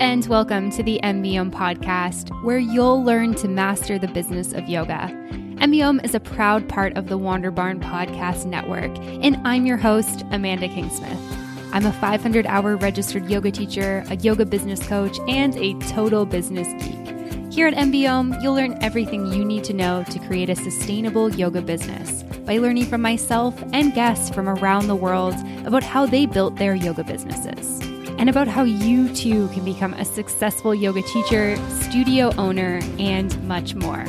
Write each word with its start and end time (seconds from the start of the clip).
and 0.00 0.26
welcome 0.26 0.68
to 0.70 0.82
the 0.82 1.00
MBOY 1.02 1.50
podcast, 1.52 2.28
where 2.44 2.58
you'll 2.58 3.02
learn 3.02 3.34
to 3.36 3.48
master 3.48 3.98
the 3.98 4.08
business 4.08 4.52
of 4.52 4.68
yoga. 4.68 5.08
MBOY 5.56 6.04
is 6.04 6.14
a 6.14 6.20
proud 6.20 6.68
part 6.68 6.94
of 6.98 7.08
the 7.08 7.16
Wander 7.16 7.50
Barn 7.50 7.80
Podcast 7.80 8.44
Network, 8.44 8.94
and 9.24 9.40
I'm 9.46 9.64
your 9.64 9.78
host, 9.78 10.22
Amanda 10.32 10.68
Kingsmith. 10.68 11.72
I'm 11.72 11.86
a 11.86 11.92
500 11.92 12.44
hour 12.44 12.76
registered 12.76 13.30
yoga 13.30 13.50
teacher, 13.50 14.04
a 14.10 14.16
yoga 14.16 14.44
business 14.44 14.86
coach, 14.86 15.18
and 15.28 15.56
a 15.56 15.72
total 15.88 16.26
business 16.26 16.68
geek. 16.84 17.50
Here 17.50 17.66
at 17.66 17.74
MBOY, 17.74 18.42
you'll 18.42 18.54
learn 18.54 18.76
everything 18.82 19.32
you 19.32 19.46
need 19.46 19.64
to 19.64 19.72
know 19.72 20.04
to 20.10 20.18
create 20.26 20.50
a 20.50 20.56
sustainable 20.56 21.34
yoga 21.34 21.62
business 21.62 22.22
by 22.44 22.58
learning 22.58 22.84
from 22.84 23.00
myself 23.00 23.58
and 23.72 23.94
guests 23.94 24.28
from 24.28 24.46
around 24.46 24.88
the 24.88 24.94
world 24.94 25.34
about 25.64 25.82
how 25.82 26.04
they 26.04 26.26
built 26.26 26.56
their 26.56 26.74
yoga 26.74 27.02
businesses 27.02 27.85
and 28.18 28.30
about 28.30 28.48
how 28.48 28.62
you 28.62 29.12
too 29.14 29.48
can 29.48 29.64
become 29.64 29.92
a 29.94 30.04
successful 30.04 30.74
yoga 30.74 31.02
teacher, 31.02 31.56
studio 31.82 32.34
owner, 32.36 32.80
and 32.98 33.42
much 33.46 33.74
more. 33.74 34.04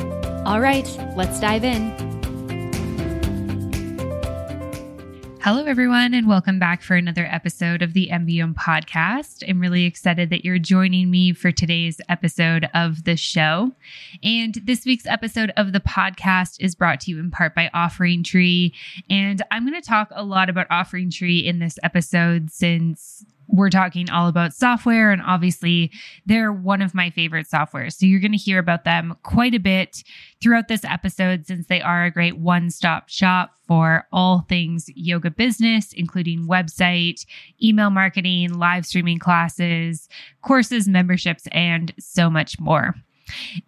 All 0.46 0.60
right, 0.60 0.88
let's 1.16 1.38
dive 1.40 1.64
in. 1.64 2.08
Hello, 5.40 5.64
everyone, 5.64 6.14
and 6.14 6.28
welcome 6.28 6.58
back 6.58 6.82
for 6.82 6.94
another 6.94 7.26
episode 7.30 7.80
of 7.80 7.92
the 7.92 8.08
MBM 8.12 8.54
podcast. 8.54 9.48
I'm 9.48 9.60
really 9.60 9.84
excited 9.84 10.30
that 10.30 10.44
you're 10.44 10.58
joining 10.58 11.10
me 11.10 11.32
for 11.32 11.52
today's 11.52 12.00
episode 12.08 12.68
of 12.74 13.04
the 13.04 13.16
show. 13.16 13.72
And 14.22 14.54
this 14.64 14.84
week's 14.84 15.06
episode 15.06 15.52
of 15.56 15.72
the 15.72 15.80
podcast 15.80 16.56
is 16.60 16.74
brought 16.74 17.00
to 17.02 17.10
you 17.12 17.18
in 17.18 17.30
part 17.30 17.54
by 17.54 17.70
Offering 17.72 18.24
Tree. 18.24 18.74
And 19.08 19.40
I'm 19.50 19.66
going 19.66 19.80
to 19.80 19.86
talk 19.86 20.08
a 20.12 20.24
lot 20.24 20.50
about 20.50 20.66
Offering 20.70 21.10
Tree 21.10 21.38
in 21.38 21.60
this 21.60 21.78
episode 21.82 22.50
since 22.50 23.24
we're 23.48 23.70
talking 23.70 24.10
all 24.10 24.28
about 24.28 24.52
software 24.52 25.10
and 25.10 25.22
obviously 25.22 25.90
they're 26.26 26.52
one 26.52 26.82
of 26.82 26.94
my 26.94 27.10
favorite 27.10 27.46
softwares. 27.48 27.94
So 27.94 28.06
you're 28.06 28.20
going 28.20 28.32
to 28.32 28.38
hear 28.38 28.58
about 28.58 28.84
them 28.84 29.16
quite 29.22 29.54
a 29.54 29.58
bit 29.58 30.04
throughout 30.40 30.68
this 30.68 30.84
episode 30.84 31.46
since 31.46 31.66
they 31.66 31.80
are 31.80 32.04
a 32.04 32.10
great 32.10 32.38
one-stop 32.38 33.08
shop 33.08 33.52
for 33.66 34.06
all 34.12 34.46
things 34.48 34.88
yoga 34.94 35.30
business, 35.30 35.92
including 35.92 36.46
website, 36.46 37.24
email 37.62 37.90
marketing, 37.90 38.54
live 38.54 38.86
streaming 38.86 39.18
classes, 39.18 40.08
courses, 40.42 40.88
memberships, 40.88 41.46
and 41.52 41.92
so 41.98 42.30
much 42.30 42.60
more. 42.60 42.94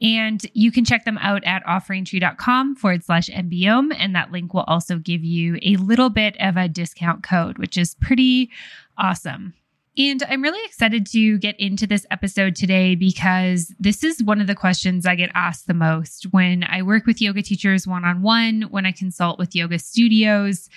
And 0.00 0.40
you 0.54 0.72
can 0.72 0.84
check 0.84 1.04
them 1.04 1.18
out 1.18 1.44
at 1.44 1.64
offeringtree.com 1.64 2.76
forward 2.76 3.04
slash 3.04 3.28
MBOY. 3.28 3.94
And 3.98 4.14
that 4.14 4.32
link 4.32 4.54
will 4.54 4.64
also 4.66 4.98
give 4.98 5.22
you 5.22 5.58
a 5.62 5.76
little 5.76 6.08
bit 6.08 6.34
of 6.40 6.56
a 6.56 6.68
discount 6.68 7.22
code, 7.22 7.58
which 7.58 7.76
is 7.76 7.94
pretty 7.96 8.50
awesome. 8.96 9.54
And 9.98 10.22
I'm 10.28 10.42
really 10.42 10.64
excited 10.66 11.04
to 11.08 11.38
get 11.38 11.58
into 11.58 11.86
this 11.86 12.06
episode 12.10 12.54
today 12.54 12.94
because 12.94 13.74
this 13.78 14.04
is 14.04 14.22
one 14.22 14.40
of 14.40 14.46
the 14.46 14.54
questions 14.54 15.04
I 15.04 15.16
get 15.16 15.30
asked 15.34 15.66
the 15.66 15.74
most 15.74 16.24
when 16.30 16.64
I 16.64 16.82
work 16.82 17.06
with 17.06 17.20
yoga 17.20 17.42
teachers 17.42 17.86
one 17.86 18.04
on 18.04 18.22
one, 18.22 18.62
when 18.70 18.86
I 18.86 18.92
consult 18.92 19.38
with 19.38 19.54
yoga 19.54 19.78
studios. 19.78 20.68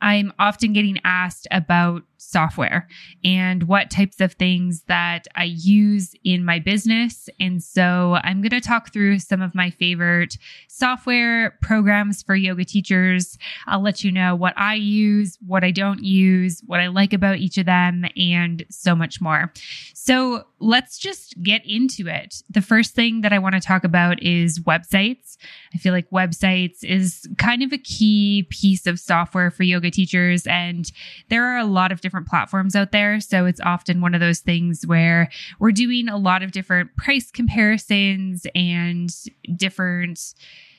I'm 0.00 0.32
often 0.38 0.72
getting 0.72 0.98
asked 1.04 1.46
about 1.50 2.02
software 2.22 2.88
and 3.24 3.64
what 3.64 3.90
types 3.90 4.20
of 4.20 4.32
things 4.34 4.82
that 4.88 5.26
I 5.34 5.44
use 5.44 6.14
in 6.24 6.44
my 6.44 6.58
business. 6.58 7.28
And 7.40 7.62
so 7.62 8.18
I'm 8.22 8.40
going 8.40 8.50
to 8.50 8.60
talk 8.60 8.92
through 8.92 9.18
some 9.18 9.42
of 9.42 9.54
my 9.54 9.70
favorite 9.70 10.38
software 10.68 11.58
programs 11.62 12.22
for 12.22 12.34
yoga 12.34 12.64
teachers. 12.64 13.36
I'll 13.66 13.82
let 13.82 14.04
you 14.04 14.12
know 14.12 14.34
what 14.34 14.54
I 14.56 14.74
use, 14.74 15.36
what 15.46 15.64
I 15.64 15.70
don't 15.70 16.02
use, 16.02 16.62
what 16.66 16.80
I 16.80 16.86
like 16.86 17.12
about 17.12 17.38
each 17.38 17.58
of 17.58 17.66
them, 17.66 18.04
and 18.16 18.64
so 18.70 18.94
much 18.94 19.20
more. 19.20 19.52
So 19.94 20.44
let's 20.58 20.98
just 20.98 21.40
get 21.42 21.62
into 21.66 22.06
it. 22.06 22.42
The 22.48 22.62
first 22.62 22.94
thing 22.94 23.22
that 23.22 23.32
I 23.32 23.38
want 23.38 23.54
to 23.54 23.60
talk 23.60 23.84
about 23.84 24.22
is 24.22 24.60
websites. 24.60 25.36
I 25.74 25.78
feel 25.78 25.92
like 25.92 26.10
websites 26.10 26.84
is 26.84 27.28
kind 27.38 27.62
of 27.62 27.72
a 27.72 27.78
key 27.78 28.46
piece 28.50 28.86
of 28.86 29.00
software 29.00 29.50
for 29.50 29.64
yoga 29.64 29.90
teachers, 29.90 30.46
and 30.46 30.90
there 31.28 31.44
are 31.44 31.58
a 31.58 31.64
lot 31.64 31.90
of 31.92 32.00
different 32.00 32.11
different 32.12 32.28
platforms 32.28 32.76
out 32.76 32.92
there. 32.92 33.20
So 33.20 33.46
it's 33.46 33.60
often 33.62 34.02
one 34.02 34.12
of 34.14 34.20
those 34.20 34.40
things 34.40 34.86
where 34.86 35.30
we're 35.58 35.72
doing 35.72 36.10
a 36.10 36.18
lot 36.18 36.42
of 36.42 36.52
different 36.52 36.94
price 36.94 37.30
comparisons 37.30 38.46
and 38.54 39.10
different, 39.56 40.34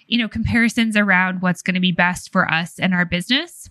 you 0.06 0.20
know, 0.20 0.28
comparisons 0.28 0.96
around 0.96 1.42
what's 1.42 1.64
going 1.64 1.74
to 1.74 1.80
be 1.80 1.92
best 1.92 2.32
for 2.32 2.52
us 2.52 2.78
and 2.78 2.94
our 2.94 3.04
business. 3.04 3.68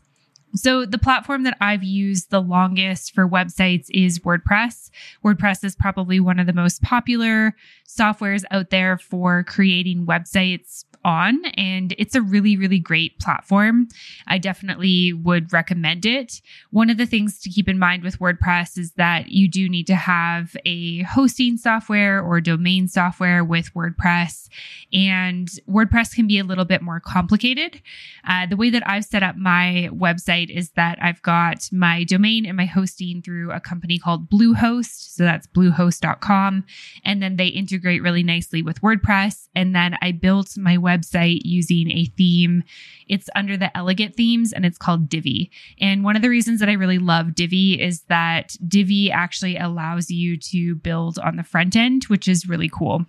So, 0.55 0.85
the 0.85 0.99
platform 0.99 1.45
that 1.45 1.57
I've 1.61 1.85
used 1.85 2.31
the 2.31 2.43
longest 2.43 3.15
for 3.15 3.27
websites 3.27 3.87
is 3.89 4.19
WordPress. 4.19 4.91
WordPress 5.25 5.65
is 5.65 5.77
probably 5.77 6.21
one 6.21 6.39
of 6.39 6.47
the 6.47 6.53
most 6.53 6.83
popular 6.83 7.55
softwares 7.89 8.45
out 8.51 8.71
there 8.71 8.99
for 8.99 9.45
creating 9.45 10.05
websites 10.05 10.85
on 11.05 11.45
and 11.57 11.95
it's 11.99 12.15
a 12.15 12.23
really, 12.23 12.57
really 12.57 12.79
great 12.79 13.19
platform. 13.19 13.89
I 14.27 14.39
definitely 14.39 15.13
would 15.13 15.53
recommend 15.53 16.07
it. 16.07 16.41
One 16.71 16.91
of 16.91 16.97
the 16.97 17.07
things 17.07 17.41
to 17.41 17.51
keep 17.51 17.69
in 17.69 17.79
mind 17.79 18.03
with 18.03 18.19
WordPress 18.19 18.79
is 18.79 18.93
that 18.93 19.29
you 19.29 19.49
do 19.49 19.69
need 19.69 19.87
to 19.89 19.97
have 19.97 20.57
a 20.65 21.03
hosting 21.03 21.57
software 21.57 22.23
or 22.23 22.41
domain 22.41 22.89
software 22.89 23.45
with 23.45 23.73
WordPress 23.75 24.49
and 24.93 25.49
WordPress 25.69 26.15
can 26.15 26.27
be 26.27 26.39
a 26.39 26.45
little 26.45 26.65
bit 26.65 26.83
more 26.83 27.01
complicated. 27.01 27.81
Uh, 28.27 28.47
the 28.47 28.57
way 28.57 28.71
that 28.71 28.87
I've 28.87 29.05
set 29.05 29.23
up 29.23 29.37
my 29.37 29.89
website 29.93 30.51
is 30.51 30.71
that 30.73 30.99
I've 31.01 31.23
got 31.23 31.69
my 31.73 32.05
domain 32.05 32.47
and 32.47 32.57
my 32.57 32.67
hosting 32.67 33.23
through 33.23 33.53
a 33.53 33.61
company 33.61 33.99
called 33.99 34.31
Bluehost. 34.31 35.15
So 35.15 35.25
that's 35.25 35.47
bluehost.com. 35.49 36.65
And 37.05 37.23
then 37.23 37.37
they 37.37 37.47
integrate 37.47 38.03
really 38.03 38.23
nicely 38.23 38.63
with 38.63 38.81
WordPress. 38.83 39.49
And 39.55 39.75
then 39.75 39.97
I 40.03 40.13
built 40.13 40.57
my 40.57 40.77
website 40.77 40.92
website 40.93 41.41
using 41.45 41.91
a 41.91 42.07
theme. 42.17 42.63
It's 43.09 43.29
under 43.35 43.57
the 43.57 43.77
Elegant 43.77 44.17
themes 44.17 44.53
and 44.53 44.65
it's 44.65 44.79
called 44.79 45.09
Divi. 45.09 45.51
And 45.81 46.05
one 46.05 46.17
of 46.17 46.23
the 46.23 46.29
reasons 46.29 46.61
that 46.61 46.69
I 46.69 46.75
really 46.75 46.99
love 46.99 47.35
Divi 47.35 47.81
is 47.81 48.03
that 48.03 48.57
Divi 48.67 49.11
actually 49.11 49.57
allows 49.57 50.11
you 50.11 50.37
to 50.37 50.75
build 50.77 51.19
on 51.19 51.37
the 51.37 51.43
front 51.43 51.77
end, 51.77 52.05
which 52.05 52.29
is 52.29 52.49
really 52.49 52.69
cool. 52.69 53.07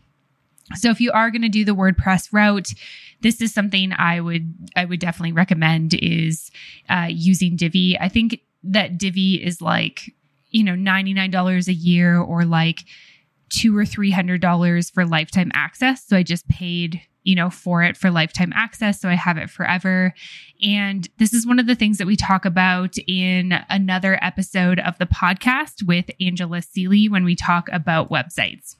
So 0.75 0.89
if 0.89 1.01
you 1.01 1.11
are 1.11 1.29
going 1.29 1.41
to 1.41 1.49
do 1.49 1.65
the 1.65 1.75
WordPress 1.75 2.29
route, 2.31 2.73
this 3.21 3.41
is 3.41 3.53
something 3.53 3.93
I 3.93 4.21
would 4.21 4.53
I 4.75 4.85
would 4.85 4.99
definitely 4.99 5.33
recommend 5.33 5.93
is 5.93 6.51
uh, 6.89 7.07
using 7.09 7.55
Divi. 7.55 7.97
I 7.99 8.09
think 8.09 8.41
that 8.63 8.97
Divi 8.97 9.43
is 9.43 9.61
like 9.61 10.13
you 10.51 10.63
know 10.63 10.75
ninety 10.75 11.13
nine 11.13 11.31
dollars 11.31 11.67
a 11.67 11.73
year 11.73 12.19
or 12.19 12.45
like 12.45 12.83
two 13.49 13.77
or 13.77 13.85
three 13.85 14.11
hundred 14.11 14.41
dollars 14.41 14.89
for 14.89 15.05
lifetime 15.05 15.51
access. 15.53 16.05
So 16.05 16.17
I 16.17 16.23
just 16.23 16.47
paid 16.47 17.01
you 17.23 17.35
know, 17.35 17.49
for 17.49 17.83
it 17.83 17.97
for 17.97 18.11
lifetime 18.11 18.51
access. 18.53 18.99
So 18.99 19.09
I 19.09 19.15
have 19.15 19.37
it 19.37 19.49
forever. 19.49 20.13
And 20.61 21.07
this 21.17 21.33
is 21.33 21.47
one 21.47 21.59
of 21.59 21.67
the 21.67 21.75
things 21.75 21.97
that 21.97 22.07
we 22.07 22.15
talk 22.15 22.45
about 22.45 22.95
in 23.07 23.53
another 23.69 24.19
episode 24.21 24.79
of 24.79 24.97
the 24.97 25.05
podcast 25.05 25.83
with 25.85 26.11
Angela 26.19 26.61
Seely 26.61 27.09
when 27.09 27.23
we 27.23 27.35
talk 27.35 27.69
about 27.71 28.09
websites. 28.09 28.75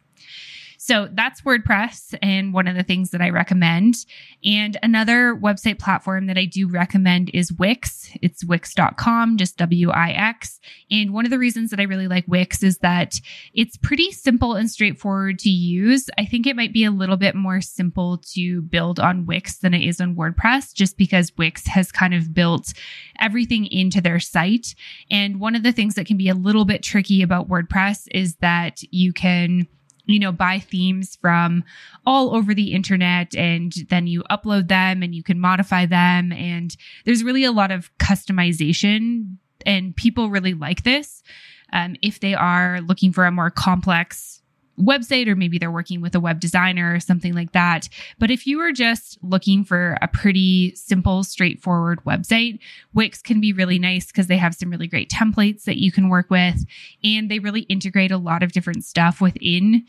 So 0.86 1.08
that's 1.14 1.44
WordPress 1.44 2.14
and 2.22 2.54
one 2.54 2.68
of 2.68 2.76
the 2.76 2.84
things 2.84 3.12
that 3.12 3.22
I 3.22 3.30
recommend. 3.30 4.06
And 4.44 4.76
another 4.84 5.34
website 5.34 5.80
platform 5.80 6.26
that 6.26 6.38
I 6.38 6.44
do 6.44 6.68
recommend 6.68 7.32
is 7.34 7.54
Wix. 7.54 8.10
It's 8.22 8.44
wix.com, 8.44 9.38
just 9.38 9.56
W 9.56 9.92
I 9.92 10.10
X. 10.10 10.60
And 10.92 11.14
one 11.14 11.24
of 11.24 11.32
the 11.32 11.40
reasons 11.40 11.70
that 11.70 11.80
I 11.80 11.84
really 11.84 12.10
like 12.10 12.26
Wix 12.28 12.64
is 12.64 12.80
that 12.80 13.16
it's 13.54 13.78
pretty 13.78 14.12
simple 14.12 14.56
and 14.56 14.70
straightforward 14.70 15.40
to 15.40 15.50
use. 15.50 16.10
I 16.18 16.26
think 16.26 16.46
it 16.46 16.58
might 16.58 16.74
be 16.74 16.84
a 16.84 16.92
little 16.92 17.16
bit 17.16 17.34
more 17.34 17.62
simple 17.62 18.18
to 18.34 18.62
build 18.64 19.00
on 19.00 19.26
Wix 19.26 19.60
than 19.60 19.74
it 19.74 19.88
is 19.88 20.02
on 20.02 20.18
WordPress, 20.18 20.74
just 20.74 20.98
because 20.98 21.32
Wix 21.38 21.66
has 21.66 21.94
kind 21.94 22.14
of 22.14 22.34
built 22.34 22.74
everything 23.22 23.68
into 23.68 24.02
their 24.02 24.20
site. 24.20 24.76
And 25.10 25.40
one 25.40 25.56
of 25.56 25.64
the 25.64 25.72
things 25.72 25.96
that 25.96 26.08
can 26.08 26.18
be 26.18 26.28
a 26.28 26.36
little 26.36 26.66
bit 26.66 26.84
tricky 26.84 27.22
about 27.22 27.48
WordPress 27.48 28.10
is 28.12 28.36
that 28.42 28.82
you 28.92 29.14
can 29.14 29.70
you 30.06 30.20
know, 30.20 30.32
buy 30.32 30.60
themes 30.60 31.18
from 31.22 31.64
all 32.06 32.36
over 32.36 32.54
the 32.54 32.74
internet 32.74 33.36
and 33.36 33.74
then 33.90 34.08
you 34.08 34.24
upload 34.30 34.68
them 34.68 35.02
and 35.02 35.16
you 35.16 35.24
can 35.24 35.40
modify 35.40 35.86
them. 35.86 36.32
And 36.32 36.76
there's 37.06 37.24
really 37.24 37.44
a 37.44 37.52
lot 37.52 37.72
of 37.72 37.96
customization 37.98 39.38
and 39.66 39.96
people 39.96 40.30
really 40.30 40.54
like 40.54 40.84
this. 40.84 41.24
Um, 41.72 41.96
if 42.02 42.20
they 42.20 42.36
are 42.36 42.82
looking 42.82 43.12
for 43.12 43.26
a 43.26 43.32
more 43.32 43.50
complex 43.50 44.43
website 44.80 45.28
or 45.28 45.36
maybe 45.36 45.58
they're 45.58 45.72
working 45.72 46.02
with 46.02 46.16
a 46.16 46.20
web 46.20 46.40
designer 46.40 46.94
or 46.94 47.00
something 47.00 47.34
like 47.34 47.52
that. 47.52 47.88
But 48.20 48.32
if 48.32 48.48
you 48.48 48.60
are 48.62 48.72
just 48.72 49.18
looking 49.22 49.64
for 49.64 49.98
a 50.02 50.08
pretty 50.08 50.76
simple, 50.76 51.24
straightforward 51.24 52.04
website, 52.06 52.60
Wix 52.94 53.22
can 53.22 53.40
be 53.40 53.54
really 53.54 53.80
nice 53.80 54.08
because 54.08 54.28
they 54.28 54.38
have 54.38 54.56
some 54.56 54.70
really 54.70 54.88
great 54.88 55.10
templates 55.10 55.64
that 55.64 55.78
you 55.78 55.92
can 55.92 56.10
work 56.10 56.30
with 56.30 56.66
and 57.04 57.30
they 57.30 57.40
really 57.40 57.62
integrate 57.62 58.12
a 58.12 58.18
lot 58.18 58.44
of 58.44 58.52
different 58.52 58.84
stuff 58.84 59.22
within 59.22 59.86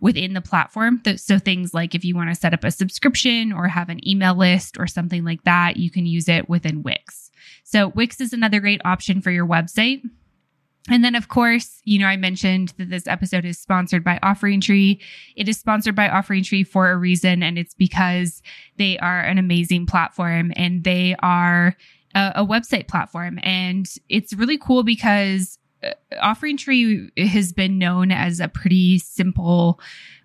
within 0.00 0.34
the 0.34 0.40
platform. 0.42 1.00
So 1.16 1.38
things 1.38 1.72
like 1.72 1.94
if 1.94 2.04
you 2.04 2.14
want 2.14 2.28
to 2.28 2.34
set 2.34 2.52
up 2.52 2.62
a 2.62 2.70
subscription 2.70 3.52
or 3.52 3.68
have 3.68 3.88
an 3.88 4.06
email 4.06 4.34
list 4.34 4.78
or 4.78 4.86
something 4.86 5.24
like 5.24 5.44
that, 5.44 5.78
you 5.78 5.90
can 5.90 6.04
use 6.04 6.28
it 6.28 6.46
within 6.46 6.82
Wix. 6.82 7.30
So 7.62 7.88
Wix 7.88 8.20
is 8.20 8.34
another 8.34 8.60
great 8.60 8.82
option 8.84 9.22
for 9.22 9.30
your 9.30 9.46
website. 9.46 10.02
And 10.90 11.02
then, 11.02 11.14
of 11.14 11.28
course, 11.28 11.80
you 11.84 11.98
know, 11.98 12.06
I 12.06 12.16
mentioned 12.16 12.74
that 12.76 12.90
this 12.90 13.06
episode 13.06 13.46
is 13.46 13.58
sponsored 13.58 14.04
by 14.04 14.18
Offering 14.22 14.60
Tree. 14.60 15.00
It 15.34 15.48
is 15.48 15.58
sponsored 15.58 15.94
by 15.96 16.08
Offering 16.10 16.44
Tree 16.44 16.62
for 16.62 16.90
a 16.90 16.96
reason, 16.96 17.42
and 17.42 17.58
it's 17.58 17.74
because 17.74 18.42
they 18.76 18.98
are 18.98 19.20
an 19.20 19.38
amazing 19.38 19.86
platform 19.86 20.52
and 20.56 20.84
they 20.84 21.16
are 21.20 21.74
a, 22.14 22.32
a 22.36 22.46
website 22.46 22.86
platform. 22.86 23.38
And 23.42 23.86
it's 24.10 24.34
really 24.34 24.58
cool 24.58 24.82
because 24.82 25.58
uh, 25.82 25.92
Offering 26.20 26.58
Tree 26.58 27.10
has 27.16 27.54
been 27.54 27.78
known 27.78 28.12
as 28.12 28.38
a 28.38 28.48
pretty 28.48 28.98
simple 28.98 29.80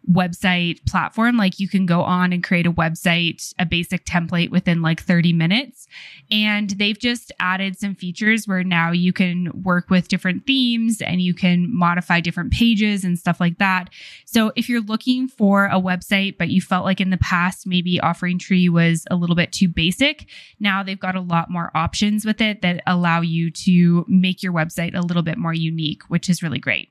website 0.09 0.83
platform. 0.87 1.37
Like 1.37 1.59
you 1.59 1.69
can 1.69 1.85
go 1.85 2.01
on 2.01 2.33
and 2.33 2.43
create 2.43 2.65
a 2.65 2.71
website, 2.71 3.53
a 3.59 3.65
basic 3.65 4.05
template 4.05 4.49
within 4.49 4.81
like 4.81 5.01
30 5.01 5.33
minutes. 5.33 5.87
And 6.31 6.71
they've 6.71 6.97
just 6.97 7.31
added 7.39 7.77
some 7.77 7.95
features 7.95 8.47
where 8.47 8.63
now 8.63 8.91
you 8.91 9.13
can 9.13 9.51
work 9.63 9.89
with 9.89 10.07
different 10.07 10.45
themes 10.47 11.01
and 11.01 11.21
you 11.21 11.33
can 11.33 11.67
modify 11.73 12.19
different 12.19 12.51
pages 12.51 13.03
and 13.03 13.19
stuff 13.19 13.39
like 13.39 13.59
that. 13.59 13.89
So 14.25 14.51
if 14.55 14.67
you're 14.67 14.81
looking 14.81 15.27
for 15.27 15.65
a 15.65 15.79
website, 15.79 16.37
but 16.37 16.49
you 16.49 16.61
felt 16.61 16.85
like 16.85 17.01
in 17.01 17.11
the 17.11 17.17
past 17.17 17.67
maybe 17.67 17.99
Offering 17.99 18.39
Tree 18.39 18.69
was 18.69 19.05
a 19.11 19.15
little 19.15 19.35
bit 19.35 19.51
too 19.51 19.67
basic, 19.67 20.27
now 20.59 20.81
they've 20.81 20.99
got 20.99 21.15
a 21.15 21.21
lot 21.21 21.51
more 21.51 21.71
options 21.75 22.25
with 22.25 22.41
it 22.41 22.61
that 22.61 22.81
allow 22.87 23.21
you 23.21 23.51
to 23.51 24.05
make 24.07 24.41
your 24.41 24.53
website 24.53 24.95
a 24.95 25.01
little 25.01 25.23
bit 25.23 25.37
more 25.37 25.53
unique, 25.53 26.03
which 26.07 26.29
is 26.29 26.41
really 26.41 26.59
great. 26.59 26.89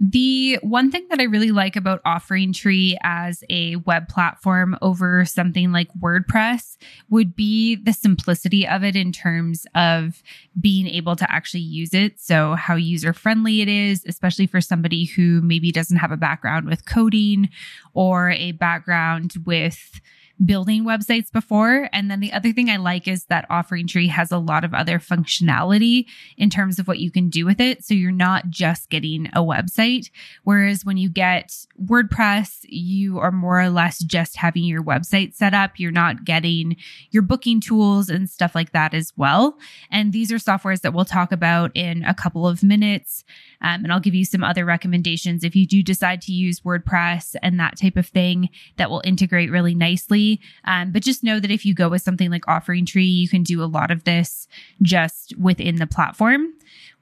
The 0.00 0.58
one 0.62 0.92
thing 0.92 1.06
that 1.10 1.18
I 1.18 1.24
really 1.24 1.50
like 1.50 1.74
about 1.74 2.00
Offering 2.04 2.52
Tree 2.52 2.96
as 3.02 3.42
a 3.50 3.76
web 3.76 4.08
platform 4.08 4.78
over 4.80 5.24
something 5.24 5.72
like 5.72 5.88
WordPress 6.00 6.76
would 7.10 7.34
be 7.34 7.74
the 7.74 7.92
simplicity 7.92 8.66
of 8.66 8.84
it 8.84 8.94
in 8.94 9.10
terms 9.10 9.66
of 9.74 10.22
being 10.60 10.86
able 10.86 11.16
to 11.16 11.28
actually 11.30 11.62
use 11.62 11.94
it. 11.94 12.20
So, 12.20 12.54
how 12.54 12.76
user 12.76 13.12
friendly 13.12 13.60
it 13.60 13.68
is, 13.68 14.04
especially 14.06 14.46
for 14.46 14.60
somebody 14.60 15.04
who 15.04 15.40
maybe 15.42 15.72
doesn't 15.72 15.96
have 15.96 16.12
a 16.12 16.16
background 16.16 16.66
with 16.66 16.86
coding 16.86 17.48
or 17.92 18.30
a 18.30 18.52
background 18.52 19.34
with 19.44 20.00
building 20.44 20.84
websites 20.84 21.32
before. 21.32 21.88
And 21.92 22.10
then 22.10 22.20
the 22.20 22.32
other 22.32 22.52
thing 22.52 22.70
I 22.70 22.76
like 22.76 23.08
is 23.08 23.24
that 23.26 23.46
Offering 23.50 23.86
Tree 23.86 24.08
has 24.08 24.30
a 24.30 24.38
lot 24.38 24.64
of 24.64 24.74
other 24.74 24.98
functionality 24.98 26.06
in 26.36 26.50
terms 26.50 26.78
of 26.78 26.86
what 26.86 26.98
you 26.98 27.10
can 27.10 27.28
do 27.28 27.44
with 27.44 27.60
it. 27.60 27.84
So 27.84 27.94
you're 27.94 28.12
not 28.12 28.48
just 28.50 28.90
getting 28.90 29.26
a 29.28 29.40
website. 29.40 30.10
Whereas 30.44 30.84
when 30.84 30.96
you 30.96 31.08
get 31.08 31.66
WordPress, 31.84 32.60
you 32.64 33.18
are 33.18 33.32
more 33.32 33.60
or 33.60 33.70
less 33.70 33.98
just 33.98 34.36
having 34.36 34.64
your 34.64 34.82
website 34.82 35.34
set 35.34 35.54
up. 35.54 35.78
You're 35.78 35.90
not 35.90 36.24
getting 36.24 36.76
your 37.10 37.22
booking 37.22 37.60
tools 37.60 38.08
and 38.08 38.30
stuff 38.30 38.54
like 38.54 38.72
that 38.72 38.94
as 38.94 39.12
well. 39.16 39.58
And 39.90 40.12
these 40.12 40.30
are 40.30 40.36
softwares 40.36 40.82
that 40.82 40.94
we'll 40.94 41.04
talk 41.04 41.32
about 41.32 41.72
in 41.74 42.04
a 42.04 42.14
couple 42.14 42.46
of 42.46 42.62
minutes. 42.62 43.24
Um, 43.60 43.84
and 43.84 43.92
I'll 43.92 44.00
give 44.00 44.14
you 44.14 44.24
some 44.24 44.44
other 44.44 44.64
recommendations 44.64 45.44
if 45.44 45.56
you 45.56 45.66
do 45.66 45.82
decide 45.82 46.20
to 46.22 46.32
use 46.32 46.60
WordPress 46.60 47.34
and 47.42 47.58
that 47.58 47.78
type 47.78 47.96
of 47.96 48.06
thing 48.06 48.48
that 48.76 48.90
will 48.90 49.02
integrate 49.04 49.50
really 49.50 49.74
nicely. 49.74 50.40
Um, 50.64 50.92
but 50.92 51.02
just 51.02 51.24
know 51.24 51.40
that 51.40 51.50
if 51.50 51.64
you 51.64 51.74
go 51.74 51.88
with 51.88 52.02
something 52.02 52.30
like 52.30 52.46
Offering 52.48 52.86
Tree, 52.86 53.04
you 53.04 53.28
can 53.28 53.42
do 53.42 53.62
a 53.62 53.66
lot 53.66 53.90
of 53.90 54.04
this 54.04 54.48
just 54.82 55.34
within 55.38 55.76
the 55.76 55.86
platform. 55.86 56.52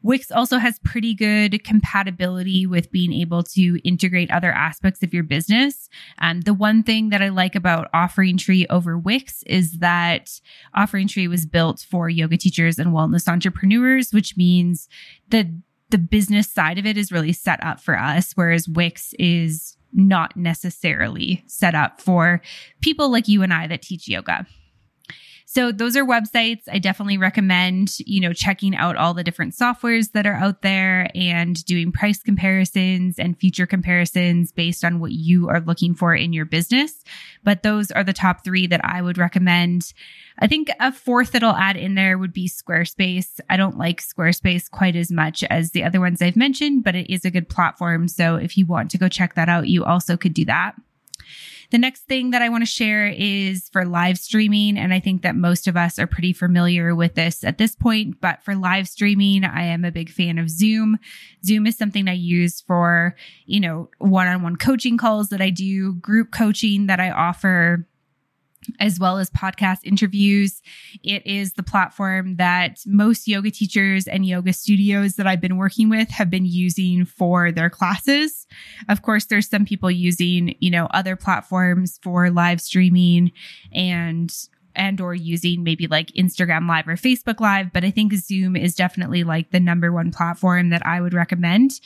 Wix 0.03 0.31
also 0.31 0.59
has 0.59 0.79
pretty 0.81 1.15
good 1.15 1.65
compatibility 1.65 2.65
with 2.65 2.93
being 2.93 3.13
able 3.13 3.43
to 3.43 3.81
integrate 3.83 4.31
other 4.31 4.53
aspects 4.53 5.03
of 5.03 5.13
your 5.13 5.25
business. 5.25 5.89
Um, 6.19 6.43
the 6.43 6.55
one 6.55 6.85
thing 6.85 7.09
that 7.09 7.23
I 7.23 7.29
like 7.31 7.57
about 7.57 7.89
Offering 7.93 8.37
Tree 8.37 8.67
over 8.71 8.97
Wix 8.97 9.43
is 9.45 9.79
that 9.79 10.41
Offering 10.75 11.09
Tree 11.09 11.27
was 11.27 11.45
built 11.45 11.85
for 11.89 12.09
yoga 12.09 12.37
teachers 12.37 12.79
and 12.79 12.93
wellness 12.93 13.27
entrepreneurs, 13.27 14.13
which 14.13 14.37
means 14.37 14.89
that 15.31 15.47
the 15.91 15.99
business 15.99 16.51
side 16.51 16.79
of 16.79 16.87
it 16.87 16.97
is 16.97 17.13
really 17.13 17.33
set 17.33 17.63
up 17.63 17.81
for 17.81 17.99
us, 17.99 18.33
whereas 18.35 18.69
Wix 18.69 19.15
is 19.19 19.77
not 19.93 20.37
necessarily 20.37 21.43
set 21.47 21.75
up 21.75 22.01
for 22.01 22.43
people 22.81 23.11
like 23.11 23.29
you 23.29 23.43
and 23.43 23.53
I 23.53 23.67
that 23.67 23.83
teach 23.83 24.09
yoga. 24.09 24.47
So 25.49 25.71
those 25.71 25.97
are 25.97 26.05
websites. 26.05 26.63
I 26.71 26.81
definitely 26.81 27.19
recommend, 27.19 28.01
you 28.01 28.21
know, 28.21 28.33
checking 28.33 28.75
out 28.75 28.97
all 28.97 29.15
the 29.15 29.23
different 29.23 29.55
softwares 29.55 30.11
that 30.11 30.27
are 30.27 30.35
out 30.35 30.63
there 30.63 31.09
and 31.15 31.65
doing 31.65 31.93
price 31.93 32.21
comparisons 32.21 33.17
and 33.17 33.39
feature 33.39 33.65
comparisons 33.65 34.51
based 34.51 34.85
on 34.85 34.99
what 34.99 35.13
you 35.13 35.49
are 35.49 35.61
looking 35.61 35.95
for 35.95 36.17
in 36.17 36.33
your 36.33 36.47
business. 36.47 37.05
But 37.45 37.63
those 37.63 37.93
are 37.93 38.03
the 38.03 38.13
top 38.13 38.43
three 38.43 38.67
that 38.67 38.85
I 38.85 39.01
would 39.01 39.19
recommend. 39.19 39.95
I 40.41 40.49
think 40.49 40.69
a 40.81 40.91
fourth 40.91 41.31
that 41.31 41.45
I'll 41.45 41.55
add 41.55 41.77
in 41.77 41.95
there 41.95 42.19
would 42.19 42.33
be 42.33 42.49
Squarespace. 42.49 43.39
I 43.49 43.57
don't 43.57 43.79
like 43.79 44.03
Squarespace 44.03 44.69
quite 44.69 44.97
as 44.97 45.13
much 45.13 45.45
as 45.45 45.71
the 45.71 45.85
other 45.85 46.01
ones 46.01 46.21
I've 46.21 46.37
mentioned, 46.37 46.83
but 46.83 46.97
it 46.97 47.09
is 47.09 47.25
a 47.25 47.31
good 47.31 47.49
platform. 47.49 48.09
So 48.09 48.35
if 48.35 48.59
you 48.59 48.67
want 48.67 48.91
to 48.91 48.99
go 48.99 49.09
check 49.09 49.35
that 49.35 49.49
out, 49.49 49.69
you 49.69 49.85
also 49.85 50.17
could 50.17 50.35
do 50.35 50.45
that. 50.47 50.75
The 51.71 51.79
next 51.79 52.03
thing 52.03 52.31
that 52.31 52.43
I 52.43 52.49
want 52.49 52.63
to 52.63 52.71
share 52.71 53.09
is 53.09 53.69
for 53.73 53.85
live 53.85 54.19
streaming. 54.19 54.79
And 54.79 54.93
I 54.93 55.01
think 55.01 55.23
that 55.23 55.37
most 55.37 55.67
of 55.67 55.77
us 55.77 55.99
are 55.99 56.07
pretty 56.07 56.33
familiar 56.33 56.95
with 56.95 57.15
this 57.15 57.45
at 57.45 57.59
this 57.59 57.75
point. 57.75 58.21
But 58.21 58.43
for 58.43 58.55
live 58.55 58.89
streaming, 58.89 59.45
I 59.45 59.65
am 59.65 59.85
a 59.85 59.93
big 59.93 60.11
fan 60.11 60.39
of 60.39 60.51
Zoom. 60.51 60.99
Zoom 61.45 61.67
is 61.67 61.77
something 61.77 62.09
I 62.09 62.13
use 62.13 62.61
for, 62.61 63.17
you 63.47 63.61
know, 63.61 63.91
one 63.99 64.29
on 64.29 64.43
one 64.43 64.57
coaching 64.57 64.97
calls 64.97 65.29
that 65.29 65.41
I 65.41 65.51
do, 65.51 65.95
group 65.95 66.33
coaching 66.33 66.87
that 66.87 67.01
I 67.01 67.11
offer 67.11 67.87
as 68.81 68.99
well 68.99 69.19
as 69.19 69.31
podcast 69.31 69.79
interviews. 69.85 70.63
It 71.03 71.27
is 71.27 71.55
the 71.55 71.63
platform 71.63 72.37
that 72.37 72.79
most 72.87 73.29
yoga 73.29 73.51
teachers 73.51 74.07
and 74.07 74.27
yoga 74.27 74.53
studios 74.53 75.17
that 75.17 75.27
I've 75.27 75.41
been 75.41 75.57
working 75.57 75.89
with 75.89 76.11
have 76.11 76.31
been 76.31 76.47
using 76.47 77.05
for 77.05 77.53
their 77.53 77.71
classes. 77.71 78.47
Of 78.89 79.03
course, 79.03 79.27
there's 79.27 79.49
some 79.49 79.65
people 79.65 79.91
using, 79.91 80.55
you 80.61 80.71
know, 80.71 80.87
other 80.87 81.17
platforms 81.17 81.99
for 82.03 82.31
live 82.31 82.61
streaming 82.61 83.33
and 83.73 84.33
and 84.77 85.01
or 85.01 85.15
using 85.15 85.65
maybe 85.65 85.87
like 85.87 86.09
Instagram 86.13 86.69
live 86.69 86.87
or 86.87 86.97
Facebook 86.97 87.41
live, 87.41 87.73
but 87.73 87.85
I 87.85 87.91
think 87.91 88.13
Zoom 88.13 88.55
is 88.55 88.75
definitely 88.75 89.25
like 89.25 89.51
the 89.51 89.59
number 89.59 89.93
one 89.93 90.13
platform 90.13 90.69
that 90.69 90.87
I 90.87 91.01
would 91.01 91.15
recommend. 91.15 91.81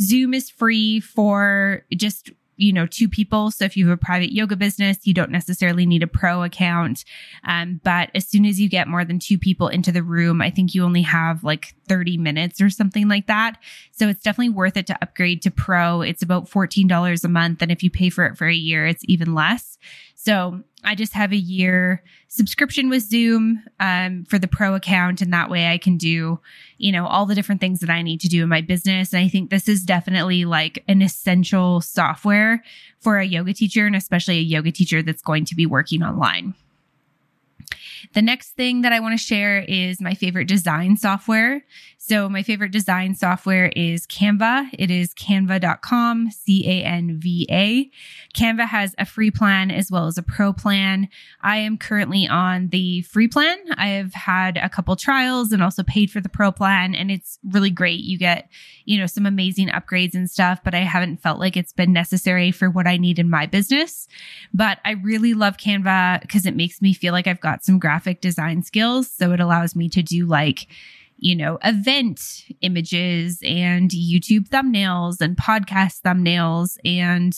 Zoom 0.00 0.34
is 0.34 0.50
free 0.50 1.00
for 1.00 1.84
just 1.94 2.30
you 2.56 2.72
know, 2.72 2.86
two 2.86 3.08
people. 3.08 3.50
So 3.50 3.64
if 3.64 3.76
you 3.76 3.88
have 3.88 3.98
a 3.98 4.04
private 4.04 4.32
yoga 4.32 4.56
business, 4.56 4.98
you 5.02 5.14
don't 5.14 5.30
necessarily 5.30 5.86
need 5.86 6.02
a 6.02 6.06
pro 6.06 6.42
account. 6.42 7.04
Um, 7.44 7.80
but 7.82 8.10
as 8.14 8.26
soon 8.26 8.44
as 8.44 8.60
you 8.60 8.68
get 8.68 8.88
more 8.88 9.04
than 9.04 9.18
two 9.18 9.38
people 9.38 9.68
into 9.68 9.90
the 9.90 10.02
room, 10.02 10.40
I 10.42 10.50
think 10.50 10.74
you 10.74 10.84
only 10.84 11.02
have 11.02 11.44
like 11.44 11.74
30 11.88 12.18
minutes 12.18 12.60
or 12.60 12.70
something 12.70 13.08
like 13.08 13.26
that. 13.26 13.58
So 13.90 14.08
it's 14.08 14.22
definitely 14.22 14.50
worth 14.50 14.76
it 14.76 14.86
to 14.88 14.98
upgrade 15.02 15.42
to 15.42 15.50
pro. 15.50 16.02
It's 16.02 16.22
about 16.22 16.48
$14 16.48 17.24
a 17.24 17.28
month. 17.28 17.62
And 17.62 17.72
if 17.72 17.82
you 17.82 17.90
pay 17.90 18.10
for 18.10 18.24
it 18.26 18.36
for 18.36 18.46
a 18.46 18.54
year, 18.54 18.86
it's 18.86 19.04
even 19.08 19.34
less. 19.34 19.78
So 20.24 20.62
I 20.84 20.94
just 20.94 21.14
have 21.14 21.32
a 21.32 21.36
year 21.36 22.04
subscription 22.28 22.88
with 22.88 23.02
Zoom 23.02 23.60
um, 23.80 24.24
for 24.24 24.38
the 24.38 24.46
pro 24.46 24.76
account. 24.76 25.20
And 25.20 25.32
that 25.32 25.50
way 25.50 25.66
I 25.66 25.78
can 25.78 25.96
do, 25.96 26.38
you 26.78 26.92
know, 26.92 27.08
all 27.08 27.26
the 27.26 27.34
different 27.34 27.60
things 27.60 27.80
that 27.80 27.90
I 27.90 28.02
need 28.02 28.20
to 28.20 28.28
do 28.28 28.44
in 28.44 28.48
my 28.48 28.60
business. 28.60 29.12
And 29.12 29.24
I 29.24 29.26
think 29.26 29.50
this 29.50 29.66
is 29.66 29.82
definitely 29.82 30.44
like 30.44 30.84
an 30.86 31.02
essential 31.02 31.80
software 31.80 32.62
for 33.00 33.18
a 33.18 33.24
yoga 33.24 33.52
teacher 33.52 33.84
and 33.84 33.96
especially 33.96 34.38
a 34.38 34.42
yoga 34.42 34.70
teacher 34.70 35.02
that's 35.02 35.22
going 35.22 35.44
to 35.46 35.56
be 35.56 35.66
working 35.66 36.04
online. 36.04 36.54
The 38.14 38.22
next 38.22 38.50
thing 38.50 38.82
that 38.82 38.92
I 38.92 39.00
want 39.00 39.18
to 39.18 39.24
share 39.24 39.60
is 39.60 40.00
my 40.00 40.14
favorite 40.14 40.48
design 40.48 40.96
software. 40.96 41.64
So 42.04 42.28
my 42.28 42.42
favorite 42.42 42.72
design 42.72 43.14
software 43.14 43.68
is 43.76 44.08
Canva. 44.08 44.70
It 44.76 44.90
is 44.90 45.14
canva.com, 45.14 46.32
C 46.32 46.68
A 46.68 46.84
N 46.84 47.20
V 47.20 47.46
A. 47.48 47.90
Canva 48.36 48.66
has 48.66 48.92
a 48.98 49.06
free 49.06 49.30
plan 49.30 49.70
as 49.70 49.88
well 49.88 50.08
as 50.08 50.18
a 50.18 50.22
pro 50.22 50.52
plan. 50.52 51.08
I 51.42 51.58
am 51.58 51.78
currently 51.78 52.26
on 52.26 52.70
the 52.70 53.02
free 53.02 53.28
plan. 53.28 53.56
I 53.76 53.90
have 53.90 54.14
had 54.14 54.56
a 54.56 54.68
couple 54.68 54.96
trials 54.96 55.52
and 55.52 55.62
also 55.62 55.84
paid 55.84 56.10
for 56.10 56.20
the 56.20 56.28
pro 56.28 56.50
plan 56.50 56.96
and 56.96 57.08
it's 57.08 57.38
really 57.48 57.70
great. 57.70 58.00
You 58.00 58.18
get, 58.18 58.48
you 58.84 58.98
know, 58.98 59.06
some 59.06 59.24
amazing 59.24 59.68
upgrades 59.68 60.14
and 60.14 60.28
stuff, 60.28 60.58
but 60.64 60.74
I 60.74 60.80
haven't 60.80 61.22
felt 61.22 61.38
like 61.38 61.56
it's 61.56 61.72
been 61.72 61.92
necessary 61.92 62.50
for 62.50 62.68
what 62.68 62.88
I 62.88 62.96
need 62.96 63.20
in 63.20 63.30
my 63.30 63.46
business. 63.46 64.08
But 64.52 64.78
I 64.84 64.92
really 64.92 65.34
love 65.34 65.56
Canva 65.56 66.22
because 66.22 66.46
it 66.46 66.56
makes 66.56 66.82
me 66.82 66.94
feel 66.94 67.12
like 67.12 67.28
I've 67.28 67.40
got 67.40 67.61
some 67.62 67.78
graphic 67.78 68.20
design 68.20 68.62
skills. 68.62 69.10
So 69.10 69.32
it 69.32 69.40
allows 69.40 69.74
me 69.74 69.88
to 69.90 70.02
do 70.02 70.26
like, 70.26 70.66
you 71.16 71.36
know, 71.36 71.58
event 71.62 72.44
images 72.60 73.38
and 73.44 73.90
YouTube 73.90 74.48
thumbnails 74.48 75.20
and 75.20 75.36
podcast 75.36 76.02
thumbnails 76.02 76.76
and 76.84 77.32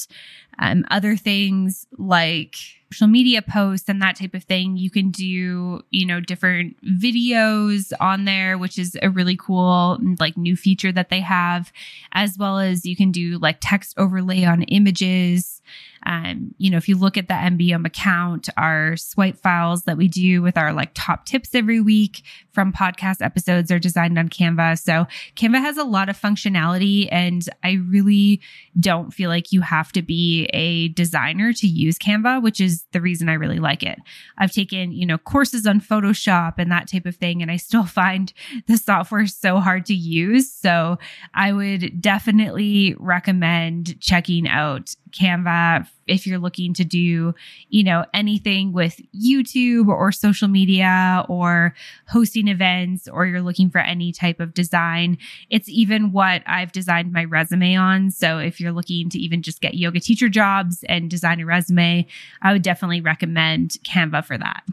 um, 0.59 0.85
other 0.91 1.17
things 1.17 1.87
like 1.99 2.57
social 2.95 3.09
media 3.09 3.43
posts 3.43 3.89
and 3.89 4.01
that 4.01 4.17
type 4.17 4.35
of 4.35 4.45
thing. 4.45 4.77
You 4.77 4.91
can 4.91 5.11
do, 5.11 5.83
you 5.91 6.07
know, 6.07 6.21
different 6.21 6.77
videos 6.85 7.93
on 8.01 8.25
there, 8.25 8.57
which 8.57 8.79
is 8.79 8.97
a 9.03 9.11
really 9.11 9.37
cool, 9.37 9.99
like, 10.21 10.37
new 10.37 10.57
feature 10.57 10.93
that 10.93 11.09
they 11.11 11.21
have, 11.21 11.73
as 12.13 12.39
well 12.39 12.59
as 12.59 12.87
you 12.87 12.95
can 12.95 13.11
do 13.11 13.39
like 13.39 13.59
text 13.61 13.95
overlay 13.97 14.45
on 14.45 14.63
images. 14.65 15.61
Um, 16.07 16.55
you 16.59 16.71
know, 16.71 16.77
if 16.77 16.89
you 16.89 16.97
look 16.97 17.17
at 17.17 17.29
the 17.29 17.35
MBM 17.35 17.87
account, 17.87 18.49
our 18.57 18.97
swipe 18.97 19.39
files 19.39 19.85
that 19.85 19.97
we 19.97 20.07
do 20.07 20.43
with 20.43 20.59
our 20.59 20.73
like 20.73 20.91
top 20.95 21.25
tips 21.25 21.55
every 21.55 21.81
week 21.81 22.23
from 22.53 22.73
podcast 22.73 23.23
episodes 23.23 23.71
are 23.71 23.79
designed 23.79 24.19
on 24.19 24.29
Canva. 24.29 24.79
So 24.79 25.07
Canva 25.35 25.61
has 25.61 25.79
a 25.79 25.85
lot 25.85 26.09
of 26.09 26.21
functionality 26.21 27.09
and 27.11 27.43
I 27.63 27.81
really 27.89 28.41
don't 28.79 29.13
feel 29.13 29.31
like 29.31 29.51
you 29.51 29.63
have 29.63 29.93
to 29.93 30.03
be 30.03 30.44
a 30.53 30.89
designer 30.89 31.53
to 31.53 31.67
use 31.67 31.99
Canva, 31.99 32.43
which 32.43 32.61
is 32.61 32.85
the 32.93 33.01
reason 33.01 33.29
I 33.29 33.35
really 33.35 33.59
like 33.59 33.83
it. 33.83 33.99
I've 34.39 34.53
taken, 34.53 34.93
you 34.93 35.07
know, 35.07 35.19
courses 35.19 35.67
on 35.67 35.81
Photoshop 35.81 36.55
and 36.59 36.71
that 36.71 36.89
type 36.91 37.07
of 37.07 37.17
thing, 37.17 37.43
and 37.43 37.51
I 37.51 37.57
still 37.57 37.85
find 37.95 38.33
the 38.67 38.77
software 38.77 39.27
so 39.27 39.61
hard 39.61 39.87
to 39.87 39.95
use. 39.95 40.53
So 40.53 40.99
I 41.35 41.53
would 41.53 42.01
definitely 42.01 42.95
recommend 42.99 44.01
checking 44.01 44.49
out 44.49 44.95
Canva 45.15 45.87
if 46.07 46.27
you're 46.27 46.39
looking 46.39 46.75
to 46.75 46.85
do, 46.85 47.35
you 47.69 47.83
know, 47.83 48.05
anything 48.13 48.73
with 48.73 49.01
YouTube 49.15 49.89
or 49.89 50.13
social 50.13 50.49
media 50.49 51.25
or 51.29 51.75
hosting 52.09 52.49
events 52.49 53.09
or 53.09 53.27
you're 53.27 53.41
looking 53.41 53.71
for 53.71 53.79
any 53.79 54.13
type 54.13 54.41
of 54.41 54.55
design. 54.55 55.17
It's 55.51 55.69
even 55.69 56.13
what 56.13 56.43
I've 56.47 56.73
designed 56.73 57.13
my 57.13 57.25
resume 57.25 57.77
on. 57.77 58.11
So 58.11 58.39
if 58.39 58.61
you're 58.61 58.73
looking 58.73 59.09
to 59.11 59.19
even 59.19 59.43
just 59.43 59.61
get 59.61 59.75
yoga 59.75 60.01
teacher 60.01 60.29
jobs 60.29 60.85
and 60.89 61.09
design 61.09 61.41
a 61.41 61.47
resume, 61.47 62.07
I 62.43 62.53
would 62.53 62.63
definitely 62.63 63.01
recommend 63.01 63.79
Canva 63.85 64.25
for 64.25 64.37
that. 64.37 64.65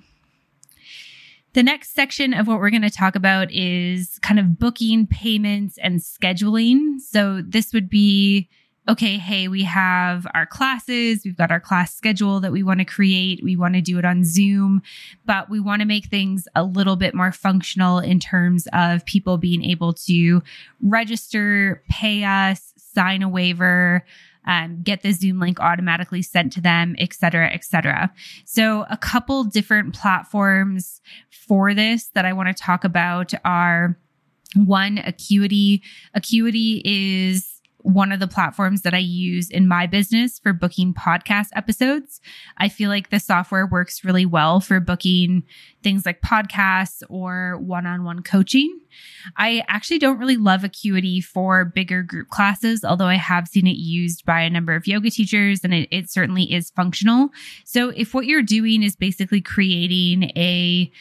The 1.54 1.64
next 1.64 1.94
section 1.94 2.34
of 2.34 2.48
what 2.48 2.60
we're 2.60 2.70
going 2.70 2.82
to 2.82 2.90
talk 2.90 3.16
about 3.16 3.52
is 3.52 4.20
kind 4.22 4.40
of 4.40 4.58
booking, 4.58 5.06
payments, 5.06 5.78
and 5.80 6.00
scheduling. 6.00 7.02
So 7.02 7.42
this 7.42 7.74
would 7.74 7.90
be 7.90 8.48
okay, 8.90 9.18
hey, 9.18 9.48
we 9.48 9.64
have 9.64 10.26
our 10.34 10.46
classes, 10.46 11.22
we've 11.24 11.38
got 11.38 11.52
our 11.52 11.60
class 11.60 11.96
schedule 11.96 12.40
that 12.40 12.52
we 12.52 12.64
want 12.64 12.80
to 12.80 12.86
create, 12.86 13.44
we 13.44 13.56
want 13.56 13.76
to 13.76 13.82
do 13.82 14.00
it 14.00 14.06
on 14.06 14.24
Zoom, 14.24 14.82
but 15.26 15.50
we 15.50 15.60
want 15.60 15.82
to 15.82 15.86
make 15.86 16.08
things 16.08 16.48
a 16.56 16.64
little 16.64 16.96
bit 16.96 17.14
more 17.14 17.32
functional 17.32 18.00
in 18.00 18.20
terms 18.20 18.68
of 18.74 19.06
people 19.06 19.38
being 19.38 19.64
able 19.64 19.94
to 19.94 20.42
register, 20.82 21.84
pay 21.90 22.24
us, 22.24 22.74
sign 22.78 23.22
a 23.22 23.30
waiver. 23.30 24.04
Um, 24.44 24.82
get 24.82 25.04
the 25.04 25.12
Zoom 25.12 25.40
link 25.40 25.60
automatically 25.60 26.24
sent 26.24 26.52
to 26.54 26.62
them, 26.62 26.96
et 26.98 27.14
cetera, 27.14 27.54
et 27.54 27.64
cetera. 27.64 28.12
So 28.44 28.88
a 28.90 28.98
couple 28.98 29.44
different 29.44 29.94
platforms 29.94 31.00
for 31.30 31.76
this 31.76 32.08
that 32.16 32.26
I 32.26 32.34
want 32.34 32.48
to 32.48 32.56
talk 32.56 32.84
about 32.84 33.36
are 33.46 34.00
one, 34.56 34.98
Acuity. 34.98 35.84
Acuity 36.16 36.82
is 36.84 37.51
one 37.84 38.12
of 38.12 38.20
the 38.20 38.28
platforms 38.28 38.82
that 38.82 38.94
I 38.94 39.00
use 39.00 39.50
in 39.50 39.68
my 39.68 39.88
business 39.88 40.40
for 40.40 40.54
booking 40.54 40.94
podcast 40.94 41.48
episodes. 41.56 42.22
I 42.58 42.70
feel 42.70 42.90
like 42.90 43.10
the 43.10 43.20
software 43.20 43.66
works 43.66 44.04
really 44.04 44.26
well 44.26 44.60
for 44.60 44.80
booking 44.80 45.44
things 45.84 46.06
like 46.06 46.22
podcasts 46.22 47.04
or 47.10 47.58
one 47.58 47.86
on 47.86 48.04
one 48.04 48.22
coaching. 48.22 48.80
I 49.38 49.64
actually 49.68 50.00
don't 50.00 50.18
really 50.18 50.38
love 50.38 50.64
Acuity 50.64 51.22
for 51.22 51.66
bigger 51.66 52.04
group 52.04 52.30
classes, 52.30 52.84
although 52.84 53.06
I 53.06 53.16
have 53.16 53.48
seen 53.48 53.68
it 53.68 53.78
used 53.78 54.26
by 54.26 54.42
a 54.42 54.50
number 54.50 54.76
of 54.76 54.88
yoga 54.88 55.10
teachers 55.10 55.62
and 55.64 55.74
it, 55.74 55.88
it 55.92 56.10
certainly 56.10 56.52
is 56.54 56.72
functional. 56.72 57.30
So 57.66 57.90
if 57.90 58.14
what 58.14 58.26
you're 58.26 58.42
doing 58.42 58.84
is 58.84 58.96
basically 58.96 59.42
creating 59.42 60.32
a 60.36 60.92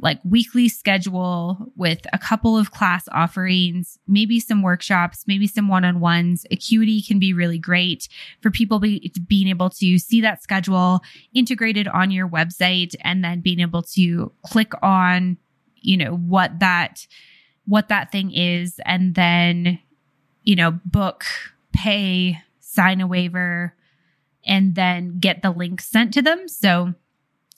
like 0.00 0.20
weekly 0.24 0.68
schedule 0.68 1.72
with 1.76 2.06
a 2.12 2.18
couple 2.18 2.56
of 2.56 2.70
class 2.70 3.08
offerings, 3.10 3.98
maybe 4.06 4.38
some 4.38 4.62
workshops, 4.62 5.24
maybe 5.26 5.46
some 5.46 5.66
one 5.66 5.84
on 5.84 5.98
ones. 5.98 6.46
Acuity 6.52 7.02
can 7.02 7.18
be 7.18 7.32
really 7.32 7.58
great 7.58 8.08
for 8.40 8.50
people 8.50 8.78
be, 8.78 9.12
being 9.26 9.48
able 9.48 9.70
to 9.70 9.98
see 9.98 10.20
that 10.20 10.42
schedule 10.42 11.00
integrated 11.34 11.88
on 11.88 12.12
your 12.12 12.28
website 12.28 12.94
and 13.00 13.24
then 13.24 13.40
being 13.40 13.58
able 13.58 13.82
to 13.82 14.30
click 14.44 14.72
on, 14.82 15.36
you 15.74 15.96
know, 15.96 16.14
what 16.14 16.60
that, 16.60 17.06
what 17.66 17.88
that 17.88 18.12
thing 18.12 18.32
is 18.32 18.80
and 18.86 19.16
then, 19.16 19.80
you 20.44 20.54
know, 20.54 20.78
book, 20.84 21.24
pay, 21.72 22.38
sign 22.60 23.00
a 23.00 23.06
waiver, 23.06 23.74
and 24.46 24.76
then 24.76 25.18
get 25.18 25.42
the 25.42 25.50
link 25.50 25.80
sent 25.80 26.14
to 26.14 26.22
them. 26.22 26.46
So 26.46 26.94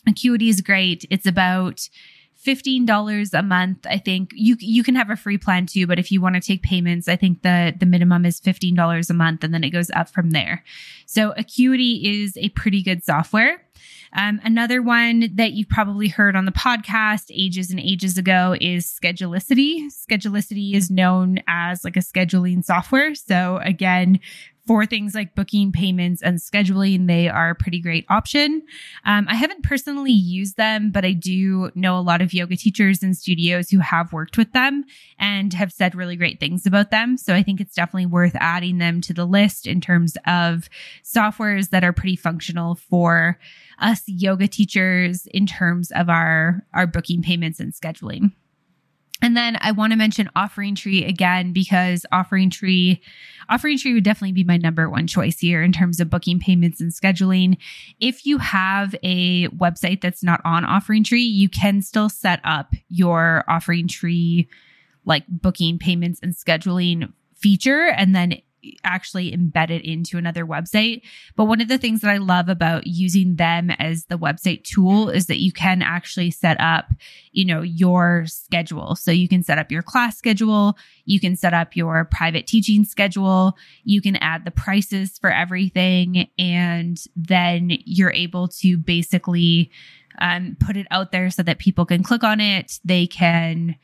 Acuity 0.08 0.48
is 0.48 0.62
great. 0.62 1.04
It's 1.10 1.26
about, 1.26 1.86
$15 2.46 3.38
a 3.38 3.42
month. 3.42 3.86
I 3.86 3.98
think 3.98 4.30
you 4.34 4.56
you 4.60 4.82
can 4.82 4.94
have 4.94 5.10
a 5.10 5.16
free 5.16 5.38
plan 5.38 5.66
too, 5.66 5.86
but 5.86 5.98
if 5.98 6.10
you 6.10 6.20
want 6.20 6.36
to 6.36 6.40
take 6.40 6.62
payments, 6.62 7.08
I 7.08 7.16
think 7.16 7.42
the 7.42 7.74
the 7.78 7.86
minimum 7.86 8.24
is 8.24 8.40
$15 8.40 9.10
a 9.10 9.14
month 9.14 9.44
and 9.44 9.52
then 9.52 9.64
it 9.64 9.70
goes 9.70 9.90
up 9.90 10.08
from 10.08 10.30
there. 10.30 10.64
So 11.06 11.32
Acuity 11.36 12.22
is 12.22 12.36
a 12.36 12.48
pretty 12.50 12.82
good 12.82 13.04
software. 13.04 13.62
Um, 14.12 14.40
another 14.42 14.82
one 14.82 15.28
that 15.34 15.52
you've 15.52 15.68
probably 15.68 16.08
heard 16.08 16.34
on 16.34 16.44
the 16.44 16.52
podcast 16.52 17.26
ages 17.30 17.70
and 17.70 17.78
ages 17.78 18.18
ago 18.18 18.56
is 18.60 18.86
Schedulicity. 18.86 19.86
Schedulicity 19.86 20.74
is 20.74 20.90
known 20.90 21.38
as 21.46 21.84
like 21.84 21.96
a 21.96 22.00
scheduling 22.00 22.64
software. 22.64 23.14
So 23.14 23.60
again, 23.62 24.18
for 24.70 24.86
things 24.86 25.16
like 25.16 25.34
booking 25.34 25.72
payments 25.72 26.22
and 26.22 26.38
scheduling, 26.38 27.08
they 27.08 27.28
are 27.28 27.50
a 27.50 27.54
pretty 27.56 27.80
great 27.80 28.06
option. 28.08 28.62
Um, 29.04 29.26
I 29.28 29.34
haven't 29.34 29.64
personally 29.64 30.12
used 30.12 30.56
them, 30.56 30.92
but 30.92 31.04
I 31.04 31.10
do 31.10 31.72
know 31.74 31.98
a 31.98 32.00
lot 32.00 32.22
of 32.22 32.32
yoga 32.32 32.54
teachers 32.54 33.02
and 33.02 33.16
studios 33.16 33.70
who 33.70 33.80
have 33.80 34.12
worked 34.12 34.38
with 34.38 34.52
them 34.52 34.84
and 35.18 35.52
have 35.54 35.72
said 35.72 35.96
really 35.96 36.14
great 36.14 36.38
things 36.38 36.66
about 36.66 36.92
them. 36.92 37.16
So 37.16 37.34
I 37.34 37.42
think 37.42 37.60
it's 37.60 37.74
definitely 37.74 38.06
worth 38.06 38.36
adding 38.36 38.78
them 38.78 39.00
to 39.00 39.12
the 39.12 39.24
list 39.24 39.66
in 39.66 39.80
terms 39.80 40.16
of 40.24 40.68
softwares 41.02 41.70
that 41.70 41.82
are 41.82 41.92
pretty 41.92 42.14
functional 42.14 42.76
for 42.76 43.40
us 43.80 44.04
yoga 44.06 44.46
teachers 44.46 45.26
in 45.32 45.48
terms 45.48 45.90
of 45.90 46.08
our, 46.08 46.64
our 46.72 46.86
booking 46.86 47.22
payments 47.22 47.58
and 47.58 47.72
scheduling. 47.72 48.30
And 49.22 49.36
then 49.36 49.58
I 49.60 49.72
want 49.72 49.92
to 49.92 49.96
mention 49.96 50.30
Offering 50.34 50.74
Tree 50.74 51.04
again 51.04 51.52
because 51.52 52.06
Offering 52.10 52.50
Tree, 52.50 53.02
Offering 53.48 53.78
Tree 53.78 53.94
would 53.94 54.04
definitely 54.04 54.32
be 54.32 54.44
my 54.44 54.56
number 54.56 54.88
one 54.88 55.06
choice 55.06 55.38
here 55.38 55.62
in 55.62 55.72
terms 55.72 56.00
of 56.00 56.08
booking 56.08 56.38
payments 56.38 56.80
and 56.80 56.92
scheduling. 56.92 57.58
If 58.00 58.24
you 58.24 58.38
have 58.38 58.94
a 59.02 59.48
website 59.48 60.00
that's 60.00 60.22
not 60.22 60.40
on 60.44 60.64
Offering 60.64 61.04
Tree, 61.04 61.22
you 61.22 61.48
can 61.48 61.82
still 61.82 62.08
set 62.08 62.40
up 62.44 62.72
your 62.88 63.44
Offering 63.46 63.88
Tree 63.88 64.48
like 65.04 65.26
booking 65.28 65.78
payments 65.78 66.20
and 66.22 66.34
scheduling 66.34 67.12
feature 67.34 67.86
and 67.86 68.14
then 68.14 68.40
actually 68.84 69.32
embed 69.32 69.70
it 69.70 69.84
into 69.84 70.18
another 70.18 70.44
website. 70.44 71.02
But 71.36 71.44
one 71.44 71.60
of 71.60 71.68
the 71.68 71.78
things 71.78 72.00
that 72.00 72.10
I 72.10 72.18
love 72.18 72.48
about 72.48 72.86
using 72.86 73.36
them 73.36 73.70
as 73.70 74.06
the 74.06 74.18
website 74.18 74.64
tool 74.64 75.08
is 75.08 75.26
that 75.26 75.40
you 75.40 75.52
can 75.52 75.82
actually 75.82 76.30
set 76.30 76.60
up, 76.60 76.86
you 77.32 77.44
know, 77.44 77.62
your 77.62 78.26
schedule. 78.26 78.96
So 78.96 79.10
you 79.10 79.28
can 79.28 79.42
set 79.42 79.58
up 79.58 79.70
your 79.70 79.82
class 79.82 80.16
schedule, 80.16 80.76
you 81.04 81.20
can 81.20 81.36
set 81.36 81.54
up 81.54 81.76
your 81.76 82.04
private 82.04 82.46
teaching 82.46 82.84
schedule, 82.84 83.56
you 83.84 84.00
can 84.00 84.16
add 84.16 84.44
the 84.44 84.50
prices 84.50 85.18
for 85.18 85.32
everything, 85.32 86.28
and 86.38 87.02
then 87.16 87.70
you're 87.84 88.12
able 88.12 88.48
to 88.48 88.76
basically 88.76 89.70
um, 90.18 90.56
put 90.60 90.76
it 90.76 90.86
out 90.90 91.12
there 91.12 91.30
so 91.30 91.42
that 91.42 91.58
people 91.58 91.86
can 91.86 92.02
click 92.02 92.24
on 92.24 92.40
it. 92.40 92.78
They 92.84 93.06
can 93.06 93.76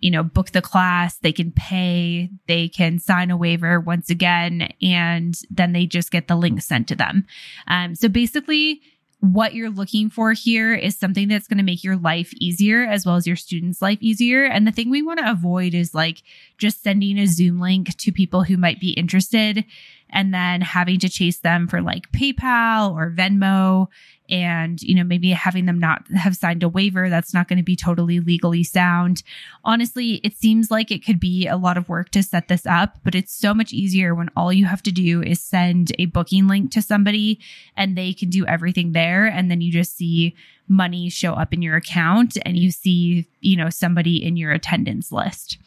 you 0.00 0.10
know, 0.10 0.22
book 0.22 0.50
the 0.50 0.62
class, 0.62 1.18
they 1.18 1.32
can 1.32 1.52
pay, 1.52 2.30
they 2.46 2.68
can 2.68 2.98
sign 2.98 3.30
a 3.30 3.36
waiver 3.36 3.80
once 3.80 4.10
again, 4.10 4.72
and 4.82 5.38
then 5.50 5.72
they 5.72 5.86
just 5.86 6.10
get 6.10 6.28
the 6.28 6.36
link 6.36 6.62
sent 6.62 6.88
to 6.88 6.96
them. 6.96 7.26
Um, 7.66 7.94
so 7.94 8.08
basically, 8.08 8.80
what 9.20 9.54
you're 9.54 9.70
looking 9.70 10.08
for 10.08 10.32
here 10.32 10.74
is 10.74 10.96
something 10.96 11.28
that's 11.28 11.46
going 11.46 11.58
to 11.58 11.64
make 11.64 11.84
your 11.84 11.96
life 11.96 12.32
easier 12.40 12.84
as 12.84 13.04
well 13.04 13.16
as 13.16 13.26
your 13.26 13.36
students' 13.36 13.82
life 13.82 13.98
easier. 14.00 14.44
And 14.44 14.66
the 14.66 14.72
thing 14.72 14.88
we 14.88 15.02
want 15.02 15.18
to 15.18 15.30
avoid 15.30 15.74
is 15.74 15.94
like 15.94 16.22
just 16.56 16.82
sending 16.82 17.18
a 17.18 17.26
Zoom 17.26 17.60
link 17.60 17.94
to 17.98 18.12
people 18.12 18.44
who 18.44 18.56
might 18.56 18.80
be 18.80 18.92
interested 18.92 19.66
and 20.08 20.32
then 20.32 20.62
having 20.62 20.98
to 21.00 21.08
chase 21.08 21.38
them 21.40 21.68
for 21.68 21.82
like 21.82 22.10
PayPal 22.12 22.94
or 22.94 23.10
Venmo 23.10 23.88
and 24.30 24.80
you 24.82 24.94
know 24.94 25.04
maybe 25.04 25.30
having 25.30 25.66
them 25.66 25.78
not 25.78 26.06
have 26.08 26.36
signed 26.36 26.62
a 26.62 26.68
waiver 26.68 27.08
that's 27.08 27.34
not 27.34 27.48
going 27.48 27.58
to 27.58 27.62
be 27.62 27.76
totally 27.76 28.20
legally 28.20 28.64
sound. 28.64 29.22
Honestly 29.64 30.14
it 30.24 30.36
seems 30.36 30.70
like 30.70 30.90
it 30.90 31.04
could 31.04 31.20
be 31.20 31.46
a 31.46 31.56
lot 31.56 31.76
of 31.76 31.88
work 31.88 32.10
to 32.10 32.22
set 32.22 32.48
this 32.48 32.66
up 32.66 32.98
but 33.04 33.14
it's 33.14 33.32
so 33.32 33.52
much 33.52 33.72
easier 33.72 34.14
when 34.14 34.30
all 34.36 34.52
you 34.52 34.64
have 34.66 34.82
to 34.82 34.92
do 34.92 35.22
is 35.22 35.40
send 35.40 35.92
a 35.98 36.06
booking 36.06 36.46
link 36.46 36.70
to 36.72 36.82
somebody 36.82 37.40
and 37.76 37.96
they 37.96 38.12
can 38.12 38.30
do 38.30 38.46
everything 38.46 38.92
there 38.92 39.26
and 39.26 39.50
then 39.50 39.60
you 39.60 39.72
just 39.72 39.96
see 39.96 40.34
money 40.68 41.10
show 41.10 41.32
up 41.32 41.52
in 41.52 41.62
your 41.62 41.76
account 41.76 42.38
and 42.46 42.56
you 42.56 42.70
see 42.70 43.26
you 43.40 43.56
know 43.56 43.68
somebody 43.68 44.24
in 44.24 44.36
your 44.36 44.52
attendance 44.52 45.10
list. 45.12 45.58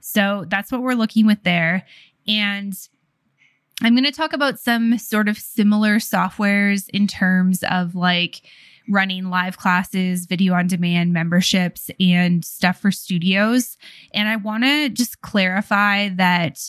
So 0.00 0.44
that's 0.48 0.70
what 0.70 0.82
we're 0.82 0.94
looking 0.94 1.26
with 1.26 1.42
there. 1.42 1.84
And 2.28 2.72
I'm 3.82 3.94
going 3.94 4.04
to 4.04 4.12
talk 4.12 4.32
about 4.32 4.60
some 4.60 4.98
sort 4.98 5.28
of 5.28 5.36
similar 5.36 5.96
softwares 5.96 6.88
in 6.90 7.06
terms 7.06 7.64
of 7.68 7.94
like 7.94 8.42
running 8.88 9.30
live 9.30 9.58
classes, 9.58 10.26
video 10.26 10.54
on 10.54 10.66
demand 10.66 11.12
memberships, 11.12 11.90
and 11.98 12.44
stuff 12.44 12.80
for 12.80 12.92
studios. 12.92 13.76
And 14.12 14.28
I 14.28 14.36
want 14.36 14.64
to 14.64 14.88
just 14.90 15.22
clarify 15.22 16.10
that 16.10 16.60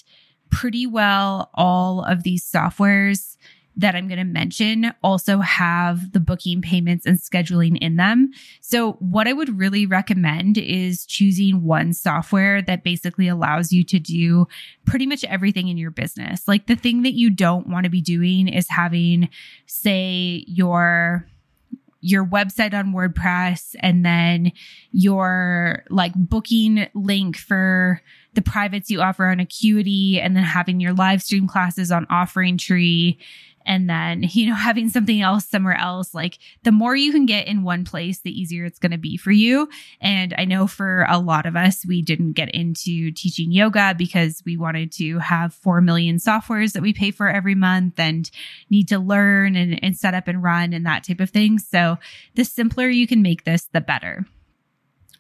pretty 0.50 0.88
well 0.88 1.50
all 1.54 2.04
of 2.04 2.24
these 2.24 2.50
softwares 2.50 3.36
that 3.78 3.96
I'm 3.96 4.08
going 4.08 4.20
to 4.20 4.24
mention 4.24 4.94
also 5.04 5.40
have 5.40 6.14
the 6.14 6.20
booking 6.20 6.62
payments 6.62 7.06
and 7.06 7.20
scheduling 7.20 7.78
in 7.80 7.98
them. 7.98 8.32
So, 8.62 8.94
what 8.94 9.28
I 9.28 9.34
would 9.34 9.60
really 9.60 9.86
recommend 9.86 10.58
is 10.58 11.06
choosing 11.06 11.64
one 11.64 11.94
software 11.94 12.62
that 12.62 12.84
basically 12.84 13.28
allows 13.28 13.72
you 13.72 13.84
to 13.86 14.00
do 14.00 14.48
pretty 14.86 15.06
much 15.06 15.24
everything 15.26 15.68
in 15.68 15.78
your 15.78 15.92
business. 15.92 16.48
Like 16.48 16.68
the 16.68 16.76
thing 16.76 17.04
that 17.04 17.14
you 17.14 17.30
don't 17.30 17.68
want 17.68 17.84
to 17.84 17.90
be 17.90 18.02
doing 18.02 18.48
is 18.48 18.68
having, 18.70 19.30
say, 19.66 20.46
your 20.48 21.28
your 22.02 22.24
website 22.24 22.76
on 22.76 22.94
WordPress 22.94 23.76
and 23.80 24.06
then 24.06 24.52
your 24.92 25.84
like 25.90 26.14
booking 26.16 26.88
link 26.94 27.36
for 27.36 28.00
the 28.36 28.44
privates 28.44 28.92
you 28.92 29.02
offer 29.02 29.26
on 29.26 29.40
Acuity 29.40 30.22
and 30.22 30.36
then 30.36 30.44
having 30.44 30.80
your 30.80 30.94
live 30.94 31.24
stream 31.24 31.48
classes 31.48 31.92
on 31.92 32.06
Offering 32.12 32.60
Tree 32.60 33.18
and 33.66 33.90
then, 33.90 34.24
you 34.32 34.48
know, 34.48 34.56
having 34.56 34.90
something 34.90 35.22
else 35.22 35.46
somewhere 35.46 35.78
else, 35.78 36.14
like 36.14 36.38
the 36.64 36.72
more 36.72 36.96
you 36.96 37.12
can 37.12 37.26
get 37.26 37.48
in 37.48 37.64
one 37.64 37.86
place, 37.86 38.20
the 38.20 38.40
easier 38.40 38.66
it's 38.66 38.80
going 38.80 38.92
to 38.92 38.98
be 38.98 39.18
for 39.18 39.32
you. 39.32 39.70
And 40.00 40.34
I 40.38 40.46
know 40.46 40.68
for 40.68 41.06
a 41.10 41.18
lot 41.18 41.46
of 41.46 41.56
us, 41.56 41.86
we 41.86 42.02
didn't 42.02 42.34
get 42.34 42.54
into 42.54 43.12
teaching 43.12 43.52
yoga 43.52 43.96
because 43.98 44.42
we 44.46 44.58
wanted 44.58 44.92
to 44.94 45.20
have 45.20 45.54
4 45.54 45.82
million 45.82 46.18
softwares 46.18 46.74
that 46.74 46.82
we 46.82 46.94
pay 46.94 47.12
for 47.12 47.28
every 47.28 47.56
month 47.56 48.00
and 48.00 48.30
need 48.70 48.88
to 48.90 49.00
learn 49.00 49.56
and, 49.56 49.84
and 49.84 49.98
set 49.98 50.14
up 50.14 50.28
and 50.28 50.44
run 50.44 50.74
and 50.74 50.86
that 50.86 51.04
type 51.04 51.20
of 51.20 51.30
thing. 51.30 51.60
So 51.60 51.98
the 52.36 52.46
simpler 52.46 52.88
you 52.88 53.08
can 53.08 53.22
make 53.22 53.44
this, 53.44 53.70
the 53.72 53.82
better. 53.82 54.26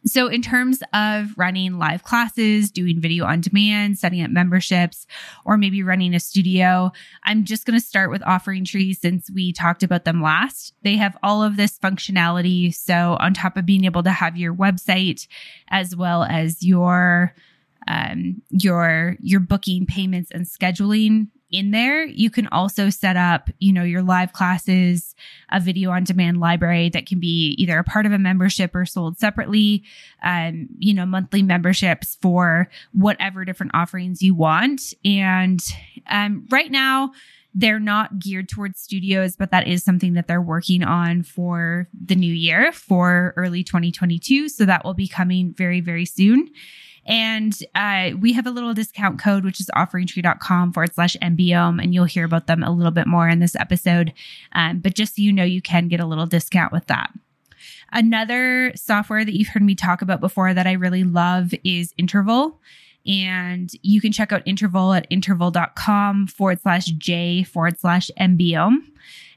So, 0.05 0.27
in 0.27 0.41
terms 0.41 0.83
of 0.93 1.33
running 1.35 1.79
live 1.79 2.03
classes, 2.03 2.69
doing 2.69 3.01
video 3.01 3.25
on 3.25 3.41
demand, 3.41 3.97
setting 3.97 4.21
up 4.21 4.29
memberships, 4.29 5.07
or 5.45 5.57
maybe 5.57 5.81
running 5.81 6.13
a 6.13 6.19
studio, 6.19 6.91
I'm 7.23 7.43
just 7.43 7.65
going 7.65 7.79
to 7.79 7.85
start 7.85 8.11
with 8.11 8.21
Offering 8.25 8.65
Trees 8.65 8.99
since 9.01 9.29
we 9.31 9.51
talked 9.51 9.81
about 9.81 10.05
them 10.05 10.21
last. 10.21 10.73
They 10.83 10.95
have 10.97 11.17
all 11.23 11.41
of 11.41 11.57
this 11.57 11.79
functionality. 11.79 12.73
So, 12.73 13.17
on 13.19 13.33
top 13.33 13.57
of 13.57 13.65
being 13.65 13.85
able 13.85 14.03
to 14.03 14.11
have 14.11 14.37
your 14.37 14.53
website 14.53 15.27
as 15.69 15.95
well 15.95 16.23
as 16.23 16.63
your 16.63 17.33
um, 17.87 18.41
your 18.49 19.15
your 19.19 19.39
booking 19.39 19.85
payments 19.87 20.31
and 20.31 20.45
scheduling 20.45 21.29
in 21.55 21.71
there, 21.71 22.05
you 22.05 22.29
can 22.29 22.47
also 22.47 22.89
set 22.89 23.15
up, 23.15 23.49
you 23.59 23.71
know, 23.71 23.83
your 23.83 24.01
live 24.01 24.33
classes, 24.33 25.15
a 25.51 25.59
video 25.59 25.91
on 25.91 26.03
demand 26.03 26.39
library 26.39 26.89
that 26.89 27.05
can 27.05 27.19
be 27.19 27.55
either 27.57 27.77
a 27.79 27.83
part 27.83 28.05
of 28.05 28.11
a 28.11 28.19
membership 28.19 28.75
or 28.75 28.85
sold 28.85 29.17
separately, 29.17 29.83
um, 30.23 30.67
you 30.77 30.93
know, 30.93 31.05
monthly 31.05 31.41
memberships 31.41 32.17
for 32.21 32.69
whatever 32.91 33.45
different 33.45 33.71
offerings 33.73 34.21
you 34.21 34.35
want. 34.35 34.93
And 35.05 35.61
um, 36.09 36.45
right 36.49 36.69
now, 36.69 37.11
they're 37.53 37.79
not 37.79 38.19
geared 38.19 38.49
towards 38.49 38.81
studios, 38.81 39.37
but 39.37 39.51
that 39.51 39.65
is 39.65 39.81
something 39.81 40.13
that 40.13 40.27
they're 40.27 40.41
working 40.41 40.83
on 40.83 41.23
for 41.23 41.87
the 41.93 42.15
new 42.15 42.33
year 42.33 42.73
for 42.73 43.33
early 43.37 43.63
2022. 43.63 44.49
So 44.49 44.65
that 44.65 44.83
will 44.83 44.93
be 44.93 45.07
coming 45.07 45.53
very, 45.53 45.79
very 45.79 46.05
soon. 46.05 46.49
And 47.05 47.57
uh, 47.75 48.11
we 48.19 48.33
have 48.33 48.47
a 48.47 48.51
little 48.51 48.73
discount 48.73 49.19
code, 49.19 49.45
which 49.45 49.59
is 49.59 49.69
offeringtree.com 49.75 50.73
forward 50.73 50.93
slash 50.93 51.15
MBOY. 51.21 51.81
And 51.81 51.93
you'll 51.93 52.05
hear 52.05 52.25
about 52.25 52.47
them 52.47 52.63
a 52.63 52.71
little 52.71 52.91
bit 52.91 53.07
more 53.07 53.29
in 53.29 53.39
this 53.39 53.55
episode. 53.55 54.13
Um, 54.53 54.79
but 54.79 54.95
just 54.95 55.15
so 55.15 55.21
you 55.21 55.31
know, 55.31 55.43
you 55.43 55.61
can 55.61 55.87
get 55.87 55.99
a 55.99 56.05
little 56.05 56.25
discount 56.25 56.71
with 56.71 56.87
that. 56.87 57.11
Another 57.91 58.73
software 58.75 59.23
that 59.23 59.37
you've 59.37 59.49
heard 59.49 59.63
me 59.63 59.75
talk 59.75 60.01
about 60.01 60.19
before 60.19 60.53
that 60.53 60.67
I 60.67 60.73
really 60.73 61.03
love 61.03 61.53
is 61.63 61.93
Interval. 61.97 62.59
And 63.07 63.69
you 63.83 64.01
can 64.01 64.11
check 64.11 64.31
out 64.31 64.41
Interval 64.45 64.93
at 64.93 65.05
interval.com 65.11 66.27
forward 66.27 66.59
slash 66.61 66.85
J 66.85 67.43
forward 67.43 67.79
slash 67.79 68.09
MBOY. 68.19 68.77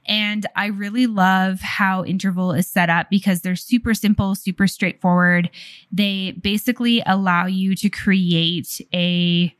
And 0.09 0.47
I 0.57 0.67
really 0.67 1.07
love 1.07 1.61
how 1.61 2.03
Interval 2.05 2.53
is 2.53 2.67
set 2.67 2.89
up 2.89 3.11
because 3.11 3.43
they're 3.43 3.57
super 3.57 3.93
simple, 3.93 4.35
super 4.35 4.67
straightforward. 4.67 5.51
They 5.93 6.33
basically 6.33 7.03
allow 7.07 7.47
you 7.47 7.77
to 7.77 7.91
create 7.91 8.81
a 8.95 9.55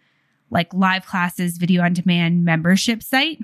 like 0.51 0.73
live 0.73 1.05
classes 1.07 1.59
video 1.59 1.83
on 1.83 1.93
demand 1.93 2.45
membership 2.45 3.03
site 3.03 3.39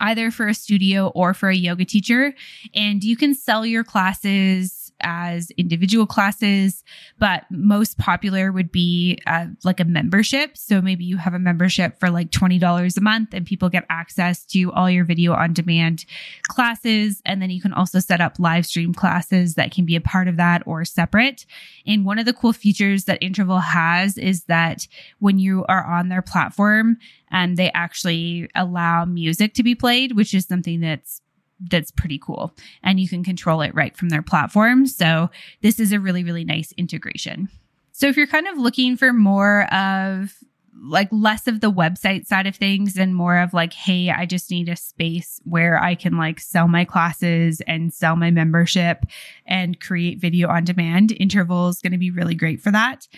either 0.00 0.30
for 0.30 0.48
a 0.48 0.54
studio 0.54 1.08
or 1.08 1.34
for 1.34 1.48
a 1.48 1.56
yoga 1.56 1.84
teacher 1.84 2.34
and 2.74 3.02
you 3.02 3.16
can 3.16 3.34
sell 3.34 3.66
your 3.66 3.84
classes 3.84 4.77
as 5.00 5.50
individual 5.52 6.06
classes, 6.06 6.84
but 7.18 7.44
most 7.50 7.98
popular 7.98 8.52
would 8.52 8.72
be 8.72 9.18
uh, 9.26 9.46
like 9.64 9.80
a 9.80 9.84
membership. 9.84 10.56
So 10.56 10.80
maybe 10.80 11.04
you 11.04 11.16
have 11.16 11.34
a 11.34 11.38
membership 11.38 11.98
for 11.98 12.10
like 12.10 12.30
$20 12.30 12.96
a 12.96 13.00
month 13.00 13.34
and 13.34 13.46
people 13.46 13.68
get 13.68 13.86
access 13.90 14.44
to 14.46 14.72
all 14.72 14.90
your 14.90 15.04
video 15.04 15.32
on 15.32 15.52
demand 15.52 16.04
classes. 16.48 17.22
And 17.24 17.40
then 17.40 17.50
you 17.50 17.60
can 17.60 17.72
also 17.72 17.98
set 18.00 18.20
up 18.20 18.38
live 18.38 18.66
stream 18.66 18.94
classes 18.94 19.54
that 19.54 19.72
can 19.72 19.84
be 19.84 19.96
a 19.96 20.00
part 20.00 20.28
of 20.28 20.36
that 20.36 20.62
or 20.66 20.84
separate. 20.84 21.46
And 21.86 22.04
one 22.04 22.18
of 22.18 22.26
the 22.26 22.32
cool 22.32 22.52
features 22.52 23.04
that 23.04 23.22
Interval 23.22 23.60
has 23.60 24.18
is 24.18 24.44
that 24.44 24.86
when 25.18 25.38
you 25.38 25.64
are 25.68 25.84
on 25.84 26.08
their 26.08 26.22
platform, 26.22 26.98
and 27.30 27.50
um, 27.50 27.54
they 27.56 27.70
actually 27.72 28.48
allow 28.54 29.04
music 29.04 29.54
to 29.54 29.62
be 29.62 29.74
played, 29.74 30.12
which 30.12 30.34
is 30.34 30.46
something 30.46 30.80
that's 30.80 31.20
that's 31.60 31.90
pretty 31.90 32.18
cool 32.18 32.54
and 32.82 33.00
you 33.00 33.08
can 33.08 33.24
control 33.24 33.60
it 33.60 33.74
right 33.74 33.96
from 33.96 34.08
their 34.08 34.22
platform. 34.22 34.86
So 34.86 35.30
this 35.62 35.80
is 35.80 35.92
a 35.92 36.00
really, 36.00 36.24
really 36.24 36.44
nice 36.44 36.72
integration. 36.76 37.48
So 37.92 38.06
if 38.06 38.16
you're 38.16 38.26
kind 38.26 38.46
of 38.46 38.56
looking 38.56 38.96
for 38.96 39.12
more 39.12 39.72
of 39.74 40.34
like 40.80 41.08
less 41.10 41.48
of 41.48 41.60
the 41.60 41.72
website 41.72 42.26
side 42.26 42.46
of 42.46 42.54
things 42.54 42.96
and 42.96 43.14
more 43.14 43.38
of 43.38 43.52
like, 43.52 43.72
hey, 43.72 44.10
I 44.10 44.26
just 44.26 44.50
need 44.50 44.68
a 44.68 44.76
space 44.76 45.40
where 45.44 45.82
I 45.82 45.94
can 45.94 46.16
like 46.16 46.40
sell 46.40 46.68
my 46.68 46.84
classes 46.84 47.60
and 47.66 47.92
sell 47.92 48.16
my 48.16 48.30
membership 48.30 49.04
and 49.46 49.80
create 49.80 50.20
video 50.20 50.48
on 50.48 50.64
demand. 50.64 51.12
Interval 51.18 51.68
is 51.68 51.80
going 51.80 51.92
to 51.92 51.98
be 51.98 52.10
really 52.10 52.34
great 52.34 52.60
for 52.60 52.70
that. 52.70 53.08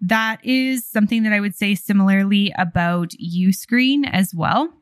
That 0.00 0.38
is 0.44 0.86
something 0.86 1.24
that 1.24 1.32
I 1.32 1.40
would 1.40 1.56
say 1.56 1.74
similarly 1.74 2.52
about 2.56 3.10
Uscreen 3.20 4.08
as 4.10 4.34
well. 4.34 4.72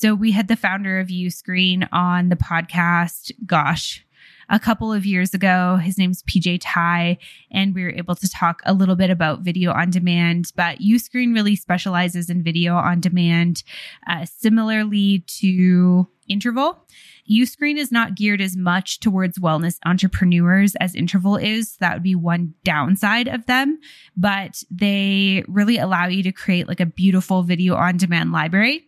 So 0.00 0.14
we 0.14 0.30
had 0.30 0.46
the 0.46 0.54
founder 0.54 1.00
of 1.00 1.08
Uscreen 1.08 1.88
on 1.90 2.28
the 2.28 2.36
podcast, 2.36 3.32
gosh, 3.44 4.06
a 4.48 4.60
couple 4.60 4.92
of 4.92 5.04
years 5.04 5.34
ago. 5.34 5.74
His 5.74 5.98
name's 5.98 6.22
PJ 6.22 6.60
Taei, 6.60 7.18
and 7.50 7.74
we 7.74 7.82
were 7.82 7.90
able 7.90 8.14
to 8.14 8.30
talk 8.30 8.62
a 8.64 8.72
little 8.72 8.94
bit 8.94 9.10
about 9.10 9.40
video 9.40 9.72
on 9.72 9.90
demand. 9.90 10.52
But 10.54 10.78
Uscreen 10.78 11.34
really 11.34 11.56
specializes 11.56 12.30
in 12.30 12.44
video 12.44 12.76
on 12.76 13.00
demand, 13.00 13.64
uh, 14.06 14.24
similarly 14.24 15.24
to 15.40 16.06
Interval. 16.28 16.86
Uscreen 17.28 17.76
is 17.76 17.90
not 17.90 18.14
geared 18.14 18.40
as 18.40 18.56
much 18.56 19.00
towards 19.00 19.40
wellness 19.40 19.80
entrepreneurs 19.84 20.76
as 20.76 20.94
Interval 20.94 21.34
is. 21.36 21.74
That 21.78 21.94
would 21.94 22.04
be 22.04 22.14
one 22.14 22.54
downside 22.62 23.26
of 23.26 23.46
them, 23.46 23.80
but 24.16 24.62
they 24.70 25.42
really 25.48 25.78
allow 25.78 26.06
you 26.06 26.22
to 26.22 26.30
create 26.30 26.68
like 26.68 26.78
a 26.78 26.86
beautiful 26.86 27.42
video 27.42 27.74
on 27.74 27.96
demand 27.96 28.30
library 28.30 28.87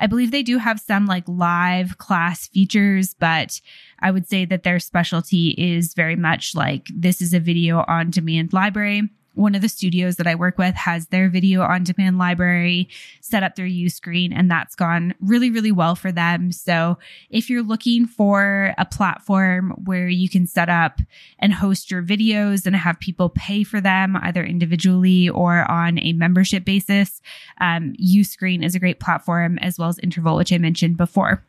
I 0.00 0.06
believe 0.06 0.30
they 0.30 0.42
do 0.42 0.58
have 0.58 0.80
some 0.80 1.06
like 1.06 1.24
live 1.26 1.98
class 1.98 2.48
features, 2.48 3.14
but 3.14 3.60
I 4.00 4.10
would 4.10 4.26
say 4.26 4.46
that 4.46 4.62
their 4.62 4.78
specialty 4.78 5.50
is 5.58 5.94
very 5.94 6.16
much 6.16 6.54
like 6.54 6.86
this 6.92 7.20
is 7.20 7.34
a 7.34 7.40
video 7.40 7.84
on 7.86 8.10
demand 8.10 8.52
library 8.52 9.10
one 9.34 9.54
of 9.54 9.62
the 9.62 9.68
studios 9.68 10.16
that 10.16 10.26
I 10.26 10.34
work 10.34 10.58
with 10.58 10.74
has 10.74 11.06
their 11.06 11.28
video 11.28 11.62
on 11.62 11.84
demand 11.84 12.18
library 12.18 12.88
set 13.20 13.42
up 13.42 13.54
their 13.54 13.66
Uscreen, 13.66 14.32
and 14.34 14.50
that's 14.50 14.74
gone 14.74 15.14
really, 15.20 15.50
really 15.50 15.72
well 15.72 15.94
for 15.94 16.10
them. 16.12 16.52
So 16.52 16.98
if 17.30 17.48
you're 17.48 17.62
looking 17.62 18.06
for 18.06 18.74
a 18.76 18.84
platform 18.84 19.70
where 19.84 20.08
you 20.08 20.28
can 20.28 20.46
set 20.46 20.68
up 20.68 21.00
and 21.38 21.54
host 21.54 21.90
your 21.90 22.02
videos 22.02 22.66
and 22.66 22.74
have 22.74 22.98
people 22.98 23.28
pay 23.28 23.62
for 23.62 23.80
them 23.80 24.16
either 24.16 24.44
individually 24.44 25.28
or 25.28 25.70
on 25.70 25.98
a 26.00 26.12
membership 26.12 26.64
basis, 26.64 27.22
um, 27.60 27.94
Uscreen 28.02 28.64
is 28.64 28.74
a 28.74 28.80
great 28.80 29.00
platform 29.00 29.58
as 29.58 29.78
well 29.78 29.88
as 29.88 29.98
Interval, 30.00 30.36
which 30.36 30.52
I 30.52 30.58
mentioned 30.58 30.96
before. 30.96 31.42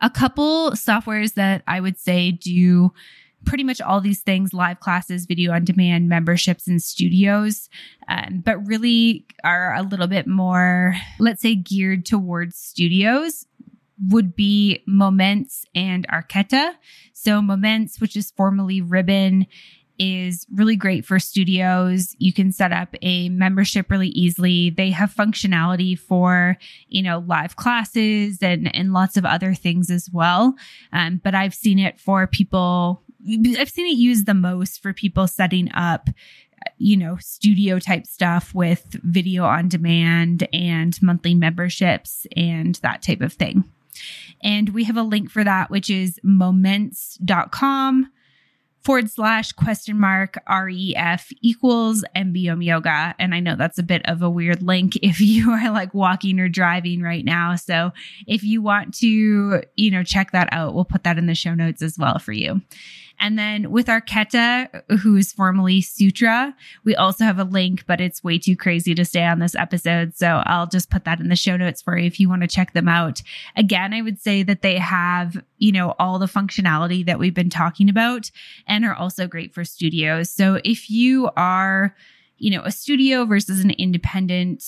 A 0.00 0.10
couple 0.10 0.72
softwares 0.72 1.34
that 1.34 1.62
I 1.66 1.80
would 1.80 1.98
say 1.98 2.30
do 2.30 2.92
pretty 3.44 3.64
much 3.64 3.80
all 3.80 4.00
these 4.00 4.20
things 4.20 4.52
live 4.52 4.80
classes, 4.80 5.26
video 5.26 5.52
on 5.52 5.64
demand, 5.64 6.08
memberships, 6.08 6.66
and 6.66 6.82
studios, 6.82 7.68
um, 8.08 8.42
but 8.44 8.66
really 8.66 9.26
are 9.44 9.74
a 9.74 9.82
little 9.82 10.06
bit 10.06 10.26
more, 10.26 10.94
let's 11.18 11.42
say, 11.42 11.54
geared 11.54 12.06
towards 12.06 12.56
studios 12.56 13.46
would 14.08 14.34
be 14.34 14.82
Momence 14.88 15.64
and 15.74 16.06
Arketa. 16.08 16.72
So, 17.12 17.40
Momence, 17.40 18.00
which 18.00 18.16
is 18.16 18.32
formerly 18.32 18.80
Ribbon, 18.80 19.46
is 19.98 20.46
really 20.52 20.74
great 20.74 21.04
for 21.04 21.18
studios. 21.18 22.16
You 22.18 22.32
can 22.32 22.50
set 22.50 22.72
up 22.72 22.96
a 23.02 23.28
membership 23.28 23.90
really 23.90 24.08
easily. 24.08 24.70
They 24.70 24.90
have 24.90 25.14
functionality 25.14 25.98
for, 25.98 26.56
you 26.88 27.02
know, 27.02 27.22
live 27.26 27.56
classes 27.56 28.38
and, 28.42 28.74
and 28.74 28.92
lots 28.92 29.16
of 29.16 29.24
other 29.24 29.54
things 29.54 29.90
as 29.90 30.08
well. 30.12 30.54
Um, 30.92 31.20
but 31.22 31.34
I've 31.34 31.54
seen 31.54 31.78
it 31.78 32.00
for 32.00 32.26
people 32.26 33.02
I've 33.58 33.70
seen 33.70 33.86
it 33.86 33.96
used 33.96 34.26
the 34.26 34.34
most 34.34 34.82
for 34.82 34.92
people 34.92 35.26
setting 35.26 35.70
up 35.72 36.08
you 36.78 36.96
know, 36.96 37.16
studio 37.20 37.78
type 37.78 38.06
stuff 38.06 38.54
with 38.54 38.84
video 39.02 39.44
on 39.44 39.68
demand 39.68 40.46
and 40.52 41.00
monthly 41.02 41.34
memberships 41.34 42.26
and 42.36 42.76
that 42.76 43.02
type 43.02 43.20
of 43.20 43.32
thing. 43.32 43.64
And 44.42 44.70
we 44.70 44.84
have 44.84 44.96
a 44.96 45.02
link 45.02 45.30
for 45.30 45.44
that, 45.44 45.70
which 45.70 45.90
is 45.90 46.18
momence.com 46.24 48.10
forward 48.82 49.08
slash 49.08 49.52
question 49.52 49.98
mark 49.98 50.36
ref 50.48 51.30
equals 51.40 52.04
MBOY 52.16 52.64
yoga. 52.64 53.14
And 53.18 53.34
I 53.34 53.38
know 53.38 53.54
that's 53.54 53.78
a 53.78 53.84
bit 53.84 54.02
of 54.06 54.22
a 54.22 54.30
weird 54.30 54.62
link 54.62 54.96
if 55.02 55.20
you 55.20 55.50
are 55.52 55.70
like 55.70 55.94
walking 55.94 56.40
or 56.40 56.48
driving 56.48 57.02
right 57.02 57.24
now. 57.24 57.54
So 57.56 57.92
if 58.26 58.42
you 58.42 58.60
want 58.60 58.94
to, 58.98 59.62
you 59.76 59.90
know, 59.90 60.02
check 60.02 60.32
that 60.32 60.48
out, 60.52 60.74
we'll 60.74 60.84
put 60.84 61.04
that 61.04 61.18
in 61.18 61.26
the 61.26 61.34
show 61.34 61.54
notes 61.54 61.82
as 61.82 61.96
well 61.98 62.18
for 62.18 62.32
you. 62.32 62.60
And 63.22 63.38
then 63.38 63.70
with 63.70 63.86
Arketa, 63.86 64.82
who 64.98 65.16
is 65.16 65.32
formerly 65.32 65.80
Sutra, 65.80 66.54
we 66.84 66.96
also 66.96 67.24
have 67.24 67.38
a 67.38 67.44
link, 67.44 67.86
but 67.86 68.00
it's 68.00 68.24
way 68.24 68.36
too 68.36 68.56
crazy 68.56 68.96
to 68.96 69.04
stay 69.04 69.24
on 69.24 69.38
this 69.38 69.54
episode. 69.54 70.16
So 70.16 70.42
I'll 70.44 70.66
just 70.66 70.90
put 70.90 71.04
that 71.04 71.20
in 71.20 71.28
the 71.28 71.36
show 71.36 71.56
notes 71.56 71.80
for 71.80 71.96
you 71.96 72.04
if 72.04 72.18
you 72.18 72.28
want 72.28 72.42
to 72.42 72.48
check 72.48 72.72
them 72.72 72.88
out. 72.88 73.22
Again, 73.56 73.94
I 73.94 74.02
would 74.02 74.20
say 74.20 74.42
that 74.42 74.62
they 74.62 74.76
have, 74.76 75.40
you 75.58 75.70
know, 75.70 75.94
all 76.00 76.18
the 76.18 76.26
functionality 76.26 77.06
that 77.06 77.20
we've 77.20 77.32
been 77.32 77.48
talking 77.48 77.88
about 77.88 78.32
and 78.66 78.84
are 78.84 78.94
also 78.94 79.28
great 79.28 79.54
for 79.54 79.64
studios. 79.64 80.28
So 80.28 80.60
if 80.64 80.90
you 80.90 81.30
are, 81.36 81.94
you 82.38 82.50
know, 82.50 82.62
a 82.64 82.72
studio 82.72 83.24
versus 83.24 83.62
an 83.62 83.70
independent 83.70 84.64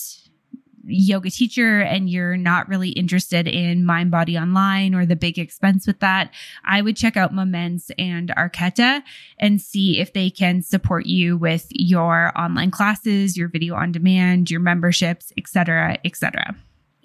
yoga 0.87 1.29
teacher 1.29 1.81
and 1.81 2.09
you're 2.09 2.37
not 2.37 2.67
really 2.67 2.89
interested 2.89 3.47
in 3.47 3.85
Mind 3.85 4.11
Body 4.11 4.37
Online 4.37 4.93
or 4.93 5.05
the 5.05 5.15
big 5.15 5.39
expense 5.39 5.87
with 5.87 5.99
that, 5.99 6.31
I 6.63 6.81
would 6.81 6.95
check 6.95 7.17
out 7.17 7.33
Momence 7.33 7.91
and 7.97 8.29
Arketa 8.29 9.01
and 9.39 9.61
see 9.61 9.99
if 9.99 10.13
they 10.13 10.29
can 10.29 10.61
support 10.61 11.05
you 11.05 11.37
with 11.37 11.67
your 11.71 12.31
online 12.37 12.71
classes, 12.71 13.37
your 13.37 13.47
video 13.47 13.75
on 13.75 13.91
demand, 13.91 14.51
your 14.51 14.59
memberships, 14.59 15.31
etc., 15.37 15.97
etc. 16.05 16.55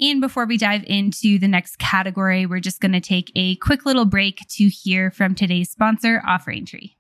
And 0.01 0.21
before 0.21 0.47
we 0.47 0.57
dive 0.57 0.85
into 0.87 1.39
the 1.39 1.49
next 1.49 1.79
category, 1.79 2.47
we're 2.47 2.61
just 2.61 2.81
going 2.81 2.93
to 2.93 3.01
take 3.01 3.31
a 3.35 3.57
quick 3.57 3.85
little 3.85 4.07
break 4.07 4.47
to 4.49 4.69
hear 4.69 5.11
from 5.11 5.35
today's 5.35 5.71
sponsor, 5.71 6.23
Offering 6.27 6.65
Tree. 6.65 6.97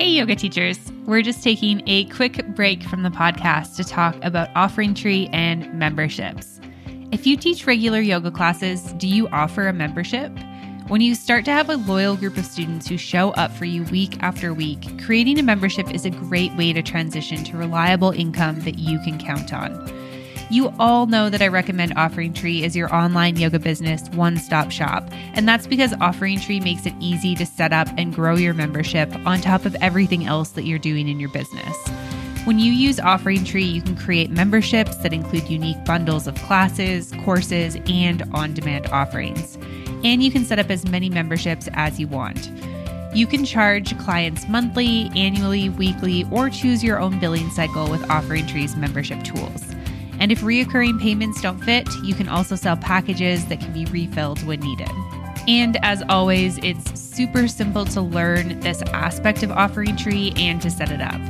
Hey, 0.00 0.12
yoga 0.12 0.34
teachers. 0.34 0.78
We're 1.04 1.20
just 1.20 1.44
taking 1.44 1.82
a 1.86 2.06
quick 2.06 2.46
break 2.54 2.82
from 2.84 3.02
the 3.02 3.10
podcast 3.10 3.76
to 3.76 3.84
talk 3.84 4.16
about 4.22 4.48
Offering 4.54 4.94
Tree 4.94 5.28
and 5.30 5.70
memberships. 5.74 6.58
If 7.12 7.26
you 7.26 7.36
teach 7.36 7.66
regular 7.66 8.00
yoga 8.00 8.30
classes, 8.30 8.94
do 8.94 9.06
you 9.06 9.28
offer 9.28 9.68
a 9.68 9.74
membership? 9.74 10.32
When 10.88 11.02
you 11.02 11.14
start 11.14 11.44
to 11.44 11.52
have 11.52 11.68
a 11.68 11.76
loyal 11.76 12.16
group 12.16 12.38
of 12.38 12.46
students 12.46 12.88
who 12.88 12.96
show 12.96 13.32
up 13.32 13.52
for 13.52 13.66
you 13.66 13.82
week 13.84 14.16
after 14.22 14.54
week, 14.54 15.04
creating 15.04 15.38
a 15.38 15.42
membership 15.42 15.92
is 15.92 16.06
a 16.06 16.10
great 16.10 16.56
way 16.56 16.72
to 16.72 16.80
transition 16.80 17.44
to 17.44 17.58
reliable 17.58 18.12
income 18.12 18.60
that 18.60 18.78
you 18.78 18.98
can 19.00 19.18
count 19.18 19.52
on. 19.52 19.99
You 20.50 20.74
all 20.80 21.06
know 21.06 21.30
that 21.30 21.40
I 21.40 21.46
recommend 21.46 21.92
Offering 21.96 22.32
Tree 22.32 22.64
as 22.64 22.74
your 22.74 22.92
online 22.92 23.36
yoga 23.36 23.60
business 23.60 24.08
one 24.10 24.36
stop 24.36 24.72
shop. 24.72 25.08
And 25.34 25.46
that's 25.46 25.68
because 25.68 25.94
Offering 26.00 26.40
Tree 26.40 26.58
makes 26.58 26.86
it 26.86 26.94
easy 26.98 27.36
to 27.36 27.46
set 27.46 27.72
up 27.72 27.86
and 27.96 28.12
grow 28.12 28.34
your 28.34 28.52
membership 28.52 29.14
on 29.24 29.40
top 29.40 29.64
of 29.64 29.76
everything 29.76 30.26
else 30.26 30.48
that 30.50 30.64
you're 30.64 30.80
doing 30.80 31.06
in 31.06 31.20
your 31.20 31.28
business. 31.28 31.76
When 32.46 32.58
you 32.58 32.72
use 32.72 32.98
Offering 32.98 33.44
Tree, 33.44 33.62
you 33.62 33.80
can 33.80 33.96
create 33.96 34.32
memberships 34.32 34.96
that 34.96 35.12
include 35.12 35.48
unique 35.48 35.84
bundles 35.84 36.26
of 36.26 36.34
classes, 36.34 37.12
courses, 37.24 37.76
and 37.86 38.24
on 38.32 38.52
demand 38.52 38.88
offerings. 38.88 39.56
And 40.02 40.20
you 40.20 40.32
can 40.32 40.44
set 40.44 40.58
up 40.58 40.68
as 40.68 40.84
many 40.84 41.08
memberships 41.08 41.68
as 41.74 42.00
you 42.00 42.08
want. 42.08 42.50
You 43.14 43.28
can 43.28 43.44
charge 43.44 43.96
clients 43.98 44.48
monthly, 44.48 45.12
annually, 45.14 45.68
weekly, 45.68 46.26
or 46.32 46.50
choose 46.50 46.82
your 46.82 46.98
own 46.98 47.20
billing 47.20 47.50
cycle 47.50 47.88
with 47.88 48.02
Offering 48.10 48.48
Tree's 48.48 48.74
membership 48.74 49.22
tools. 49.22 49.69
And 50.20 50.30
if 50.30 50.42
reoccurring 50.42 51.00
payments 51.00 51.40
don't 51.40 51.58
fit, 51.58 51.88
you 52.04 52.14
can 52.14 52.28
also 52.28 52.54
sell 52.54 52.76
packages 52.76 53.46
that 53.46 53.58
can 53.58 53.72
be 53.72 53.86
refilled 53.86 54.42
when 54.44 54.60
needed. 54.60 54.90
And 55.48 55.78
as 55.82 56.02
always, 56.08 56.58
it's 56.58 57.00
super 57.00 57.48
simple 57.48 57.86
to 57.86 58.00
learn 58.00 58.60
this 58.60 58.82
aspect 58.82 59.42
of 59.42 59.50
Offering 59.50 59.96
Tree 59.96 60.32
and 60.36 60.60
to 60.62 60.70
set 60.70 60.92
it 60.92 61.00
up. 61.00 61.20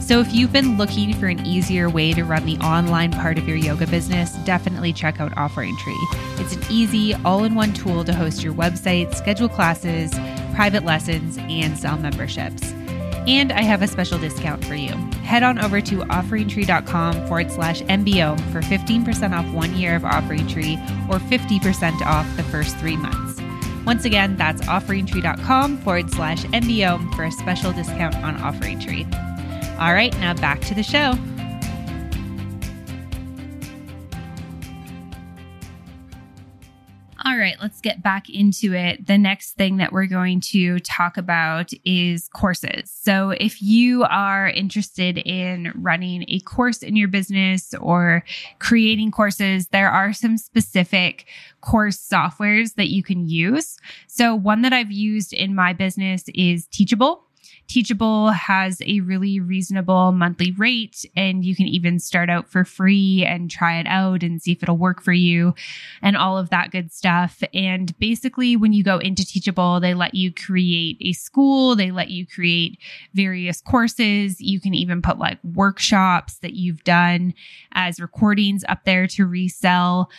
So, 0.00 0.20
if 0.20 0.32
you've 0.32 0.52
been 0.52 0.76
looking 0.78 1.14
for 1.14 1.26
an 1.26 1.44
easier 1.44 1.90
way 1.90 2.12
to 2.12 2.22
run 2.22 2.46
the 2.46 2.56
online 2.58 3.10
part 3.10 3.38
of 3.38 3.48
your 3.48 3.56
yoga 3.56 3.88
business, 3.88 4.34
definitely 4.44 4.92
check 4.92 5.20
out 5.20 5.36
Offering 5.36 5.76
Tree. 5.78 5.98
It's 6.36 6.54
an 6.54 6.62
easy, 6.70 7.12
all 7.24 7.42
in 7.42 7.56
one 7.56 7.72
tool 7.72 8.04
to 8.04 8.14
host 8.14 8.44
your 8.44 8.54
website, 8.54 9.16
schedule 9.16 9.48
classes, 9.48 10.12
private 10.54 10.84
lessons, 10.84 11.38
and 11.38 11.76
sell 11.76 11.98
memberships. 11.98 12.75
And 13.26 13.52
I 13.52 13.62
have 13.62 13.82
a 13.82 13.86
special 13.86 14.18
discount 14.18 14.64
for 14.64 14.74
you. 14.74 14.92
Head 15.24 15.42
on 15.42 15.58
over 15.58 15.80
to 15.80 15.96
offeringtree.com 15.98 17.26
forward 17.26 17.50
slash 17.50 17.82
MBO 17.82 18.38
for 18.52 18.60
15% 18.60 19.36
off 19.36 19.52
one 19.54 19.74
year 19.74 19.96
of 19.96 20.04
Offering 20.04 20.46
Tree 20.46 20.74
or 21.10 21.18
50% 21.18 22.00
off 22.02 22.36
the 22.36 22.44
first 22.44 22.76
three 22.78 22.96
months. 22.96 23.40
Once 23.84 24.04
again, 24.04 24.36
that's 24.36 24.62
offeringtree.com 24.62 25.78
forward 25.78 26.10
slash 26.10 26.44
MBO 26.44 27.14
for 27.14 27.24
a 27.24 27.32
special 27.32 27.72
discount 27.72 28.14
on 28.16 28.36
Offering 28.42 28.80
Tree. 28.80 29.06
All 29.78 29.92
right, 29.92 30.16
now 30.18 30.34
back 30.34 30.60
to 30.62 30.74
the 30.74 30.82
show. 30.82 31.14
All 37.26 37.36
right, 37.36 37.56
let's 37.60 37.80
get 37.80 38.04
back 38.04 38.30
into 38.30 38.72
it. 38.72 39.08
The 39.08 39.18
next 39.18 39.54
thing 39.54 39.78
that 39.78 39.90
we're 39.90 40.06
going 40.06 40.40
to 40.52 40.78
talk 40.78 41.16
about 41.16 41.72
is 41.84 42.28
courses. 42.28 42.88
So, 42.88 43.30
if 43.30 43.60
you 43.60 44.04
are 44.04 44.48
interested 44.48 45.18
in 45.18 45.72
running 45.74 46.24
a 46.28 46.38
course 46.38 46.84
in 46.84 46.94
your 46.94 47.08
business 47.08 47.74
or 47.80 48.22
creating 48.60 49.10
courses, 49.10 49.66
there 49.68 49.90
are 49.90 50.12
some 50.12 50.38
specific 50.38 51.26
course 51.62 51.98
softwares 51.98 52.76
that 52.76 52.90
you 52.90 53.02
can 53.02 53.28
use. 53.28 53.76
So, 54.06 54.36
one 54.36 54.62
that 54.62 54.72
I've 54.72 54.92
used 54.92 55.32
in 55.32 55.52
my 55.52 55.72
business 55.72 56.26
is 56.32 56.68
Teachable. 56.68 57.25
Teachable 57.68 58.30
has 58.30 58.80
a 58.86 59.00
really 59.00 59.40
reasonable 59.40 60.12
monthly 60.12 60.52
rate, 60.52 61.04
and 61.16 61.44
you 61.44 61.56
can 61.56 61.66
even 61.66 61.98
start 61.98 62.30
out 62.30 62.48
for 62.48 62.64
free 62.64 63.24
and 63.24 63.50
try 63.50 63.78
it 63.78 63.86
out 63.86 64.22
and 64.22 64.40
see 64.40 64.52
if 64.52 64.62
it'll 64.62 64.76
work 64.76 65.02
for 65.02 65.12
you 65.12 65.54
and 66.00 66.16
all 66.16 66.38
of 66.38 66.50
that 66.50 66.70
good 66.70 66.92
stuff. 66.92 67.42
And 67.52 67.98
basically, 67.98 68.56
when 68.56 68.72
you 68.72 68.84
go 68.84 68.98
into 68.98 69.26
Teachable, 69.26 69.80
they 69.80 69.94
let 69.94 70.14
you 70.14 70.32
create 70.32 70.96
a 71.00 71.12
school, 71.12 71.74
they 71.74 71.90
let 71.90 72.10
you 72.10 72.26
create 72.26 72.78
various 73.14 73.60
courses. 73.60 74.40
You 74.40 74.60
can 74.60 74.74
even 74.74 75.02
put 75.02 75.18
like 75.18 75.38
workshops 75.42 76.36
that 76.38 76.54
you've 76.54 76.84
done 76.84 77.34
as 77.72 78.00
recordings 78.00 78.64
up 78.68 78.84
there 78.84 79.06
to 79.08 79.26
resell. 79.26 80.10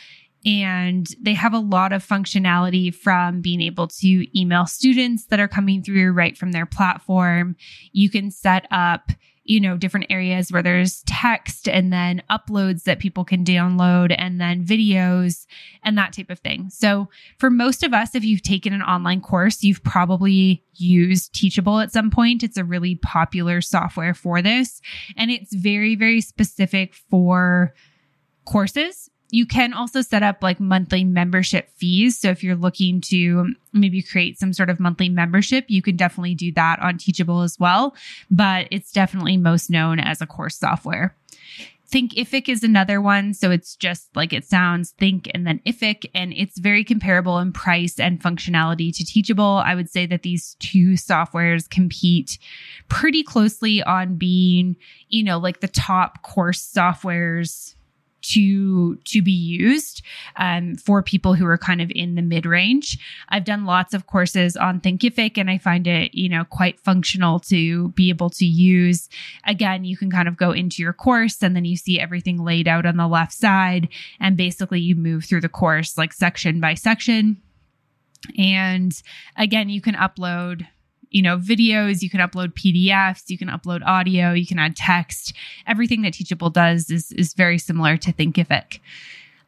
And 0.48 1.08
they 1.20 1.34
have 1.34 1.54
a 1.54 1.60
lot 1.60 1.92
of 1.92 2.08
functionality 2.08 2.96
from 2.96 3.42
being 3.42 3.60
able 3.60 3.88
to 3.88 4.40
email 4.40 4.66
students 4.66 5.26
that 5.26 5.42
are 5.42 5.48
coming 5.48 5.84
through 5.84 6.14
right 6.14 6.38
from 6.38 6.54
their 6.54 6.66
platform. 6.66 7.58
You 7.92 8.10
can 8.10 8.32
set 8.32 8.66
up 8.72 9.12
you 9.48 9.62
know, 9.62 9.78
different 9.78 10.08
areas 10.10 10.52
where 10.52 10.62
there's 10.62 11.04
text 11.06 11.70
and 11.70 11.92
then 11.92 12.22
uploads 12.30 12.84
that 12.84 13.00
people 13.00 13.24
can 13.24 13.46
download 13.46 14.14
and 14.18 14.42
then 14.42 14.66
videos 14.66 15.46
and 15.84 15.98
that 15.98 16.12
type 16.12 16.30
of 16.30 16.40
thing. 16.40 16.70
So, 16.70 17.08
for 17.40 17.50
most 17.50 17.82
of 17.82 17.94
us, 17.94 18.14
if 18.14 18.26
you've 18.26 18.42
taken 18.42 18.74
an 18.74 18.82
online 18.82 19.22
course, 19.22 19.64
you've 19.64 19.84
probably 19.84 20.66
used 20.74 21.34
Teachable 21.34 21.80
at 21.80 21.94
some 21.94 22.12
point. 22.12 22.44
It's 22.44 22.58
a 22.58 22.66
really 22.66 22.96
popular 22.96 23.62
software 23.62 24.14
for 24.14 24.42
this, 24.42 24.82
and 25.16 25.32
it's 25.32 25.56
very, 25.56 25.96
very 25.96 26.20
specific 26.20 26.94
for 26.94 27.74
courses 28.44 29.10
you 29.30 29.46
can 29.46 29.74
also 29.74 30.02
set 30.02 30.24
up 30.24 30.42
like 30.42 30.60
monthly 30.60 31.04
membership 31.04 31.70
fees. 31.76 32.18
So 32.18 32.30
if 32.30 32.44
you're 32.44 32.56
looking 32.56 33.02
to 33.02 33.54
maybe 33.74 34.02
create 34.02 34.40
some 34.40 34.54
sort 34.54 34.70
of 34.70 34.80
monthly 34.80 35.10
membership, 35.10 35.66
you 35.68 35.82
can 35.82 35.98
definitely 35.98 36.36
do 36.36 36.52
that 36.54 36.80
on 36.80 36.98
Teachable 36.98 37.42
as 37.42 37.60
well. 37.60 37.96
But 38.32 38.68
it's 38.72 38.92
definitely 38.92 39.38
most 39.38 39.70
known 39.70 40.00
as 40.00 40.22
a 40.22 40.28
course 40.28 40.58
software. 40.58 41.16
Thinkific 41.90 42.50
is 42.50 42.64
another 42.64 43.02
one. 43.02 43.34
So 43.34 43.50
it's 43.50 43.76
just 43.76 44.14
like 44.16 44.34
it 44.34 44.44
sounds 44.44 44.92
think 44.92 45.30
and 45.34 45.48
then 45.48 45.62
Ific, 45.66 46.10
and 46.14 46.34
it's 46.36 46.58
very 46.58 46.84
comparable 46.84 47.40
in 47.40 47.54
price 47.54 47.98
and 47.98 48.22
functionality 48.22 48.96
to 48.96 49.06
Teachable. 49.06 49.62
I 49.66 49.74
would 49.74 49.90
say 49.90 50.06
that 50.06 50.24
these 50.24 50.56
two 50.60 50.94
softwares 50.94 51.70
compete 51.70 52.40
pretty 52.90 53.24
closely 53.24 53.82
on 53.84 54.16
being, 54.16 54.76
you 55.08 55.24
know, 55.24 55.38
like 55.38 55.62
the 55.62 55.70
top 55.70 56.24
course 56.24 56.62
softwares 56.62 57.76
to 58.22 58.96
to 58.96 59.22
be 59.22 59.32
used 59.32 60.02
um, 60.36 60.76
for 60.76 61.02
people 61.02 61.34
who 61.34 61.46
are 61.46 61.58
kind 61.58 61.82
of 61.82 61.92
in 61.94 62.16
the 62.16 62.22
mid 62.22 62.46
range. 62.46 62.98
I've 63.30 63.46
done 63.46 63.66
lots 63.66 63.94
of 63.94 64.08
courses 64.08 64.58
on 64.58 64.82
Thinkific, 64.82 65.38
and 65.38 65.50
I 65.50 65.58
find 65.58 65.88
it 65.88 66.14
you 66.14 66.30
know 66.30 66.44
quite 66.46 66.80
functional 66.80 67.40
to 67.42 67.90
be 67.90 68.10
able 68.10 68.30
to 68.32 68.46
use. 68.46 69.10
Again, 69.46 69.84
you 69.84 69.98
can 69.98 70.12
kind 70.12 70.28
of 70.28 70.38
go 70.38 70.52
into 70.52 70.82
your 70.82 70.94
course, 70.94 71.42
and 71.42 71.56
then 71.56 71.66
you 71.66 71.78
see 71.78 72.00
everything 72.00 72.44
laid 72.44 72.68
out 72.68 72.86
on 72.86 72.98
the 72.98 73.08
left 73.08 73.34
side, 73.34 73.90
and 74.20 74.38
basically 74.38 74.80
you 74.80 74.96
move 74.96 75.26
through 75.26 75.42
the 75.42 75.50
course 75.50 75.98
like 75.98 76.14
section 76.14 76.60
by 76.60 76.74
section. 76.74 77.42
And 78.38 78.92
again, 79.38 79.70
you 79.70 79.82
can 79.82 79.96
upload 79.96 80.68
you 81.10 81.22
know, 81.22 81.38
videos, 81.38 82.02
you 82.02 82.10
can 82.10 82.20
upload 82.20 82.54
PDFs, 82.54 83.30
you 83.30 83.38
can 83.38 83.48
upload 83.48 83.86
audio, 83.86 84.34
you 84.34 84.46
can 84.46 84.60
add 84.60 84.76
text. 84.76 85.34
Everything 85.66 86.02
that 86.02 86.14
Teachable 86.14 86.50
does 86.50 86.90
is, 86.90 87.12
is 87.14 87.34
very 87.34 87.58
similar 87.58 87.98
to 87.98 88.14
Thinkific. 88.14 88.80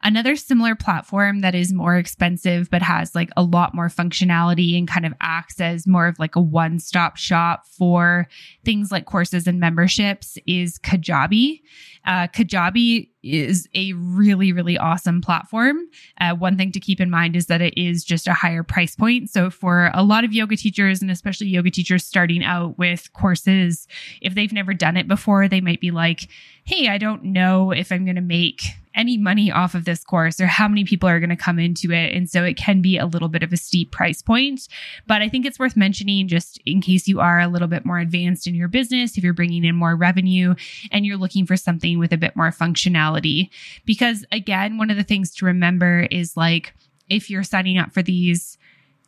Another 0.02 0.34
similar 0.34 0.74
platform 0.74 1.40
that 1.40 1.54
is 1.54 1.72
more 1.72 1.96
expensive 1.96 2.70
but 2.70 2.80
has 2.80 3.14
like 3.14 3.30
a 3.36 3.42
lot 3.42 3.74
more 3.74 3.88
functionality 3.88 4.78
and 4.78 4.88
kind 4.88 5.04
of 5.04 5.12
acts 5.20 5.60
as 5.60 5.86
more 5.86 6.06
of 6.06 6.18
like 6.18 6.36
a 6.36 6.40
one 6.40 6.78
stop 6.78 7.18
shop 7.18 7.66
for 7.66 8.26
things 8.64 8.90
like 8.90 9.04
courses 9.04 9.46
and 9.46 9.60
memberships 9.60 10.38
is 10.46 10.78
Kajabi. 10.78 11.60
Uh, 12.06 12.26
Kajabi 12.28 13.10
is 13.22 13.68
a 13.74 13.92
really, 13.92 14.52
really 14.52 14.78
awesome 14.78 15.20
platform. 15.20 15.76
Uh, 16.18 16.34
one 16.34 16.56
thing 16.56 16.72
to 16.72 16.80
keep 16.80 16.98
in 17.00 17.10
mind 17.10 17.36
is 17.36 17.46
that 17.46 17.60
it 17.60 17.76
is 17.76 18.02
just 18.02 18.26
a 18.26 18.32
higher 18.32 18.62
price 18.62 18.96
point. 18.96 19.28
So, 19.28 19.50
for 19.50 19.90
a 19.92 20.02
lot 20.02 20.24
of 20.24 20.32
yoga 20.32 20.56
teachers, 20.56 21.02
and 21.02 21.10
especially 21.10 21.48
yoga 21.48 21.70
teachers 21.70 22.04
starting 22.04 22.42
out 22.42 22.78
with 22.78 23.12
courses, 23.12 23.86
if 24.22 24.34
they've 24.34 24.52
never 24.52 24.72
done 24.72 24.96
it 24.96 25.08
before, 25.08 25.48
they 25.48 25.60
might 25.60 25.80
be 25.80 25.90
like, 25.90 26.28
hey, 26.64 26.88
I 26.88 26.96
don't 26.96 27.24
know 27.24 27.70
if 27.70 27.92
I'm 27.92 28.04
going 28.04 28.16
to 28.16 28.22
make 28.22 28.62
any 28.94 29.16
money 29.16 29.50
off 29.50 29.74
of 29.74 29.84
this 29.84 30.02
course 30.02 30.40
or 30.40 30.46
how 30.46 30.66
many 30.66 30.84
people 30.84 31.08
are 31.08 31.20
going 31.20 31.30
to 31.30 31.36
come 31.36 31.58
into 31.58 31.92
it. 31.92 32.14
And 32.14 32.28
so 32.28 32.44
it 32.44 32.56
can 32.56 32.82
be 32.82 32.98
a 32.98 33.06
little 33.06 33.28
bit 33.28 33.42
of 33.42 33.52
a 33.52 33.56
steep 33.56 33.92
price 33.92 34.20
point. 34.20 34.68
But 35.06 35.22
I 35.22 35.28
think 35.28 35.46
it's 35.46 35.58
worth 35.58 35.76
mentioning 35.76 36.28
just 36.28 36.60
in 36.66 36.80
case 36.80 37.06
you 37.06 37.20
are 37.20 37.40
a 37.40 37.48
little 37.48 37.68
bit 37.68 37.84
more 37.84 37.98
advanced 37.98 38.46
in 38.46 38.54
your 38.54 38.68
business, 38.68 39.16
if 39.16 39.24
you're 39.24 39.32
bringing 39.32 39.64
in 39.64 39.76
more 39.76 39.94
revenue 39.94 40.54
and 40.90 41.06
you're 41.06 41.16
looking 41.16 41.46
for 41.46 41.56
something 41.56 41.98
with 41.98 42.12
a 42.12 42.18
bit 42.18 42.34
more 42.34 42.50
functionality. 42.50 43.50
Because 43.84 44.24
again, 44.32 44.78
one 44.78 44.90
of 44.90 44.96
the 44.96 45.04
things 45.04 45.34
to 45.36 45.46
remember 45.46 46.08
is 46.10 46.36
like, 46.36 46.74
if 47.08 47.28
you're 47.28 47.42
signing 47.42 47.76
up 47.76 47.92
for 47.92 48.02
these 48.02 48.56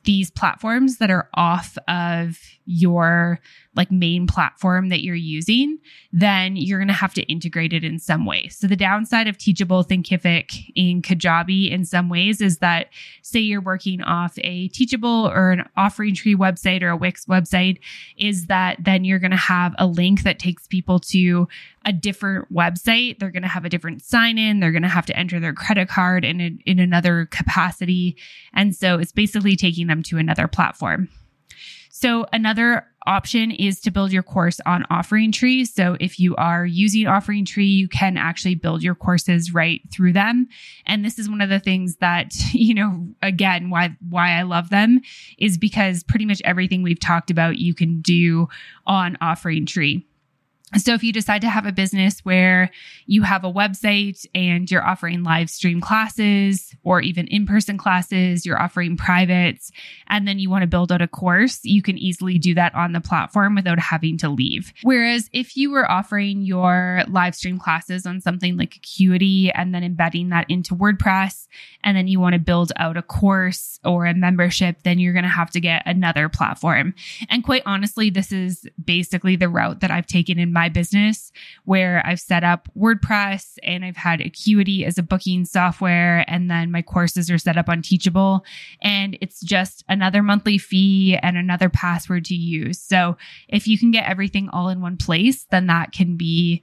these 0.05 0.31
platforms 0.31 0.99
that 0.99 1.11
are 1.11 1.29
off 1.35 1.79
of 1.89 2.39
your 2.65 3.41
like 3.75 3.91
main 3.91 4.27
platform 4.27 4.89
that 4.89 5.03
you're 5.03 5.15
using, 5.15 5.79
then 6.13 6.57
you're 6.57 6.79
going 6.79 6.89
to 6.89 6.95
have 6.95 7.15
to 7.15 7.23
integrate 7.23 7.73
it 7.73 7.85
in 7.85 7.99
some 7.99 8.27
way. 8.27 8.49
So 8.49 8.67
the 8.67 8.77
downside 8.77 9.29
of 9.29 9.39
Teachable, 9.39 9.85
Thinkific, 9.85 10.73
and 10.77 11.03
Kajabi 11.03 11.71
in 11.71 11.85
some 11.85 12.09
ways 12.09 12.41
is 12.41 12.59
that 12.59 12.89
say 13.23 13.41
you're 13.41 13.63
working 13.63 14.03
off 14.03 14.35
a 14.39 14.69
Teachable 14.69 15.29
or 15.29 15.51
an 15.53 15.69
Offering 15.77 16.15
Tree 16.15 16.37
website 16.37 16.83
or 16.83 16.91
a 16.91 16.97
Wix 16.97 17.25
website, 17.27 17.79
is 18.17 18.47
that 18.47 18.77
then 18.81 19.05
you're 19.05 19.19
going 19.19 19.31
to 19.31 19.37
have 19.37 19.75
a 19.79 19.87
link 19.87 20.23
that 20.23 20.39
takes 20.39 20.67
people 20.67 20.99
to 20.99 21.49
a 21.85 21.93
different 21.93 22.53
website. 22.53 23.19
They're 23.19 23.31
going 23.31 23.43
to 23.43 23.49
have 23.49 23.65
a 23.65 23.69
different 23.69 24.03
sign 24.03 24.39
in. 24.39 24.61
They're 24.61 24.73
going 24.73 24.83
to 24.83 24.89
have 24.89 25.07
to 25.07 25.17
enter 25.17 25.41
their 25.41 25.53
credit 25.53 25.89
card 25.89 26.25
in, 26.25 26.41
a, 26.41 26.59
in 26.67 26.79
another 26.79 27.27
capacity. 27.27 28.17
And 28.55 28.75
so 28.75 28.99
it's 28.99 29.13
basically 29.13 29.57
taking 29.57 29.87
them 29.87 30.03
to 30.05 30.19
another 30.19 30.49
platform. 30.49 31.09
So 32.03 32.27
another 32.33 32.87
option 33.07 33.51
is 33.51 33.81
to 33.83 33.91
build 33.91 34.13
your 34.13 34.23
course 34.23 34.59
on 34.67 34.85
Offering 34.91 35.31
Tree. 35.31 35.65
So 35.65 35.97
if 36.01 36.19
you 36.19 36.35
are 36.37 36.67
using 36.67 37.07
Offering 37.07 37.45
Tree, 37.45 37.67
you 37.67 37.87
can 37.87 38.17
actually 38.17 38.57
build 38.57 38.83
your 38.83 38.95
courses 38.95 39.55
right 39.55 39.81
through 39.93 40.15
them. 40.15 40.49
And 40.85 41.05
this 41.05 41.19
is 41.19 41.29
one 41.29 41.41
of 41.41 41.49
the 41.49 41.61
things 41.61 41.97
that, 41.97 42.33
you 42.53 42.75
know, 42.75 43.07
again, 43.23 43.71
why 43.71 43.97
why 44.09 44.33
I 44.33 44.43
love 44.43 44.71
them 44.71 45.01
is 45.39 45.59
because 45.59 46.03
pretty 46.03 46.25
much 46.25 46.43
everything 46.45 46.83
we've 46.83 46.99
talked 46.99 47.31
about 47.31 47.59
you 47.59 47.75
can 47.75 48.01
do 48.01 48.49
on 48.87 49.17
Offering 49.21 49.65
Tree. 49.65 50.05
So 50.79 50.95
if 50.95 51.05
you 51.05 51.13
decide 51.13 51.43
to 51.43 51.51
have 51.51 51.67
a 51.67 51.73
business 51.73 52.21
where 52.21 52.71
you 53.07 53.23
have 53.23 53.45
a 53.45 53.53
website 53.53 54.25
and 54.35 54.71
you're 54.71 54.87
offering 54.87 55.23
live 55.23 55.51
stream 55.51 55.81
classes 55.81 56.75
or 56.83 57.01
even 57.03 57.27
in-person 57.27 57.77
classes, 57.77 58.47
you're 58.47 58.61
offering 58.61 58.97
privates, 58.97 59.71
and 60.09 60.27
then 60.27 60.39
you 60.39 60.49
want 60.49 60.63
to 60.63 60.67
build 60.67 60.91
out 60.91 61.03
a 61.03 61.09
course, 61.09 61.61
you 61.63 61.83
can 61.83 61.99
easily 61.99 62.39
do 62.39 62.55
that 62.55 62.75
on 62.75 62.93
the 62.93 63.01
platform 63.01 63.55
without 63.55 63.79
having 63.79 64.17
to 64.19 64.29
leave. 64.29 64.73
Whereas 64.83 65.29
if 65.33 65.57
you 65.57 65.71
were 65.71 65.91
offering 65.91 66.43
your 66.43 67.03
live 67.07 67.35
stream 67.35 67.59
classes 67.59 68.07
on 68.07 68.21
something 68.21 68.57
like 68.57 68.77
Acuity 68.77 69.51
and 69.53 69.75
then 69.75 69.85
embedding 69.85 70.31
that 70.31 70.47
into 70.49 70.75
WordPress, 70.75 71.49
and 71.85 71.97
then 71.97 72.09
you 72.09 72.19
want 72.19 72.33
to 72.33 72.39
build 72.39 72.73
out 72.77 72.97
a 72.97 73.03
course 73.03 73.79
or 73.85 74.07
a 74.07 74.15
membership, 74.15 74.83
then 74.85 74.99
you're 74.99 75.13
going 75.13 75.25
to 75.25 75.29
have 75.29 75.51
to 75.51 75.61
get 75.61 75.83
another 75.85 76.29
platform. 76.29 76.95
And 77.29 77.45
quite 77.45 77.63
honestly, 77.67 78.09
this 78.09 78.33
is 78.33 78.67
basically 78.83 79.37
the 79.37 79.49
route 79.49 79.81
that 79.81 79.91
I've 79.91 80.07
taken 80.07 80.39
in 80.39 80.53
my 80.53 80.62
my 80.63 80.69
business 80.69 81.33
where 81.65 82.07
I've 82.07 82.21
set 82.21 82.45
up 82.45 82.69
WordPress 82.79 83.59
and 83.65 83.85
I've 83.85 83.97
had 83.97 84.21
Acuity 84.21 84.85
as 84.85 84.97
a 84.97 85.03
booking 85.03 85.45
software. 85.45 86.25
And 86.29 86.49
then 86.49 86.71
my 86.71 86.83
courses 86.83 87.29
are 87.33 87.39
set 87.39 87.59
up 87.59 87.69
on 87.69 87.83
Teachable. 87.83 88.45
And 88.81 89.19
it's 89.21 89.41
just 89.41 89.85
another 89.89 90.23
monthly 90.23 90.59
fee 90.59 91.19
and 91.21 91.37
another 91.37 91.69
password 91.69 92.25
to 92.27 92.37
use. 92.37 92.79
So 92.79 93.17
if 93.49 93.67
you 93.67 93.77
can 93.77 93.91
get 93.91 94.09
everything 94.09 94.49
all 94.51 94.69
in 94.69 94.81
one 94.81 94.97
place, 94.97 95.47
then 95.51 95.67
that 95.67 95.91
can 95.91 96.17
be, 96.17 96.63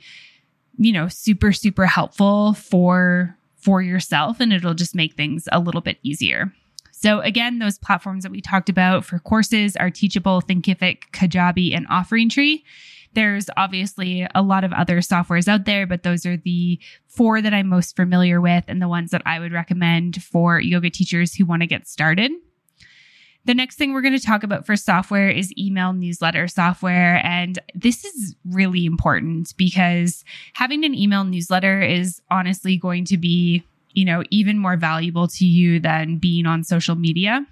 you 0.78 0.94
know, 0.94 1.10
super, 1.10 1.52
super 1.52 1.86
helpful 1.86 2.54
for 2.54 3.36
for 3.58 3.82
yourself 3.82 4.40
and 4.40 4.54
it'll 4.54 4.74
just 4.74 4.96
make 4.96 5.16
things 5.16 5.50
a 5.52 5.60
little 5.60 5.82
bit 5.82 5.98
easier. 6.02 6.54
So 6.92 7.20
again, 7.20 7.60
those 7.60 7.78
platforms 7.78 8.24
that 8.24 8.32
we 8.32 8.40
talked 8.40 8.70
about 8.70 9.04
for 9.04 9.20
courses 9.20 9.76
are 9.76 9.90
Teachable, 9.90 10.42
Thinkific, 10.42 11.04
Kajabi, 11.14 11.76
and 11.76 11.86
Offering 11.90 12.30
Tree. 12.30 12.64
There's 13.13 13.50
obviously 13.58 14.28
a 14.36 14.41
lot 14.41 14.63
of 14.63 14.72
other 14.74 15.00
softwares 15.00 15.48
out 15.48 15.65
there, 15.65 15.88
but 15.88 16.04
those 16.04 16.26
are 16.26 16.38
the 16.38 16.80
four 17.08 17.41
that 17.41 17.54
I'm 17.54 17.67
most 17.67 17.95
familiar 17.95 18.39
with 18.39 18.63
and 18.67 18.82
the 18.82 18.88
ones 18.88 19.12
that 19.12 19.24
I 19.26 19.39
would 19.39 19.52
recommend 19.52 20.24
for 20.24 20.60
yoga 20.60 20.89
teachers 20.89 21.34
who 21.34 21.45
want 21.45 21.62
to 21.62 21.67
get 21.67 21.88
started. 21.88 22.32
The 23.45 23.56
next 23.56 23.78
thing 23.78 23.93
we're 23.93 24.02
going 24.02 24.17
to 24.17 24.24
talk 24.24 24.43
about 24.43 24.65
for 24.65 24.76
software 24.76 25.30
is 25.30 25.58
email 25.58 25.93
newsletter 25.93 26.48
software. 26.48 27.26
And 27.26 27.58
this 27.74 28.06
is 28.06 28.36
really 28.45 28.86
important 28.86 29.56
because 29.58 30.24
having 30.54 30.84
an 30.86 30.93
email 30.93 31.24
newsletter 31.24 31.82
is 31.82 32.22
honestly 32.30 32.78
going 32.78 33.06
to 33.06 33.17
be, 33.17 33.63
you 33.93 34.06
know, 34.06 34.24
even 34.30 34.60
more 34.60 34.78
valuable 34.78 35.28
to 35.30 35.45
you 35.45 35.80
than 35.80 36.17
being 36.17 36.45
on 36.45 36.63
social 36.63 36.95
media. 36.95 37.45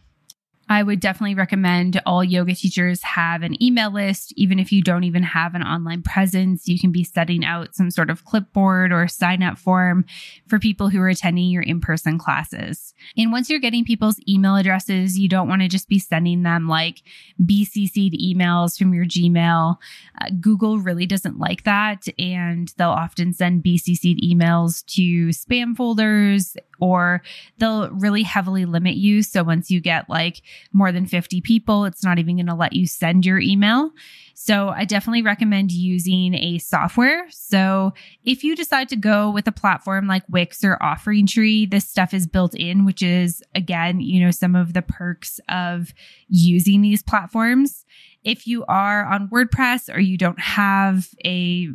I 0.70 0.84
would 0.84 1.00
definitely 1.00 1.36
recommend 1.36 2.02
all 2.06 2.24
yoga 2.24 2.54
teachers 2.54 3.02
have 3.04 3.42
an 3.42 3.62
email 3.64 3.92
list. 3.92 4.34
Even 4.36 4.60
if 4.60 4.72
you 4.72 4.82
don't 4.82 5.06
even 5.06 5.24
have 5.24 5.56
an 5.56 5.64
online 5.64 6.04
presence, 6.04 6.68
you 6.68 6.78
can 6.78 6.92
be 6.92 7.06
setting 7.06 7.46
out 7.46 7.74
some 7.74 7.90
sort 7.90 8.10
of 8.10 8.26
clipboard 8.26 8.92
or 8.92 9.08
sign 9.08 9.44
up 9.44 9.58
form 9.58 10.04
for 10.48 10.60
people 10.60 10.90
who 10.90 11.00
are 11.00 11.08
attending 11.08 11.50
your 11.50 11.64
in 11.64 11.80
person 11.80 12.18
classes. 12.18 12.94
And 13.16 13.32
once 13.32 13.50
you're 13.50 13.60
getting 13.60 13.86
people's 13.86 14.20
email 14.28 14.58
addresses, 14.58 15.18
you 15.18 15.30
don't 15.30 15.48
want 15.48 15.62
to 15.62 15.70
just 15.70 15.88
be 15.88 16.00
sending 16.00 16.44
them 16.44 16.68
like 16.68 17.02
BCC'd 17.42 18.20
emails 18.20 18.78
from 18.78 18.94
your 18.94 19.06
Gmail. 19.06 19.78
Uh, 20.20 20.30
Google 20.42 20.80
really 20.80 21.06
doesn't 21.06 21.40
like 21.40 21.64
that. 21.64 22.08
And 22.20 22.74
they'll 22.78 22.90
often 22.90 23.32
send 23.32 23.64
BCC'd 23.64 24.22
emails 24.22 24.86
to 24.88 25.30
spam 25.30 25.78
folders 25.78 26.58
or 26.80 27.22
they'll 27.58 27.90
really 27.92 28.24
heavily 28.24 28.66
limit 28.66 28.96
you. 28.96 29.24
So 29.24 29.44
once 29.44 29.72
you 29.72 29.80
get 29.80 30.10
like 30.10 30.42
more 30.74 30.92
than 30.92 31.06
50 31.06 31.42
people, 31.42 31.86
it's 31.86 32.04
not 32.04 32.20
even 32.20 32.38
going 32.38 32.48
to 32.48 32.56
let 32.56 32.74
you 32.74 32.88
send 32.88 33.26
your 33.26 33.40
email. 33.40 33.92
So 34.34 34.70
I 34.70 34.86
definitely 34.86 35.24
recommend 35.24 35.72
using 35.72 36.36
a 36.36 36.60
software. 36.60 37.26
So 37.32 37.94
if 38.24 38.44
you 38.44 38.56
decide 38.56 38.88
to 38.90 38.96
go 38.96 39.32
with 39.32 39.48
a 39.48 39.52
platform 39.52 40.08
like 40.08 40.24
Wix 40.30 40.64
or 40.64 40.82
Offering 40.82 41.26
Tree, 41.26 41.66
this 41.66 41.90
stuff 41.90 42.14
is 42.14 42.28
built 42.28 42.54
in, 42.54 42.86
which 42.86 43.02
is 43.02 43.42
again, 43.56 44.00
you 44.00 44.24
know, 44.24 44.32
some 44.32 44.56
of 44.56 44.74
the 44.74 44.84
perks 44.84 45.40
of 45.50 45.94
using 46.28 46.82
these 46.82 47.02
platforms. 47.02 47.84
If 48.24 48.46
you 48.46 48.64
are 48.66 49.06
on 49.06 49.30
WordPress 49.30 49.94
or 49.94 50.00
you 50.00 50.18
don't 50.18 50.40
have 50.40 51.10
a 51.26 51.70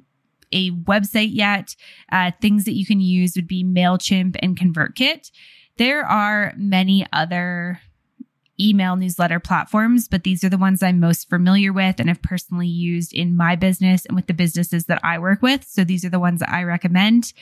a 0.52 0.70
website 0.70 1.30
yet, 1.32 1.74
uh, 2.10 2.30
things 2.40 2.64
that 2.64 2.74
you 2.74 2.86
can 2.86 3.00
use 3.00 3.34
would 3.36 3.48
be 3.48 3.64
MailChimp 3.64 4.36
and 4.40 4.56
ConvertKit. 4.58 5.30
There 5.78 6.04
are 6.04 6.52
many 6.56 7.06
other 7.12 7.80
email 8.62 8.96
newsletter 8.96 9.40
platforms, 9.40 10.08
but 10.08 10.24
these 10.24 10.44
are 10.44 10.48
the 10.48 10.58
ones 10.58 10.82
I'm 10.82 11.00
most 11.00 11.28
familiar 11.28 11.72
with 11.72 11.98
and 11.98 12.08
have 12.08 12.22
personally 12.22 12.68
used 12.68 13.12
in 13.12 13.36
my 13.36 13.56
business 13.56 14.06
and 14.06 14.14
with 14.14 14.26
the 14.26 14.34
businesses 14.34 14.86
that 14.86 15.00
I 15.02 15.18
work 15.18 15.42
with. 15.42 15.64
So 15.64 15.84
these 15.84 16.04
are 16.04 16.10
the 16.10 16.20
ones 16.20 16.40
that 16.40 16.50
I 16.50 16.62
recommend. 16.62 17.32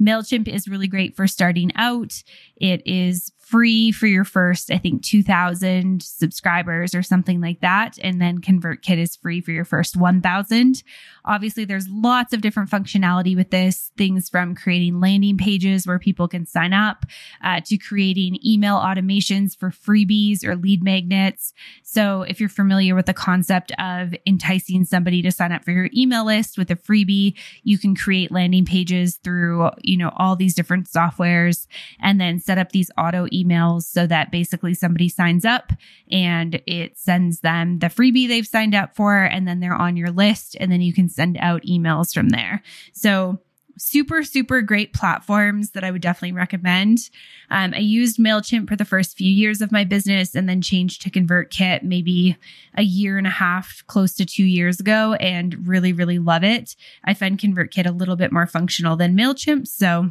MailChimp 0.00 0.48
is 0.48 0.68
really 0.68 0.88
great 0.88 1.16
for 1.16 1.26
starting 1.26 1.70
out. 1.76 2.22
It 2.56 2.82
is 2.84 3.30
free 3.44 3.92
for 3.92 4.06
your 4.06 4.24
first, 4.24 4.70
I 4.70 4.78
think, 4.78 5.02
2000 5.02 6.02
subscribers 6.02 6.94
or 6.94 7.02
something 7.02 7.40
like 7.40 7.60
that. 7.60 7.98
And 8.02 8.20
then 8.20 8.40
ConvertKit 8.40 8.98
is 8.98 9.16
free 9.16 9.40
for 9.40 9.50
your 9.50 9.64
first 9.64 9.96
1000. 9.96 10.82
Obviously, 11.24 11.64
there's 11.64 11.88
lots 11.88 12.32
of 12.32 12.40
different 12.40 12.70
functionality 12.70 13.36
with 13.36 13.50
this 13.50 13.92
things 13.96 14.28
from 14.28 14.54
creating 14.54 15.00
landing 15.00 15.36
pages 15.36 15.86
where 15.86 15.98
people 15.98 16.28
can 16.28 16.46
sign 16.46 16.72
up 16.72 17.04
uh, 17.42 17.60
to 17.64 17.76
creating 17.76 18.38
email 18.44 18.76
automations 18.76 19.56
for 19.56 19.70
freebies 19.70 20.44
or 20.44 20.56
lead 20.56 20.82
magnets. 20.82 21.52
So 21.82 22.22
if 22.22 22.40
you're 22.40 22.48
familiar 22.48 22.94
with 22.94 23.06
the 23.06 23.14
concept 23.14 23.72
of 23.78 24.14
enticing 24.26 24.84
somebody 24.84 25.22
to 25.22 25.30
sign 25.30 25.52
up 25.52 25.64
for 25.64 25.70
your 25.70 25.88
email 25.96 26.24
list 26.24 26.58
with 26.58 26.70
a 26.70 26.76
freebie, 26.76 27.34
you 27.62 27.78
can 27.78 27.94
create 27.94 28.32
landing 28.32 28.64
pages 28.64 29.16
through, 29.16 29.70
you 29.82 29.96
know, 29.96 30.12
all 30.16 30.36
these 30.36 30.54
different 30.54 30.88
softwares 30.88 31.66
and 32.00 32.20
then 32.20 32.38
set 32.38 32.58
up 32.58 32.72
these 32.72 32.90
auto 32.98 33.26
emails 33.34 33.82
so 33.82 34.06
that 34.06 34.30
basically 34.30 34.74
somebody 34.74 35.08
signs 35.08 35.44
up 35.44 35.72
and 36.10 36.62
it 36.66 36.96
sends 36.98 37.40
them 37.40 37.80
the 37.80 37.88
freebie 37.88 38.28
they've 38.28 38.46
signed 38.46 38.74
up 38.74 38.94
for, 38.94 39.24
and 39.24 39.48
then 39.48 39.60
they're 39.60 39.74
on 39.74 39.96
your 39.96 40.10
list, 40.10 40.56
and 40.60 40.70
then 40.70 40.80
you 40.80 40.92
can 40.92 41.08
send 41.08 41.36
out 41.40 41.62
emails 41.62 42.14
from 42.14 42.28
there. 42.28 42.62
So 42.92 43.40
super, 43.76 44.22
super 44.22 44.62
great 44.62 44.92
platforms 44.92 45.70
that 45.72 45.82
I 45.82 45.90
would 45.90 46.00
definitely 46.00 46.30
recommend. 46.30 47.10
Um, 47.50 47.74
I 47.74 47.80
used 47.80 48.18
MailChimp 48.18 48.68
for 48.68 48.76
the 48.76 48.84
first 48.84 49.16
few 49.16 49.30
years 49.30 49.60
of 49.60 49.72
my 49.72 49.82
business 49.82 50.36
and 50.36 50.48
then 50.48 50.60
changed 50.62 51.02
to 51.02 51.10
ConvertKit 51.10 51.82
maybe 51.82 52.36
a 52.76 52.82
year 52.82 53.18
and 53.18 53.26
a 53.26 53.30
half, 53.30 53.82
close 53.88 54.14
to 54.14 54.24
two 54.24 54.44
years 54.44 54.78
ago, 54.78 55.14
and 55.14 55.66
really, 55.66 55.92
really 55.92 56.20
love 56.20 56.44
it. 56.44 56.76
I 57.04 57.14
find 57.14 57.36
ConvertKit 57.36 57.86
a 57.86 57.90
little 57.90 58.14
bit 58.14 58.30
more 58.30 58.46
functional 58.46 58.96
than 58.96 59.16
MailChimp. 59.16 59.66
So 59.66 60.10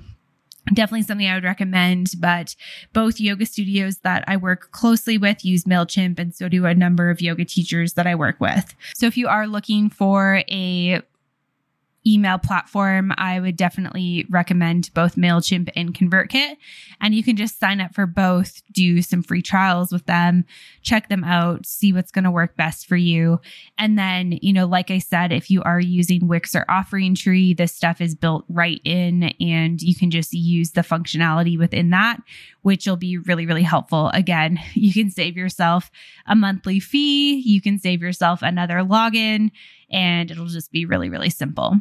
definitely 0.73 1.03
something 1.03 1.27
I 1.27 1.35
would 1.35 1.43
recommend. 1.43 2.11
But 2.19 2.55
both 2.93 3.19
yoga 3.19 3.45
studios 3.45 3.97
that 3.99 4.23
I 4.27 4.37
work 4.37 4.71
closely 4.71 5.17
with 5.17 5.43
use 5.43 5.63
MailChimp, 5.63 6.19
and 6.19 6.33
so 6.33 6.47
do 6.47 6.65
a 6.65 6.73
number 6.73 7.09
of 7.09 7.21
yoga 7.21 7.45
teachers 7.45 7.93
that 7.93 8.07
I 8.07 8.15
work 8.15 8.39
with. 8.39 8.73
So 8.95 9.05
if 9.05 9.17
you 9.17 9.27
are 9.27 9.47
looking 9.47 9.89
for 9.89 10.43
a 10.49 11.01
email 12.05 12.37
platform, 12.37 13.13
I 13.17 13.39
would 13.39 13.55
definitely 13.55 14.25
recommend 14.29 14.89
both 14.93 15.15
MailChimp 15.15 15.69
and 15.75 15.93
ConvertKit. 15.93 16.57
And 17.01 17.15
you 17.15 17.23
can 17.23 17.35
just 17.35 17.59
sign 17.59 17.79
up 17.81 17.93
for 17.93 18.05
both, 18.05 18.61
do 18.71 19.01
some 19.01 19.23
free 19.23 19.41
trials 19.41 19.91
with 19.91 20.05
them, 20.05 20.45
check 20.81 21.09
them 21.09 21.23
out, 21.23 21.65
see 21.65 21.93
what's 21.93 22.11
going 22.11 22.25
to 22.25 22.31
work 22.31 22.55
best 22.57 22.87
for 22.87 22.95
you. 22.95 23.39
And 23.77 23.97
then, 23.97 24.39
you 24.41 24.53
know, 24.53 24.65
like 24.65 24.91
I 24.91 24.99
said, 24.99 25.31
if 25.31 25.49
you 25.49 25.61
are 25.63 25.79
using 25.79 26.27
Wix 26.27 26.55
or 26.55 26.65
Offering 26.69 27.15
Tree, 27.15 27.53
this 27.53 27.73
stuff 27.73 28.01
is 28.01 28.15
built 28.15 28.45
right 28.49 28.81
in 28.83 29.23
and 29.39 29.81
you 29.81 29.95
can 29.95 30.11
just 30.11 30.33
use 30.33 30.71
the 30.71 30.81
functionality 30.81 31.57
within 31.57 31.89
that, 31.91 32.21
which 32.61 32.85
will 32.85 32.97
be 32.97 33.17
really, 33.17 33.45
really 33.45 33.63
helpful. 33.63 34.09
Again, 34.13 34.59
you 34.73 34.93
can 34.93 35.09
save 35.09 35.37
yourself 35.37 35.89
a 36.27 36.35
monthly 36.35 36.79
fee, 36.79 37.35
you 37.35 37.61
can 37.61 37.79
save 37.79 38.01
yourself 38.01 38.41
another 38.41 38.75
login, 38.75 39.51
and 39.89 40.31
it'll 40.31 40.47
just 40.47 40.71
be 40.71 40.85
really, 40.85 41.09
really 41.09 41.29
simple. 41.29 41.77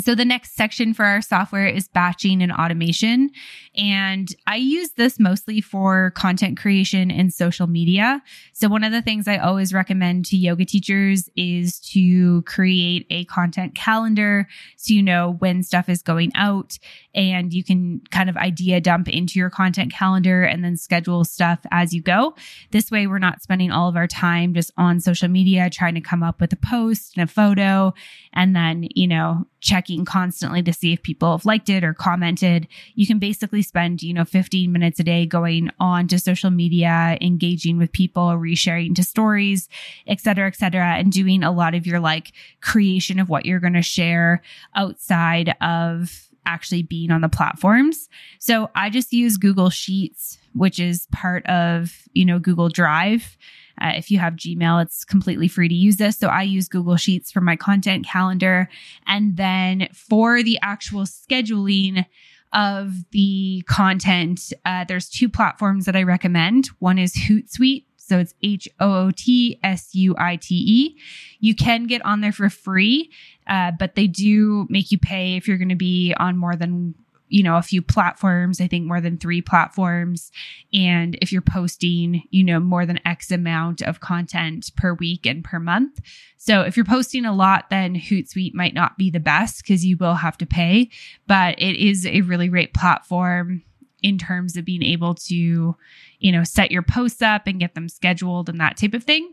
So 0.00 0.14
the 0.14 0.24
next 0.24 0.54
section 0.54 0.92
for 0.92 1.04
our 1.06 1.22
software 1.22 1.66
is 1.66 1.88
batching 1.88 2.42
and 2.42 2.52
automation. 2.52 3.30
And 3.74 4.28
I 4.46 4.56
use 4.56 4.90
this 4.92 5.18
mostly 5.18 5.62
for 5.62 6.10
content 6.10 6.58
creation 6.58 7.10
and 7.10 7.32
social 7.32 7.66
media. 7.66 8.22
So 8.52 8.68
one 8.68 8.84
of 8.84 8.92
the 8.92 9.00
things 9.00 9.26
I 9.26 9.38
always 9.38 9.72
recommend 9.72 10.26
to 10.26 10.36
yoga 10.36 10.66
teachers 10.66 11.30
is 11.36 11.80
to 11.92 12.42
create 12.42 13.06
a 13.08 13.24
content 13.24 13.74
calendar 13.74 14.46
so 14.76 14.92
you 14.92 15.02
know 15.02 15.36
when 15.38 15.62
stuff 15.62 15.88
is 15.88 16.02
going 16.02 16.32
out 16.34 16.78
and 17.18 17.52
you 17.52 17.64
can 17.64 18.00
kind 18.12 18.30
of 18.30 18.36
idea 18.36 18.80
dump 18.80 19.08
into 19.08 19.40
your 19.40 19.50
content 19.50 19.92
calendar 19.92 20.44
and 20.44 20.62
then 20.62 20.76
schedule 20.76 21.24
stuff 21.24 21.58
as 21.72 21.92
you 21.92 22.00
go. 22.00 22.32
This 22.70 22.92
way 22.92 23.08
we're 23.08 23.18
not 23.18 23.42
spending 23.42 23.72
all 23.72 23.88
of 23.88 23.96
our 23.96 24.06
time 24.06 24.54
just 24.54 24.70
on 24.76 25.00
social 25.00 25.26
media 25.26 25.68
trying 25.68 25.96
to 25.96 26.00
come 26.00 26.22
up 26.22 26.40
with 26.40 26.52
a 26.52 26.56
post 26.56 27.16
and 27.16 27.28
a 27.28 27.32
photo 27.32 27.92
and 28.32 28.54
then, 28.54 28.86
you 28.94 29.08
know, 29.08 29.48
checking 29.60 30.04
constantly 30.04 30.62
to 30.62 30.72
see 30.72 30.92
if 30.92 31.02
people 31.02 31.32
have 31.36 31.44
liked 31.44 31.68
it 31.68 31.82
or 31.82 31.92
commented. 31.92 32.68
You 32.94 33.04
can 33.04 33.18
basically 33.18 33.62
spend, 33.62 34.00
you 34.00 34.14
know, 34.14 34.24
15 34.24 34.70
minutes 34.70 35.00
a 35.00 35.02
day 35.02 35.26
going 35.26 35.70
on 35.80 36.06
to 36.08 36.20
social 36.20 36.50
media, 36.50 37.18
engaging 37.20 37.78
with 37.78 37.90
people, 37.90 38.28
resharing 38.28 38.94
to 38.94 39.02
stories, 39.02 39.68
et 40.06 40.20
cetera, 40.20 40.46
et 40.46 40.54
cetera, 40.54 40.94
and 40.94 41.10
doing 41.10 41.42
a 41.42 41.50
lot 41.50 41.74
of 41.74 41.84
your 41.84 41.98
like 41.98 42.30
creation 42.60 43.18
of 43.18 43.28
what 43.28 43.44
you're 43.44 43.58
going 43.58 43.72
to 43.72 43.82
share 43.82 44.40
outside 44.76 45.56
of 45.60 46.27
actually 46.48 46.82
being 46.82 47.10
on 47.10 47.20
the 47.20 47.28
platforms. 47.28 48.08
So 48.38 48.70
I 48.74 48.90
just 48.90 49.12
use 49.12 49.36
Google 49.36 49.70
Sheets, 49.70 50.38
which 50.54 50.80
is 50.80 51.06
part 51.12 51.46
of, 51.46 51.92
you 52.14 52.24
know, 52.24 52.38
Google 52.38 52.68
Drive. 52.68 53.36
Uh, 53.80 53.92
if 53.94 54.10
you 54.10 54.18
have 54.18 54.34
Gmail, 54.34 54.82
it's 54.82 55.04
completely 55.04 55.46
free 55.46 55.68
to 55.68 55.74
use 55.74 55.96
this. 55.96 56.18
So 56.18 56.26
I 56.26 56.42
use 56.42 56.66
Google 56.68 56.96
Sheets 56.96 57.30
for 57.30 57.40
my 57.40 57.54
content 57.54 58.04
calendar. 58.04 58.68
And 59.06 59.36
then 59.36 59.88
for 59.92 60.42
the 60.42 60.58
actual 60.62 61.04
scheduling, 61.04 62.04
of 62.52 63.10
the 63.10 63.62
content, 63.68 64.54
uh, 64.64 64.84
there's 64.88 65.10
two 65.10 65.28
platforms 65.28 65.84
that 65.84 65.94
I 65.94 66.02
recommend. 66.02 66.68
One 66.78 66.98
is 66.98 67.14
Hootsuite. 67.14 67.84
So 67.98 68.18
it's 68.18 68.34
H 68.42 68.66
O 68.80 69.06
O 69.06 69.10
T 69.10 69.60
S 69.62 69.94
U 69.94 70.14
I 70.18 70.36
T 70.36 70.54
E. 70.54 70.98
You 71.40 71.54
can 71.54 71.86
get 71.86 72.02
on 72.06 72.22
there 72.22 72.32
for 72.32 72.48
free, 72.48 73.10
uh, 73.48 73.72
but 73.78 73.94
they 73.94 74.06
do 74.06 74.66
make 74.68 74.90
you 74.90 74.98
pay 74.98 75.36
if 75.36 75.48
you're 75.48 75.58
going 75.58 75.68
to 75.68 75.74
be 75.74 76.14
on 76.18 76.36
more 76.36 76.56
than 76.56 76.94
you 77.28 77.42
know, 77.42 77.56
a 77.56 77.62
few 77.62 77.82
platforms, 77.82 78.60
I 78.60 78.66
think 78.66 78.86
more 78.86 79.00
than 79.00 79.18
three 79.18 79.42
platforms. 79.42 80.30
And 80.72 81.16
if 81.20 81.32
you're 81.32 81.42
posting, 81.42 82.22
you 82.30 82.42
know, 82.42 82.58
more 82.58 82.86
than 82.86 83.06
X 83.06 83.30
amount 83.30 83.82
of 83.82 84.00
content 84.00 84.70
per 84.76 84.94
week 84.94 85.26
and 85.26 85.44
per 85.44 85.58
month. 85.58 86.00
So 86.36 86.62
if 86.62 86.76
you're 86.76 86.84
posting 86.84 87.24
a 87.24 87.34
lot, 87.34 87.70
then 87.70 87.94
Hootsuite 87.94 88.54
might 88.54 88.74
not 88.74 88.96
be 88.96 89.10
the 89.10 89.20
best 89.20 89.62
because 89.62 89.84
you 89.84 89.96
will 89.96 90.14
have 90.14 90.38
to 90.38 90.46
pay, 90.46 90.90
but 91.26 91.60
it 91.60 91.76
is 91.76 92.06
a 92.06 92.22
really 92.22 92.48
great 92.48 92.74
platform 92.74 93.62
in 94.02 94.18
terms 94.18 94.56
of 94.56 94.64
being 94.64 94.82
able 94.82 95.14
to, 95.14 95.76
you 96.18 96.32
know, 96.32 96.44
set 96.44 96.70
your 96.70 96.82
posts 96.82 97.22
up 97.22 97.46
and 97.46 97.60
get 97.60 97.74
them 97.74 97.88
scheduled 97.88 98.48
and 98.48 98.60
that 98.60 98.76
type 98.76 98.94
of 98.94 99.04
thing. 99.04 99.32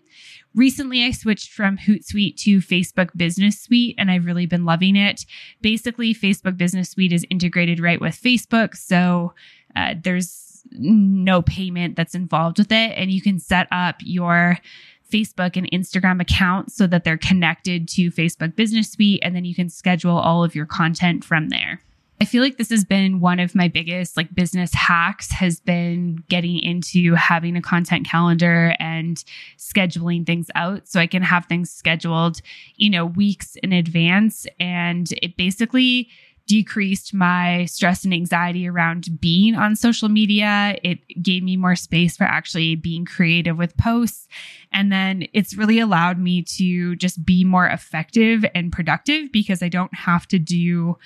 Recently, 0.54 1.04
I 1.04 1.12
switched 1.12 1.51
from 1.51 1.78
Hootsuite 1.78 2.38
to 2.38 2.60
Facebook 2.60 3.10
Business 3.15 3.60
Suite, 3.60 3.95
and 3.97 4.10
I've 4.10 4.25
really 4.25 4.45
been 4.45 4.65
loving 4.65 4.95
it. 4.95 5.25
Basically, 5.62 6.13
Facebook 6.13 6.58
Business 6.58 6.89
Suite 6.89 7.12
is 7.13 7.25
integrated 7.30 7.80
right 7.80 7.99
with 7.99 8.19
Facebook. 8.21 8.75
So 8.75 9.34
uh, 9.75 9.95
there's 10.01 10.63
no 10.71 11.41
payment 11.41 11.95
that's 11.95 12.15
involved 12.15 12.58
with 12.58 12.71
it. 12.71 12.93
And 12.95 13.12
you 13.12 13.21
can 13.21 13.39
set 13.39 13.67
up 13.71 13.97
your 13.99 14.58
Facebook 15.12 15.56
and 15.56 15.69
Instagram 15.71 16.21
accounts 16.21 16.75
so 16.75 16.88
that 16.88 17.04
they're 17.04 17.17
connected 17.17 17.88
to 17.89 18.10
Facebook 18.12 18.56
Business 18.56 18.91
Suite, 18.91 19.19
and 19.23 19.36
then 19.36 19.45
you 19.45 19.54
can 19.54 19.69
schedule 19.69 20.17
all 20.17 20.43
of 20.43 20.56
your 20.56 20.65
content 20.65 21.23
from 21.23 21.49
there. 21.49 21.82
I 22.21 22.25
feel 22.25 22.41
like 22.41 22.58
this 22.58 22.69
has 22.69 22.86
been 22.86 23.19
one 23.19 23.39
of 23.39 23.56
my 23.56 23.67
biggest 23.67 24.15
like 24.15 24.34
business 24.34 24.73
hacks 24.73 25.32
has 25.32 25.60
been 25.60 26.23
getting 26.30 26.60
into 26.60 27.13
having 27.13 27.58
a 27.58 27.62
content 27.62 28.08
calendar 28.08 28.73
and 28.80 29.21
scheduling 29.58 30.25
things 30.25 30.49
out 30.56 30.88
so 30.88 30.99
I 30.99 31.08
can 31.08 31.23
have 31.23 31.45
things 31.45 31.71
scheduled, 31.71 32.41
you 32.75 32.89
know, 32.89 33.06
weeks 33.06 33.58
in 33.58 33.73
advance 33.73 34.47
and 34.60 35.12
it 35.21 35.36
basically 35.36 36.10
decreased 36.47 37.13
my 37.13 37.65
stress 37.65 38.06
and 38.06 38.13
anxiety 38.13 38.67
around 38.67 39.19
being 39.19 39.56
on 39.56 39.75
social 39.75 40.10
media. 40.10 40.78
It 40.84 40.99
gave 41.21 41.43
me 41.43 41.58
more 41.58 41.75
space 41.75 42.15
for 42.15 42.23
actually 42.23 42.75
being 42.75 43.04
creative 43.04 43.58
with 43.58 43.75
posts. 43.78 44.28
And 44.71 44.91
then 44.91 45.28
it's 45.34 45.58
really 45.58 45.80
allowed 45.80 46.19
me 46.19 46.43
to 46.58 46.95
just 46.97 47.25
be 47.25 47.43
more 47.43 47.65
effective 47.67 48.45
and 48.54 48.71
productive 48.71 49.32
because 49.32 49.63
I 49.63 49.69
don't 49.69 49.93
have 49.95 50.28
to 50.28 50.39
do 50.39 50.97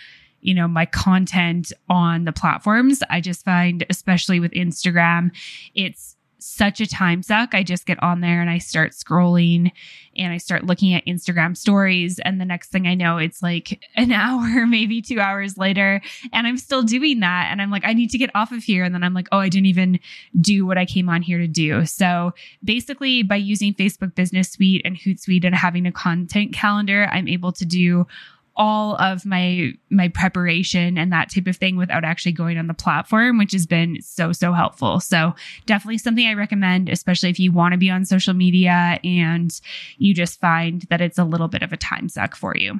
you 0.41 0.53
know, 0.53 0.67
my 0.67 0.85
content 0.85 1.71
on 1.89 2.25
the 2.25 2.31
platforms. 2.31 3.01
I 3.09 3.21
just 3.21 3.43
find, 3.43 3.85
especially 3.89 4.39
with 4.39 4.51
Instagram, 4.51 5.31
it's 5.75 6.15
such 6.39 6.79
a 6.79 6.87
time 6.87 7.21
suck. 7.21 7.53
I 7.53 7.63
just 7.63 7.85
get 7.85 8.01
on 8.01 8.21
there 8.21 8.41
and 8.41 8.49
I 8.49 8.57
start 8.57 8.91
scrolling 8.93 9.71
and 10.15 10.33
I 10.33 10.37
start 10.37 10.65
looking 10.65 10.93
at 10.93 11.05
Instagram 11.05 11.55
stories. 11.55 12.19
And 12.19 12.39
the 12.39 12.45
next 12.45 12.71
thing 12.71 12.87
I 12.87 12.95
know, 12.95 13.17
it's 13.17 13.43
like 13.43 13.83
an 13.95 14.11
hour, 14.13 14.65
maybe 14.65 15.01
two 15.01 15.19
hours 15.19 15.57
later. 15.57 16.01
And 16.33 16.47
I'm 16.47 16.57
still 16.57 16.81
doing 16.81 17.19
that. 17.19 17.49
And 17.51 17.61
I'm 17.61 17.71
like, 17.71 17.85
I 17.85 17.93
need 17.93 18.09
to 18.11 18.17
get 18.17 18.31
off 18.35 18.51
of 18.51 18.63
here. 18.63 18.83
And 18.83 18.95
then 18.95 19.03
I'm 19.03 19.13
like, 19.13 19.27
oh, 19.31 19.39
I 19.39 19.49
didn't 19.49 19.67
even 19.67 19.99
do 20.39 20.65
what 20.65 20.77
I 20.77 20.85
came 20.85 21.09
on 21.09 21.21
here 21.21 21.37
to 21.37 21.47
do. 21.47 21.85
So 21.85 22.33
basically, 22.63 23.23
by 23.23 23.35
using 23.35 23.73
Facebook 23.73 24.15
Business 24.15 24.51
Suite 24.51 24.81
and 24.85 24.97
Hootsuite 24.97 25.45
and 25.45 25.55
having 25.55 25.85
a 25.85 25.91
content 25.91 26.53
calendar, 26.53 27.07
I'm 27.11 27.27
able 27.27 27.51
to 27.53 27.65
do 27.65 28.07
all 28.55 28.95
of 29.01 29.25
my 29.25 29.71
my 29.89 30.07
preparation 30.09 30.97
and 30.97 31.11
that 31.11 31.33
type 31.33 31.47
of 31.47 31.55
thing 31.55 31.77
without 31.77 32.03
actually 32.03 32.31
going 32.31 32.57
on 32.57 32.67
the 32.67 32.73
platform 32.73 33.37
which 33.37 33.51
has 33.53 33.65
been 33.65 34.01
so 34.01 34.31
so 34.31 34.53
helpful. 34.53 34.99
So 34.99 35.33
definitely 35.65 35.97
something 35.97 36.27
i 36.27 36.33
recommend 36.33 36.89
especially 36.89 37.29
if 37.29 37.39
you 37.39 37.51
want 37.51 37.73
to 37.73 37.77
be 37.77 37.89
on 37.89 38.05
social 38.05 38.33
media 38.33 38.99
and 39.03 39.59
you 39.97 40.13
just 40.13 40.39
find 40.39 40.83
that 40.89 41.01
it's 41.01 41.17
a 41.17 41.23
little 41.23 41.47
bit 41.47 41.63
of 41.63 41.73
a 41.73 41.77
time 41.77 42.09
suck 42.09 42.35
for 42.35 42.55
you 42.55 42.79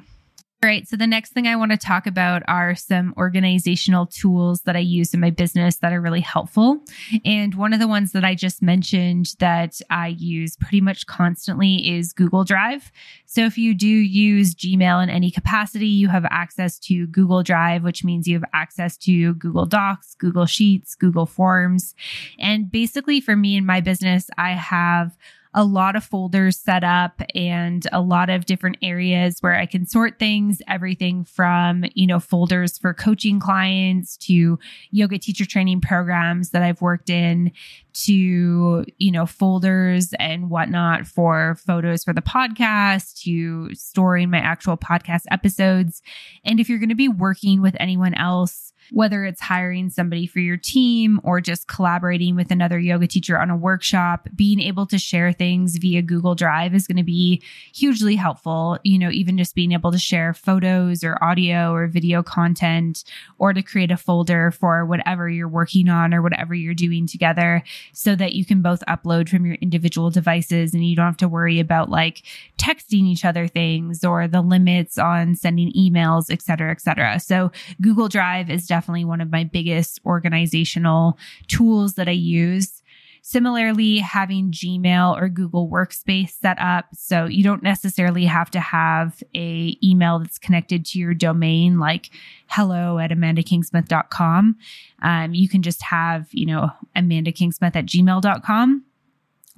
all 0.62 0.68
right. 0.68 0.86
So 0.86 0.96
the 0.96 1.06
next 1.06 1.32
thing 1.32 1.46
I 1.46 1.56
want 1.56 1.70
to 1.70 1.78
talk 1.78 2.06
about 2.06 2.42
are 2.46 2.74
some 2.74 3.14
organizational 3.16 4.04
tools 4.04 4.60
that 4.62 4.76
I 4.76 4.80
use 4.80 5.14
in 5.14 5.20
my 5.20 5.30
business 5.30 5.76
that 5.76 5.94
are 5.94 6.02
really 6.02 6.20
helpful. 6.20 6.80
And 7.24 7.54
one 7.54 7.72
of 7.72 7.80
the 7.80 7.88
ones 7.88 8.12
that 8.12 8.26
I 8.26 8.34
just 8.34 8.60
mentioned 8.60 9.32
that 9.38 9.80
I 9.88 10.08
use 10.08 10.58
pretty 10.58 10.82
much 10.82 11.06
constantly 11.06 11.88
is 11.96 12.12
Google 12.12 12.44
Drive. 12.44 12.92
So 13.24 13.46
if 13.46 13.56
you 13.56 13.72
do 13.72 13.88
use 13.88 14.54
Gmail 14.54 15.02
in 15.02 15.08
any 15.08 15.30
capacity, 15.30 15.88
you 15.88 16.08
have 16.08 16.26
access 16.26 16.78
to 16.80 17.06
Google 17.06 17.42
Drive, 17.42 17.82
which 17.82 18.04
means 18.04 18.28
you 18.28 18.34
have 18.34 18.50
access 18.52 18.98
to 18.98 19.32
Google 19.36 19.64
Docs, 19.64 20.14
Google 20.16 20.44
Sheets, 20.44 20.94
Google 20.94 21.24
Forms. 21.24 21.94
And 22.38 22.70
basically 22.70 23.22
for 23.22 23.34
me 23.34 23.56
in 23.56 23.64
my 23.64 23.80
business, 23.80 24.28
I 24.36 24.50
have 24.50 25.16
a 25.52 25.64
lot 25.64 25.96
of 25.96 26.04
folders 26.04 26.56
set 26.56 26.84
up 26.84 27.22
and 27.34 27.86
a 27.92 28.00
lot 28.00 28.30
of 28.30 28.46
different 28.46 28.76
areas 28.82 29.38
where 29.40 29.56
I 29.56 29.66
can 29.66 29.84
sort 29.84 30.18
things, 30.18 30.62
everything 30.68 31.24
from, 31.24 31.84
you 31.94 32.06
know, 32.06 32.20
folders 32.20 32.78
for 32.78 32.94
coaching 32.94 33.40
clients 33.40 34.16
to 34.18 34.58
yoga 34.90 35.18
teacher 35.18 35.44
training 35.44 35.80
programs 35.80 36.50
that 36.50 36.62
I've 36.62 36.80
worked 36.80 37.10
in 37.10 37.50
to, 37.92 38.84
you 38.98 39.10
know, 39.10 39.26
folders 39.26 40.14
and 40.20 40.50
whatnot 40.50 41.06
for 41.06 41.56
photos 41.66 42.04
for 42.04 42.12
the 42.12 42.22
podcast 42.22 43.20
to 43.22 43.74
storing 43.74 44.30
my 44.30 44.38
actual 44.38 44.76
podcast 44.76 45.22
episodes. 45.32 46.00
And 46.44 46.60
if 46.60 46.68
you're 46.68 46.78
going 46.78 46.90
to 46.90 46.94
be 46.94 47.08
working 47.08 47.60
with 47.60 47.76
anyone 47.80 48.14
else, 48.14 48.72
whether 48.92 49.24
it's 49.24 49.40
hiring 49.40 49.90
somebody 49.90 50.26
for 50.26 50.40
your 50.40 50.56
team 50.56 51.20
or 51.22 51.40
just 51.40 51.68
collaborating 51.68 52.36
with 52.36 52.50
another 52.50 52.78
yoga 52.78 53.06
teacher 53.06 53.38
on 53.38 53.50
a 53.50 53.56
workshop, 53.56 54.28
being 54.34 54.60
able 54.60 54.86
to 54.86 54.98
share 54.98 55.32
things 55.32 55.76
via 55.76 56.02
Google 56.02 56.34
Drive 56.34 56.74
is 56.74 56.86
going 56.86 56.96
to 56.96 57.02
be 57.04 57.42
hugely 57.74 58.16
helpful. 58.16 58.78
You 58.82 58.98
know, 58.98 59.10
even 59.10 59.38
just 59.38 59.54
being 59.54 59.72
able 59.72 59.92
to 59.92 59.98
share 59.98 60.34
photos 60.34 61.04
or 61.04 61.22
audio 61.22 61.72
or 61.72 61.86
video 61.86 62.22
content 62.22 63.04
or 63.38 63.52
to 63.52 63.62
create 63.62 63.90
a 63.90 63.96
folder 63.96 64.50
for 64.50 64.84
whatever 64.84 65.28
you're 65.28 65.48
working 65.48 65.88
on 65.88 66.12
or 66.12 66.22
whatever 66.22 66.54
you're 66.54 66.74
doing 66.74 67.06
together 67.06 67.62
so 67.92 68.16
that 68.16 68.32
you 68.32 68.44
can 68.44 68.62
both 68.62 68.82
upload 68.88 69.28
from 69.28 69.46
your 69.46 69.56
individual 69.56 70.10
devices 70.10 70.74
and 70.74 70.84
you 70.84 70.96
don't 70.96 71.06
have 71.06 71.16
to 71.16 71.28
worry 71.28 71.60
about 71.60 71.88
like 71.88 72.22
texting 72.58 73.04
each 73.04 73.24
other 73.24 73.46
things 73.46 74.04
or 74.04 74.26
the 74.26 74.40
limits 74.40 74.98
on 74.98 75.34
sending 75.34 75.72
emails, 75.72 76.30
et 76.30 76.42
cetera, 76.42 76.70
et 76.70 76.80
cetera. 76.80 77.20
So 77.20 77.52
Google 77.80 78.08
Drive 78.08 78.50
is 78.50 78.66
definitely 78.66 78.79
definitely 78.80 79.04
one 79.04 79.20
of 79.20 79.30
my 79.30 79.44
biggest 79.44 80.00
organizational 80.06 81.18
tools 81.48 81.94
that 81.94 82.08
I 82.08 82.12
use. 82.12 82.82
Similarly, 83.22 83.98
having 83.98 84.50
Gmail 84.50 85.20
or 85.20 85.28
Google 85.28 85.68
Workspace 85.68 86.30
set 86.30 86.58
up. 86.58 86.86
So 86.94 87.26
you 87.26 87.44
don't 87.44 87.62
necessarily 87.62 88.24
have 88.24 88.50
to 88.52 88.60
have 88.60 89.22
a 89.36 89.76
email 89.84 90.18
that's 90.18 90.38
connected 90.38 90.86
to 90.86 90.98
your 90.98 91.12
domain, 91.12 91.78
like 91.78 92.08
hello 92.46 92.98
at 92.98 93.10
amandakingsmith.com. 93.10 94.56
Um, 95.02 95.34
you 95.34 95.50
can 95.50 95.60
just 95.60 95.82
have, 95.82 96.28
you 96.30 96.46
know, 96.46 96.70
amandakingsmith 96.96 97.76
at 97.76 97.84
gmail.com 97.84 98.84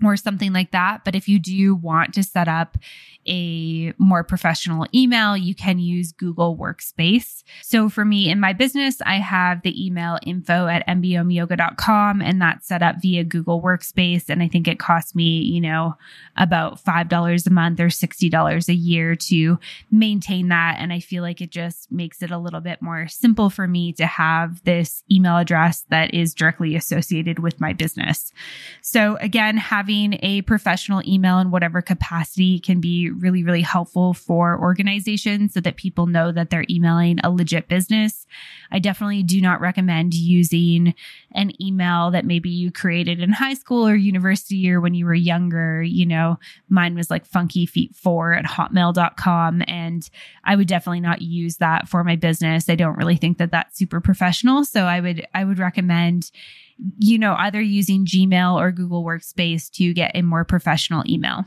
or 0.02 0.16
something 0.16 0.52
like 0.52 0.70
that. 0.72 1.04
But 1.04 1.14
if 1.14 1.28
you 1.28 1.38
do 1.38 1.74
want 1.74 2.14
to 2.14 2.22
set 2.22 2.48
up 2.48 2.78
a 3.28 3.92
more 3.98 4.24
professional 4.24 4.86
email, 4.92 5.36
you 5.36 5.54
can 5.54 5.78
use 5.78 6.12
Google 6.12 6.56
Workspace. 6.56 7.44
So 7.62 7.88
for 7.88 8.04
me 8.04 8.28
in 8.28 8.40
my 8.40 8.52
business, 8.52 9.00
I 9.02 9.16
have 9.16 9.62
the 9.62 9.86
email 9.86 10.18
info 10.24 10.66
at 10.66 10.86
mbomyoga.com 10.88 12.20
and 12.20 12.42
that's 12.42 12.66
set 12.66 12.82
up 12.82 12.96
via 13.00 13.22
Google 13.22 13.62
Workspace. 13.62 14.28
And 14.28 14.42
I 14.42 14.48
think 14.48 14.66
it 14.66 14.80
costs 14.80 15.14
me, 15.14 15.40
you 15.40 15.60
know, 15.60 15.94
about 16.36 16.82
$5 16.84 17.46
a 17.46 17.50
month 17.50 17.78
or 17.78 17.88
$60 17.88 18.68
a 18.68 18.74
year 18.74 19.14
to 19.14 19.58
maintain 19.90 20.48
that. 20.48 20.76
And 20.78 20.92
I 20.92 20.98
feel 20.98 21.22
like 21.22 21.40
it 21.40 21.50
just 21.50 21.92
makes 21.92 22.22
it 22.22 22.30
a 22.30 22.38
little 22.38 22.60
bit 22.60 22.82
more 22.82 23.06
simple 23.06 23.50
for 23.50 23.68
me 23.68 23.92
to 23.94 24.06
have 24.06 24.64
this 24.64 25.04
email 25.10 25.36
address 25.36 25.84
that 25.90 26.12
is 26.12 26.34
directly 26.34 26.74
associated 26.74 27.38
with 27.38 27.60
my 27.60 27.72
business. 27.72 28.32
So 28.80 29.16
again, 29.20 29.56
having 29.56 29.81
having 29.82 30.16
a 30.22 30.42
professional 30.42 31.02
email 31.04 31.40
in 31.40 31.50
whatever 31.50 31.82
capacity 31.82 32.60
can 32.60 32.80
be 32.80 33.10
really, 33.10 33.42
really 33.42 33.62
helpful 33.62 34.14
for 34.14 34.56
organizations 34.60 35.52
so 35.52 35.60
that 35.60 35.74
people 35.74 36.06
know 36.06 36.30
that 36.30 36.50
they're 36.50 36.64
emailing 36.70 37.18
a 37.24 37.30
legit 37.30 37.66
business. 37.66 38.21
I 38.70 38.78
definitely 38.78 39.22
do 39.22 39.40
not 39.40 39.60
recommend 39.60 40.14
using 40.14 40.94
an 41.32 41.52
email 41.62 42.10
that 42.10 42.24
maybe 42.24 42.50
you 42.50 42.70
created 42.70 43.20
in 43.20 43.32
high 43.32 43.54
school 43.54 43.86
or 43.86 43.94
university 43.94 44.70
or 44.70 44.80
when 44.80 44.94
you 44.94 45.04
were 45.04 45.14
younger. 45.14 45.82
You 45.82 46.06
know, 46.06 46.38
mine 46.68 46.94
was 46.94 47.10
like 47.10 47.26
funky 47.26 47.66
feet 47.66 47.94
four 47.94 48.34
at 48.34 48.44
hotmail.com. 48.44 49.62
And 49.66 50.08
I 50.44 50.56
would 50.56 50.68
definitely 50.68 51.00
not 51.00 51.22
use 51.22 51.56
that 51.58 51.88
for 51.88 52.04
my 52.04 52.16
business. 52.16 52.68
I 52.68 52.74
don't 52.74 52.96
really 52.96 53.16
think 53.16 53.38
that 53.38 53.50
that's 53.50 53.78
super 53.78 54.00
professional. 54.00 54.64
So 54.64 54.84
I 54.84 55.00
would, 55.00 55.26
I 55.34 55.44
would 55.44 55.58
recommend 55.58 56.30
you 56.98 57.18
know, 57.18 57.34
either 57.38 57.60
using 57.60 58.06
Gmail 58.06 58.54
or 58.54 58.72
Google 58.72 59.04
Workspace 59.04 59.70
to 59.72 59.92
get 59.92 60.12
a 60.14 60.22
more 60.22 60.44
professional 60.44 61.04
email. 61.08 61.44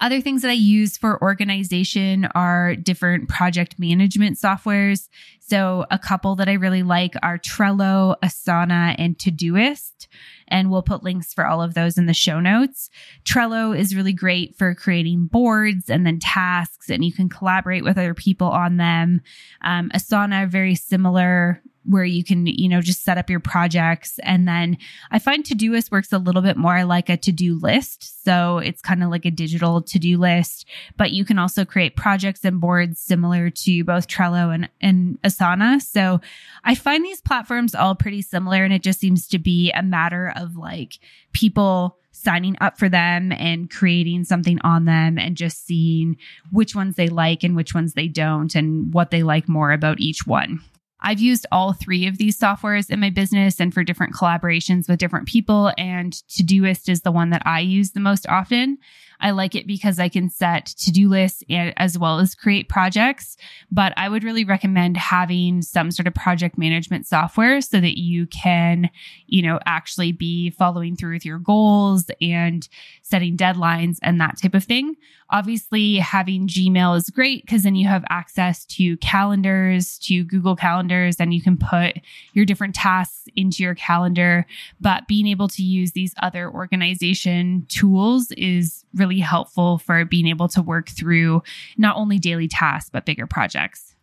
Other 0.00 0.20
things 0.20 0.42
that 0.42 0.50
I 0.50 0.54
use 0.54 0.96
for 0.96 1.20
organization 1.22 2.26
are 2.34 2.74
different 2.74 3.28
project 3.28 3.78
management 3.78 4.38
softwares. 4.38 5.08
So, 5.40 5.84
a 5.90 5.98
couple 5.98 6.36
that 6.36 6.48
I 6.48 6.54
really 6.54 6.82
like 6.82 7.14
are 7.22 7.38
Trello, 7.38 8.16
Asana, 8.22 8.94
and 8.98 9.16
Todoist. 9.18 10.08
And 10.48 10.70
we'll 10.70 10.82
put 10.82 11.02
links 11.02 11.32
for 11.32 11.46
all 11.46 11.62
of 11.62 11.74
those 11.74 11.98
in 11.98 12.06
the 12.06 12.14
show 12.14 12.40
notes. 12.40 12.90
Trello 13.24 13.76
is 13.76 13.94
really 13.94 14.12
great 14.12 14.56
for 14.56 14.74
creating 14.74 15.26
boards 15.26 15.90
and 15.90 16.06
then 16.06 16.18
tasks, 16.18 16.90
and 16.90 17.04
you 17.04 17.12
can 17.12 17.28
collaborate 17.28 17.84
with 17.84 17.98
other 17.98 18.14
people 18.14 18.48
on 18.48 18.76
them. 18.76 19.20
Um, 19.62 19.90
Asana, 19.94 20.48
very 20.48 20.74
similar 20.74 21.62
where 21.84 22.04
you 22.04 22.24
can, 22.24 22.46
you 22.46 22.68
know, 22.68 22.80
just 22.80 23.04
set 23.04 23.18
up 23.18 23.30
your 23.30 23.40
projects. 23.40 24.18
And 24.22 24.48
then 24.48 24.78
I 25.10 25.18
find 25.18 25.44
Todoist 25.44 25.90
works 25.90 26.12
a 26.12 26.18
little 26.18 26.42
bit 26.42 26.56
more 26.56 26.84
like 26.84 27.08
a 27.08 27.16
to 27.16 27.32
do 27.32 27.58
list. 27.58 28.24
So 28.24 28.58
it's 28.58 28.80
kind 28.80 29.02
of 29.02 29.10
like 29.10 29.24
a 29.24 29.30
digital 29.30 29.82
to 29.82 29.98
do 29.98 30.18
list, 30.18 30.66
but 30.96 31.12
you 31.12 31.24
can 31.24 31.38
also 31.38 31.64
create 31.64 31.96
projects 31.96 32.44
and 32.44 32.60
boards 32.60 32.98
similar 33.00 33.50
to 33.50 33.84
both 33.84 34.08
Trello 34.08 34.54
and, 34.54 34.68
and 34.80 35.20
Asana. 35.22 35.80
So 35.80 36.20
I 36.64 36.74
find 36.74 37.04
these 37.04 37.20
platforms 37.20 37.74
all 37.74 37.94
pretty 37.94 38.22
similar. 38.22 38.64
And 38.64 38.72
it 38.72 38.82
just 38.82 39.00
seems 39.00 39.28
to 39.28 39.38
be 39.38 39.70
a 39.72 39.82
matter 39.82 40.32
of 40.36 40.56
like 40.56 40.98
people 41.32 41.98
signing 42.12 42.56
up 42.60 42.78
for 42.78 42.88
them 42.88 43.32
and 43.32 43.70
creating 43.70 44.24
something 44.24 44.58
on 44.62 44.86
them 44.86 45.18
and 45.18 45.36
just 45.36 45.66
seeing 45.66 46.16
which 46.50 46.74
ones 46.74 46.96
they 46.96 47.08
like 47.08 47.42
and 47.42 47.54
which 47.54 47.74
ones 47.74 47.92
they 47.92 48.08
don't 48.08 48.54
and 48.54 48.94
what 48.94 49.10
they 49.10 49.22
like 49.22 49.48
more 49.48 49.72
about 49.72 50.00
each 50.00 50.26
one. 50.26 50.60
I've 51.04 51.20
used 51.20 51.46
all 51.52 51.74
three 51.74 52.06
of 52.06 52.18
these 52.18 52.38
softwares 52.38 52.90
in 52.90 52.98
my 52.98 53.10
business 53.10 53.60
and 53.60 53.72
for 53.72 53.84
different 53.84 54.14
collaborations 54.14 54.88
with 54.88 54.98
different 54.98 55.28
people. 55.28 55.70
And 55.76 56.14
Todoist 56.28 56.88
is 56.88 57.02
the 57.02 57.12
one 57.12 57.30
that 57.30 57.42
I 57.44 57.60
use 57.60 57.92
the 57.92 58.00
most 58.00 58.26
often. 58.28 58.78
I 59.24 59.30
like 59.30 59.54
it 59.54 59.66
because 59.66 59.98
I 59.98 60.10
can 60.10 60.28
set 60.28 60.66
to 60.66 60.92
do 60.92 61.08
lists 61.08 61.42
as 61.48 61.98
well 61.98 62.18
as 62.18 62.34
create 62.34 62.68
projects. 62.68 63.38
But 63.72 63.94
I 63.96 64.10
would 64.10 64.22
really 64.22 64.44
recommend 64.44 64.98
having 64.98 65.62
some 65.62 65.90
sort 65.90 66.06
of 66.06 66.14
project 66.14 66.58
management 66.58 67.06
software 67.06 67.62
so 67.62 67.80
that 67.80 67.98
you 67.98 68.26
can, 68.26 68.90
you 69.26 69.40
know, 69.40 69.58
actually 69.64 70.12
be 70.12 70.50
following 70.50 70.94
through 70.94 71.14
with 71.14 71.24
your 71.24 71.38
goals 71.38 72.10
and 72.20 72.68
setting 73.00 73.34
deadlines 73.34 73.96
and 74.02 74.20
that 74.20 74.40
type 74.40 74.54
of 74.54 74.64
thing. 74.64 74.94
Obviously, 75.30 75.96
having 75.96 76.46
Gmail 76.46 76.96
is 76.98 77.08
great 77.08 77.46
because 77.46 77.62
then 77.62 77.74
you 77.74 77.88
have 77.88 78.04
access 78.10 78.66
to 78.66 78.98
calendars, 78.98 79.98
to 80.00 80.22
Google 80.22 80.54
calendars, 80.54 81.16
and 81.18 81.32
you 81.32 81.40
can 81.40 81.56
put 81.56 81.94
your 82.34 82.44
different 82.44 82.74
tasks 82.74 83.26
into 83.34 83.62
your 83.62 83.74
calendar. 83.74 84.44
But 84.82 85.08
being 85.08 85.26
able 85.26 85.48
to 85.48 85.62
use 85.62 85.92
these 85.92 86.14
other 86.22 86.50
organization 86.50 87.64
tools 87.70 88.30
is 88.32 88.84
really 88.94 89.13
helpful 89.20 89.78
for 89.78 90.04
being 90.04 90.26
able 90.26 90.48
to 90.48 90.62
work 90.62 90.88
through 90.88 91.42
not 91.76 91.96
only 91.96 92.18
daily 92.18 92.48
tasks, 92.48 92.90
but 92.90 93.04
bigger 93.06 93.26
projects. 93.26 93.94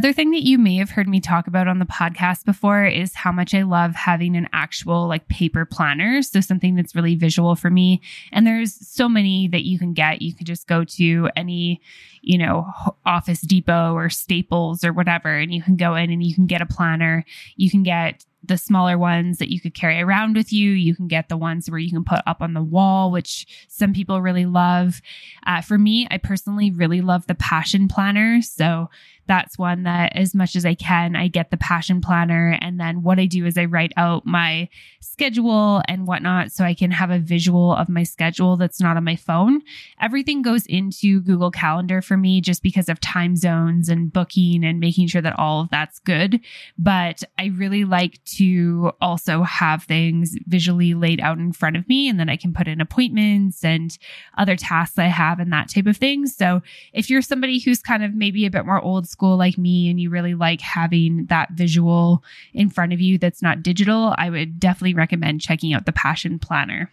Other 0.00 0.12
thing 0.12 0.30
that 0.30 0.44
you 0.44 0.58
may 0.58 0.76
have 0.76 0.90
heard 0.90 1.08
me 1.08 1.20
talk 1.20 1.48
about 1.48 1.66
on 1.66 1.80
the 1.80 1.84
podcast 1.84 2.44
before 2.44 2.84
is 2.84 3.16
how 3.16 3.32
much 3.32 3.52
I 3.52 3.62
love 3.62 3.96
having 3.96 4.36
an 4.36 4.48
actual 4.52 5.08
like 5.08 5.26
paper 5.26 5.64
planner. 5.64 6.22
So 6.22 6.40
something 6.40 6.76
that's 6.76 6.94
really 6.94 7.16
visual 7.16 7.56
for 7.56 7.68
me. 7.68 8.00
And 8.30 8.46
there's 8.46 8.74
so 8.86 9.08
many 9.08 9.48
that 9.48 9.64
you 9.64 9.76
can 9.76 9.94
get. 9.94 10.22
You 10.22 10.36
can 10.36 10.46
just 10.46 10.68
go 10.68 10.84
to 10.84 11.30
any, 11.34 11.80
you 12.22 12.38
know, 12.38 12.66
Office 13.06 13.40
Depot 13.40 13.94
or 13.94 14.08
Staples 14.08 14.84
or 14.84 14.92
whatever, 14.92 15.30
and 15.30 15.52
you 15.52 15.62
can 15.62 15.76
go 15.76 15.94
in 15.94 16.10
and 16.10 16.22
you 16.22 16.34
can 16.34 16.46
get 16.46 16.62
a 16.62 16.66
planner. 16.66 17.24
You 17.56 17.70
can 17.70 17.82
get 17.82 18.24
the 18.44 18.56
smaller 18.56 18.96
ones 18.96 19.38
that 19.38 19.50
you 19.50 19.60
could 19.60 19.74
carry 19.74 20.00
around 20.00 20.36
with 20.36 20.52
you. 20.52 20.70
You 20.70 20.94
can 20.94 21.08
get 21.08 21.28
the 21.28 21.36
ones 21.36 21.68
where 21.68 21.78
you 21.78 21.90
can 21.90 22.04
put 22.04 22.20
up 22.26 22.40
on 22.40 22.54
the 22.54 22.62
wall, 22.62 23.10
which 23.10 23.66
some 23.68 23.92
people 23.92 24.22
really 24.22 24.46
love. 24.46 25.00
Uh, 25.46 25.60
for 25.60 25.76
me, 25.76 26.06
I 26.10 26.18
personally 26.18 26.70
really 26.70 27.00
love 27.00 27.26
the 27.26 27.34
Passion 27.34 27.88
Planner. 27.88 28.40
So 28.42 28.88
that's 29.28 29.58
one 29.58 29.84
that 29.84 30.16
as 30.16 30.34
much 30.34 30.56
as 30.56 30.64
I 30.64 30.74
can, 30.74 31.14
I 31.14 31.28
get 31.28 31.50
the 31.50 31.56
passion 31.56 32.00
planner. 32.00 32.58
And 32.60 32.80
then 32.80 33.02
what 33.02 33.20
I 33.20 33.26
do 33.26 33.46
is 33.46 33.56
I 33.56 33.66
write 33.66 33.92
out 33.96 34.26
my 34.26 34.68
schedule 35.00 35.82
and 35.86 36.06
whatnot 36.06 36.50
so 36.50 36.64
I 36.64 36.74
can 36.74 36.90
have 36.90 37.10
a 37.10 37.18
visual 37.18 37.74
of 37.74 37.88
my 37.88 38.02
schedule 38.02 38.56
that's 38.56 38.80
not 38.80 38.96
on 38.96 39.04
my 39.04 39.16
phone. 39.16 39.62
Everything 40.00 40.42
goes 40.42 40.64
into 40.66 41.20
Google 41.20 41.50
Calendar 41.50 42.00
for 42.00 42.16
me 42.20 42.40
just 42.40 42.62
because 42.62 42.88
of 42.88 43.00
time 43.00 43.36
zones 43.36 43.88
and 43.88 44.12
booking 44.12 44.64
and 44.64 44.80
making 44.80 45.08
sure 45.08 45.22
that 45.22 45.38
all 45.38 45.62
of 45.62 45.70
that's 45.70 45.98
good. 46.00 46.40
But 46.78 47.22
I 47.38 47.46
really 47.46 47.84
like 47.84 48.22
to 48.36 48.92
also 49.00 49.42
have 49.42 49.84
things 49.84 50.36
visually 50.46 50.94
laid 50.94 51.20
out 51.20 51.38
in 51.38 51.52
front 51.52 51.76
of 51.76 51.88
me 51.88 52.08
and 52.08 52.18
then 52.18 52.28
I 52.28 52.36
can 52.36 52.52
put 52.52 52.68
in 52.68 52.80
appointments 52.80 53.64
and 53.64 53.96
other 54.36 54.56
tasks 54.56 54.98
I 54.98 55.06
have 55.06 55.38
and 55.38 55.52
that 55.52 55.70
type 55.70 55.86
of 55.86 55.96
thing. 55.96 56.26
So 56.26 56.62
if 56.92 57.08
you're 57.08 57.22
somebody 57.22 57.58
who's 57.58 57.80
kind 57.80 58.02
of 58.02 58.14
maybe 58.14 58.46
a 58.46 58.50
bit 58.50 58.66
more 58.66 58.80
old 58.80 59.08
school, 59.08 59.36
like 59.36 59.58
me 59.58 59.88
and 59.90 60.00
you 60.00 60.10
really 60.10 60.34
like 60.34 60.60
having 60.60 61.26
that 61.26 61.52
visual 61.52 62.22
in 62.52 62.70
front 62.70 62.92
of 62.92 63.00
you 63.00 63.18
that's 63.18 63.42
not 63.42 63.62
digital, 63.62 64.14
I 64.18 64.30
would 64.30 64.60
definitely 64.60 64.94
recommend 64.94 65.40
checking 65.40 65.72
out 65.72 65.86
the 65.86 65.92
Passion 65.92 66.38
Planner. 66.38 66.90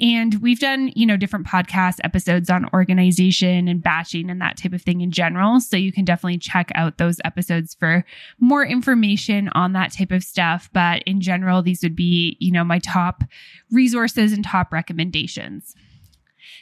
And 0.00 0.40
we've 0.42 0.58
done, 0.60 0.92
you 0.94 1.06
know, 1.06 1.16
different 1.16 1.46
podcast 1.46 1.98
episodes 2.04 2.50
on 2.50 2.68
organization 2.72 3.68
and 3.68 3.82
batching 3.82 4.30
and 4.30 4.40
that 4.40 4.58
type 4.58 4.72
of 4.72 4.82
thing 4.82 5.00
in 5.00 5.10
general. 5.10 5.60
So 5.60 5.76
you 5.76 5.92
can 5.92 6.04
definitely 6.04 6.38
check 6.38 6.70
out 6.74 6.98
those 6.98 7.18
episodes 7.24 7.74
for 7.74 8.04
more 8.38 8.64
information 8.64 9.48
on 9.50 9.72
that 9.72 9.92
type 9.92 10.10
of 10.10 10.22
stuff. 10.22 10.68
But 10.72 11.02
in 11.04 11.20
general, 11.20 11.62
these 11.62 11.82
would 11.82 11.96
be, 11.96 12.36
you 12.40 12.52
know, 12.52 12.64
my 12.64 12.78
top 12.78 13.24
resources 13.70 14.32
and 14.32 14.44
top 14.44 14.72
recommendations. 14.72 15.74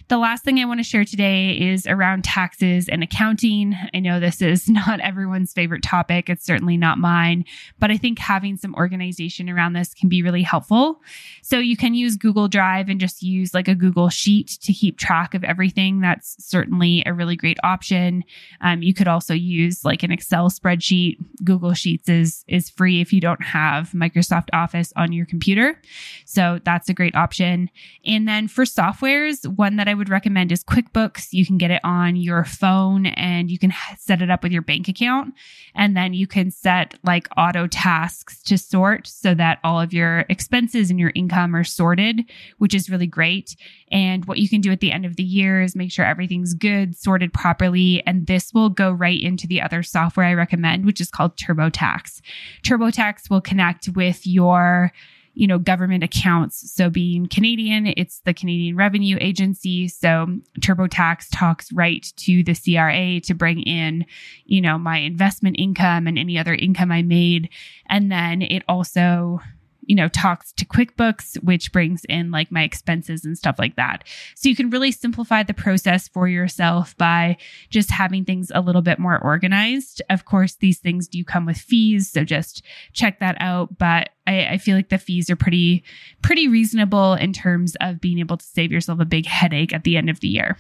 The 0.08 0.18
last 0.18 0.44
thing 0.44 0.58
I 0.58 0.66
want 0.66 0.80
to 0.80 0.84
share 0.84 1.06
today 1.06 1.52
is 1.52 1.86
around 1.86 2.24
taxes 2.24 2.90
and 2.90 3.02
accounting. 3.02 3.74
I 3.94 4.00
know 4.00 4.20
this 4.20 4.42
is 4.42 4.68
not 4.68 5.00
everyone's 5.00 5.54
favorite 5.54 5.82
topic. 5.82 6.28
It's 6.28 6.44
certainly 6.44 6.76
not 6.76 6.98
mine, 6.98 7.46
but 7.78 7.90
I 7.90 7.96
think 7.96 8.18
having 8.18 8.58
some 8.58 8.74
organization 8.74 9.48
around 9.48 9.72
this 9.72 9.94
can 9.94 10.10
be 10.10 10.22
really 10.22 10.42
helpful. 10.42 11.00
So 11.42 11.58
you 11.58 11.74
can 11.74 11.94
use 11.94 12.16
Google 12.16 12.48
Drive 12.48 12.90
and 12.90 13.00
just 13.00 13.22
use 13.22 13.54
like 13.54 13.66
a 13.66 13.74
Google 13.74 14.10
Sheet 14.10 14.58
to 14.62 14.74
keep 14.74 14.98
track 14.98 15.32
of 15.32 15.42
everything. 15.42 16.00
That's 16.00 16.36
certainly 16.38 17.02
a 17.06 17.14
really 17.14 17.36
great 17.36 17.58
option. 17.64 18.24
Um, 18.60 18.82
you 18.82 18.92
could 18.92 19.08
also 19.08 19.32
use 19.32 19.86
like 19.86 20.02
an 20.02 20.12
Excel 20.12 20.50
spreadsheet. 20.50 21.16
Google 21.42 21.72
Sheets 21.72 22.10
is 22.10 22.44
is 22.46 22.68
free 22.68 23.00
if 23.00 23.10
you 23.12 23.22
don't 23.22 23.42
have 23.42 23.92
Microsoft 23.92 24.48
Office 24.52 24.92
on 24.96 25.12
your 25.12 25.24
computer. 25.24 25.80
So 26.26 26.60
that's 26.62 26.90
a 26.90 26.94
great 26.94 27.14
option. 27.14 27.70
And 28.04 28.28
then 28.28 28.48
for 28.48 28.64
softwares, 28.64 29.48
one 29.48 29.76
that 29.76 29.88
I 29.88 29.93
would 29.94 30.08
recommend 30.08 30.52
is 30.52 30.64
QuickBooks. 30.64 31.28
You 31.32 31.46
can 31.46 31.58
get 31.58 31.70
it 31.70 31.80
on 31.84 32.16
your 32.16 32.44
phone 32.44 33.06
and 33.06 33.50
you 33.50 33.58
can 33.58 33.72
set 33.98 34.20
it 34.20 34.30
up 34.30 34.42
with 34.42 34.52
your 34.52 34.62
bank 34.62 34.88
account. 34.88 35.34
And 35.74 35.96
then 35.96 36.14
you 36.14 36.26
can 36.26 36.50
set 36.50 36.94
like 37.02 37.28
auto 37.36 37.66
tasks 37.66 38.42
to 38.44 38.58
sort 38.58 39.06
so 39.06 39.34
that 39.34 39.58
all 39.64 39.80
of 39.80 39.92
your 39.92 40.24
expenses 40.28 40.90
and 40.90 41.00
your 41.00 41.12
income 41.14 41.54
are 41.54 41.64
sorted, 41.64 42.22
which 42.58 42.74
is 42.74 42.90
really 42.90 43.06
great. 43.06 43.56
And 43.90 44.24
what 44.26 44.38
you 44.38 44.48
can 44.48 44.60
do 44.60 44.72
at 44.72 44.80
the 44.80 44.92
end 44.92 45.06
of 45.06 45.16
the 45.16 45.22
year 45.22 45.62
is 45.62 45.76
make 45.76 45.92
sure 45.92 46.04
everything's 46.04 46.54
good, 46.54 46.96
sorted 46.96 47.32
properly. 47.32 48.02
And 48.06 48.26
this 48.26 48.52
will 48.52 48.70
go 48.70 48.90
right 48.92 49.20
into 49.20 49.46
the 49.46 49.62
other 49.62 49.82
software 49.82 50.26
I 50.26 50.34
recommend, 50.34 50.84
which 50.84 51.00
is 51.00 51.10
called 51.10 51.36
TurboTax. 51.36 52.20
TurboTax 52.62 53.30
will 53.30 53.40
connect 53.40 53.88
with 53.90 54.26
your 54.26 54.92
you 55.34 55.46
know, 55.46 55.58
government 55.58 56.04
accounts. 56.04 56.72
So 56.72 56.88
being 56.88 57.28
Canadian, 57.28 57.92
it's 57.96 58.20
the 58.20 58.34
Canadian 58.34 58.76
Revenue 58.76 59.18
Agency. 59.20 59.88
So 59.88 60.38
TurboTax 60.60 61.26
talks 61.32 61.72
right 61.72 62.06
to 62.16 62.42
the 62.44 62.54
CRA 62.54 63.20
to 63.20 63.34
bring 63.34 63.60
in, 63.60 64.06
you 64.44 64.60
know, 64.60 64.78
my 64.78 64.98
investment 64.98 65.56
income 65.58 66.06
and 66.06 66.18
any 66.18 66.38
other 66.38 66.54
income 66.54 66.92
I 66.92 67.02
made. 67.02 67.48
And 67.88 68.10
then 68.10 68.42
it 68.42 68.62
also 68.68 69.40
you 69.86 69.94
know, 69.94 70.08
talks 70.08 70.52
to 70.52 70.64
QuickBooks, 70.64 71.42
which 71.42 71.72
brings 71.72 72.04
in 72.08 72.30
like 72.30 72.50
my 72.50 72.62
expenses 72.62 73.24
and 73.24 73.36
stuff 73.36 73.56
like 73.58 73.76
that. 73.76 74.04
So 74.34 74.48
you 74.48 74.56
can 74.56 74.70
really 74.70 74.92
simplify 74.92 75.42
the 75.42 75.54
process 75.54 76.08
for 76.08 76.28
yourself 76.28 76.96
by 76.96 77.36
just 77.70 77.90
having 77.90 78.24
things 78.24 78.50
a 78.54 78.60
little 78.60 78.82
bit 78.82 78.98
more 78.98 79.18
organized. 79.18 80.02
Of 80.10 80.24
course, 80.24 80.56
these 80.56 80.78
things 80.78 81.08
do 81.08 81.24
come 81.24 81.46
with 81.46 81.56
fees. 81.56 82.10
So 82.10 82.24
just 82.24 82.62
check 82.92 83.20
that 83.20 83.36
out. 83.40 83.78
But 83.78 84.10
I, 84.26 84.46
I 84.46 84.58
feel 84.58 84.76
like 84.76 84.88
the 84.88 84.98
fees 84.98 85.30
are 85.30 85.36
pretty, 85.36 85.84
pretty 86.22 86.48
reasonable 86.48 87.14
in 87.14 87.32
terms 87.32 87.76
of 87.80 88.00
being 88.00 88.18
able 88.18 88.36
to 88.36 88.44
save 88.44 88.72
yourself 88.72 89.00
a 89.00 89.04
big 89.04 89.26
headache 89.26 89.72
at 89.72 89.84
the 89.84 89.96
end 89.96 90.10
of 90.10 90.20
the 90.20 90.28
year. 90.28 90.56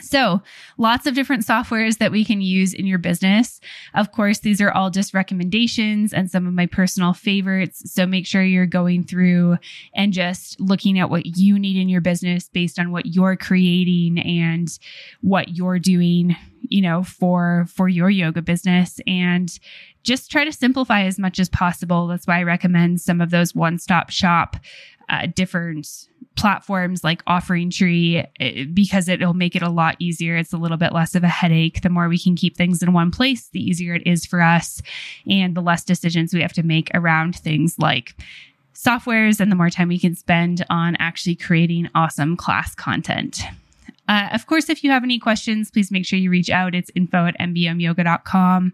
So, 0.00 0.40
lots 0.78 1.06
of 1.06 1.14
different 1.14 1.44
softwares 1.44 1.98
that 1.98 2.12
we 2.12 2.24
can 2.24 2.40
use 2.40 2.72
in 2.72 2.86
your 2.86 2.98
business. 2.98 3.60
Of 3.92 4.12
course, 4.12 4.38
these 4.38 4.60
are 4.60 4.70
all 4.70 4.88
just 4.88 5.12
recommendations 5.12 6.12
and 6.12 6.30
some 6.30 6.46
of 6.46 6.54
my 6.54 6.66
personal 6.66 7.12
favorites. 7.12 7.92
So, 7.92 8.06
make 8.06 8.24
sure 8.24 8.42
you're 8.44 8.66
going 8.66 9.02
through 9.02 9.58
and 9.94 10.12
just 10.12 10.60
looking 10.60 11.00
at 11.00 11.10
what 11.10 11.26
you 11.26 11.58
need 11.58 11.76
in 11.76 11.88
your 11.88 12.00
business 12.00 12.48
based 12.48 12.78
on 12.78 12.92
what 12.92 13.06
you're 13.06 13.34
creating 13.34 14.20
and 14.20 14.68
what 15.22 15.56
you're 15.56 15.80
doing, 15.80 16.36
you 16.60 16.82
know, 16.82 17.02
for 17.02 17.66
for 17.74 17.88
your 17.88 18.10
yoga 18.10 18.42
business 18.42 19.00
and 19.08 19.58
just 20.04 20.30
try 20.30 20.44
to 20.44 20.52
simplify 20.52 21.02
as 21.02 21.18
much 21.18 21.40
as 21.40 21.48
possible. 21.48 22.06
That's 22.06 22.28
why 22.28 22.38
I 22.38 22.44
recommend 22.44 23.00
some 23.00 23.20
of 23.20 23.30
those 23.30 23.56
one-stop 23.56 24.10
shop 24.10 24.56
uh, 25.08 25.26
different 25.34 26.08
platforms 26.40 27.04
like 27.04 27.22
Offering 27.26 27.70
Tree 27.70 28.24
eh, 28.40 28.64
because 28.72 29.08
it'll 29.08 29.34
make 29.34 29.54
it 29.54 29.62
a 29.62 29.68
lot 29.68 29.96
easier. 29.98 30.36
It's 30.36 30.54
a 30.54 30.56
little 30.56 30.78
bit 30.78 30.94
less 30.94 31.14
of 31.14 31.22
a 31.22 31.28
headache. 31.28 31.82
The 31.82 31.90
more 31.90 32.08
we 32.08 32.18
can 32.18 32.34
keep 32.34 32.56
things 32.56 32.82
in 32.82 32.94
one 32.94 33.10
place, 33.10 33.48
the 33.48 33.60
easier 33.60 33.94
it 33.94 34.06
is 34.06 34.24
for 34.24 34.40
us 34.40 34.80
and 35.28 35.54
the 35.54 35.60
less 35.60 35.84
decisions 35.84 36.32
we 36.32 36.40
have 36.40 36.54
to 36.54 36.62
make 36.62 36.90
around 36.94 37.36
things 37.36 37.78
like 37.78 38.14
softwares 38.74 39.38
and 39.38 39.52
the 39.52 39.56
more 39.56 39.68
time 39.68 39.88
we 39.88 39.98
can 39.98 40.14
spend 40.14 40.64
on 40.70 40.96
actually 40.98 41.36
creating 41.36 41.90
awesome 41.94 42.38
class 42.38 42.74
content. 42.74 43.42
Uh, 44.08 44.30
of 44.32 44.46
course, 44.46 44.70
if 44.70 44.82
you 44.82 44.90
have 44.90 45.04
any 45.04 45.18
questions, 45.18 45.70
please 45.70 45.90
make 45.90 46.06
sure 46.06 46.18
you 46.18 46.30
reach 46.30 46.48
out. 46.48 46.74
It's 46.74 46.90
info 46.96 47.26
at 47.26 47.38
mbomyoga.com. 47.38 48.72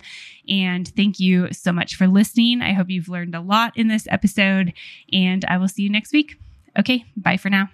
And 0.49 0.89
thank 0.95 1.19
you 1.19 1.53
so 1.53 1.73
much 1.73 1.97
for 1.97 2.07
listening. 2.07 2.62
I 2.62 2.75
hope 2.75 2.89
you've 2.91 3.09
learned 3.09 3.35
a 3.35 3.41
lot 3.41 3.77
in 3.77 3.89
this 3.89 4.07
episode, 4.09 4.73
and 5.12 5.45
I 5.47 5.59
will 5.59 5.69
see 5.69 5.83
you 5.83 5.91
next 5.91 6.12
week. 6.12 6.37
Okay, 6.79 7.05
bye 7.16 7.37
for 7.37 7.51
now. 7.51 7.70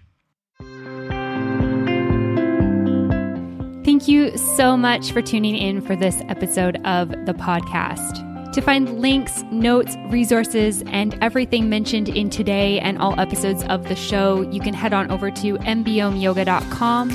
Thank 3.84 4.06
you 4.06 4.36
so 4.36 4.76
much 4.76 5.10
for 5.12 5.20
tuning 5.20 5.56
in 5.56 5.80
for 5.80 5.96
this 5.96 6.22
episode 6.28 6.76
of 6.84 7.10
the 7.26 7.34
podcast. 7.34 8.28
To 8.52 8.60
find 8.60 9.00
links, 9.00 9.42
notes, 9.50 9.96
resources, 10.08 10.82
and 10.88 11.16
everything 11.22 11.68
mentioned 11.68 12.08
in 12.08 12.30
today 12.30 12.78
and 12.80 12.98
all 12.98 13.18
episodes 13.18 13.64
of 13.64 13.88
the 13.88 13.96
show, 13.96 14.42
you 14.50 14.60
can 14.60 14.74
head 14.74 14.92
on 14.92 15.10
over 15.10 15.30
to 15.30 15.56
mbomyoga.com 15.58 17.10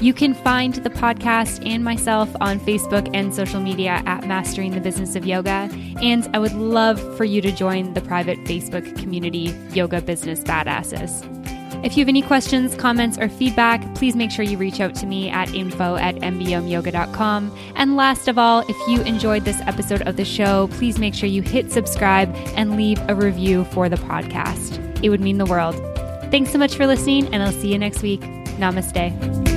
you 0.00 0.14
can 0.14 0.34
find 0.34 0.74
the 0.74 0.90
podcast 0.90 1.66
and 1.66 1.82
myself 1.82 2.28
on 2.40 2.60
Facebook 2.60 3.10
and 3.14 3.34
social 3.34 3.60
media 3.60 4.02
at 4.06 4.26
Mastering 4.26 4.72
the 4.72 4.80
Business 4.80 5.16
of 5.16 5.26
Yoga. 5.26 5.68
And 6.02 6.28
I 6.34 6.38
would 6.38 6.52
love 6.52 7.00
for 7.16 7.24
you 7.24 7.40
to 7.40 7.52
join 7.52 7.94
the 7.94 8.00
private 8.00 8.38
Facebook 8.44 8.96
community, 8.98 9.54
Yoga 9.72 10.00
Business 10.00 10.40
Badasses. 10.40 11.24
If 11.84 11.96
you 11.96 12.02
have 12.02 12.08
any 12.08 12.22
questions, 12.22 12.74
comments, 12.74 13.18
or 13.18 13.28
feedback, 13.28 13.94
please 13.94 14.16
make 14.16 14.32
sure 14.32 14.44
you 14.44 14.58
reach 14.58 14.80
out 14.80 14.96
to 14.96 15.06
me 15.06 15.30
at 15.30 15.54
info 15.54 15.94
at 15.96 16.16
mbomyoga.com. 16.16 17.56
And 17.76 17.96
last 17.96 18.26
of 18.26 18.36
all, 18.36 18.64
if 18.68 18.88
you 18.88 19.00
enjoyed 19.02 19.44
this 19.44 19.60
episode 19.60 20.02
of 20.02 20.16
the 20.16 20.24
show, 20.24 20.68
please 20.72 20.98
make 20.98 21.14
sure 21.14 21.28
you 21.28 21.42
hit 21.42 21.70
subscribe 21.70 22.34
and 22.56 22.76
leave 22.76 23.00
a 23.08 23.14
review 23.14 23.64
for 23.66 23.88
the 23.88 23.96
podcast. 23.96 25.02
It 25.04 25.10
would 25.10 25.20
mean 25.20 25.38
the 25.38 25.46
world. 25.46 25.76
Thanks 26.32 26.50
so 26.50 26.58
much 26.58 26.74
for 26.74 26.86
listening, 26.86 27.32
and 27.32 27.42
I'll 27.42 27.52
see 27.52 27.72
you 27.72 27.78
next 27.78 28.02
week. 28.02 28.22
Namaste. 28.58 29.47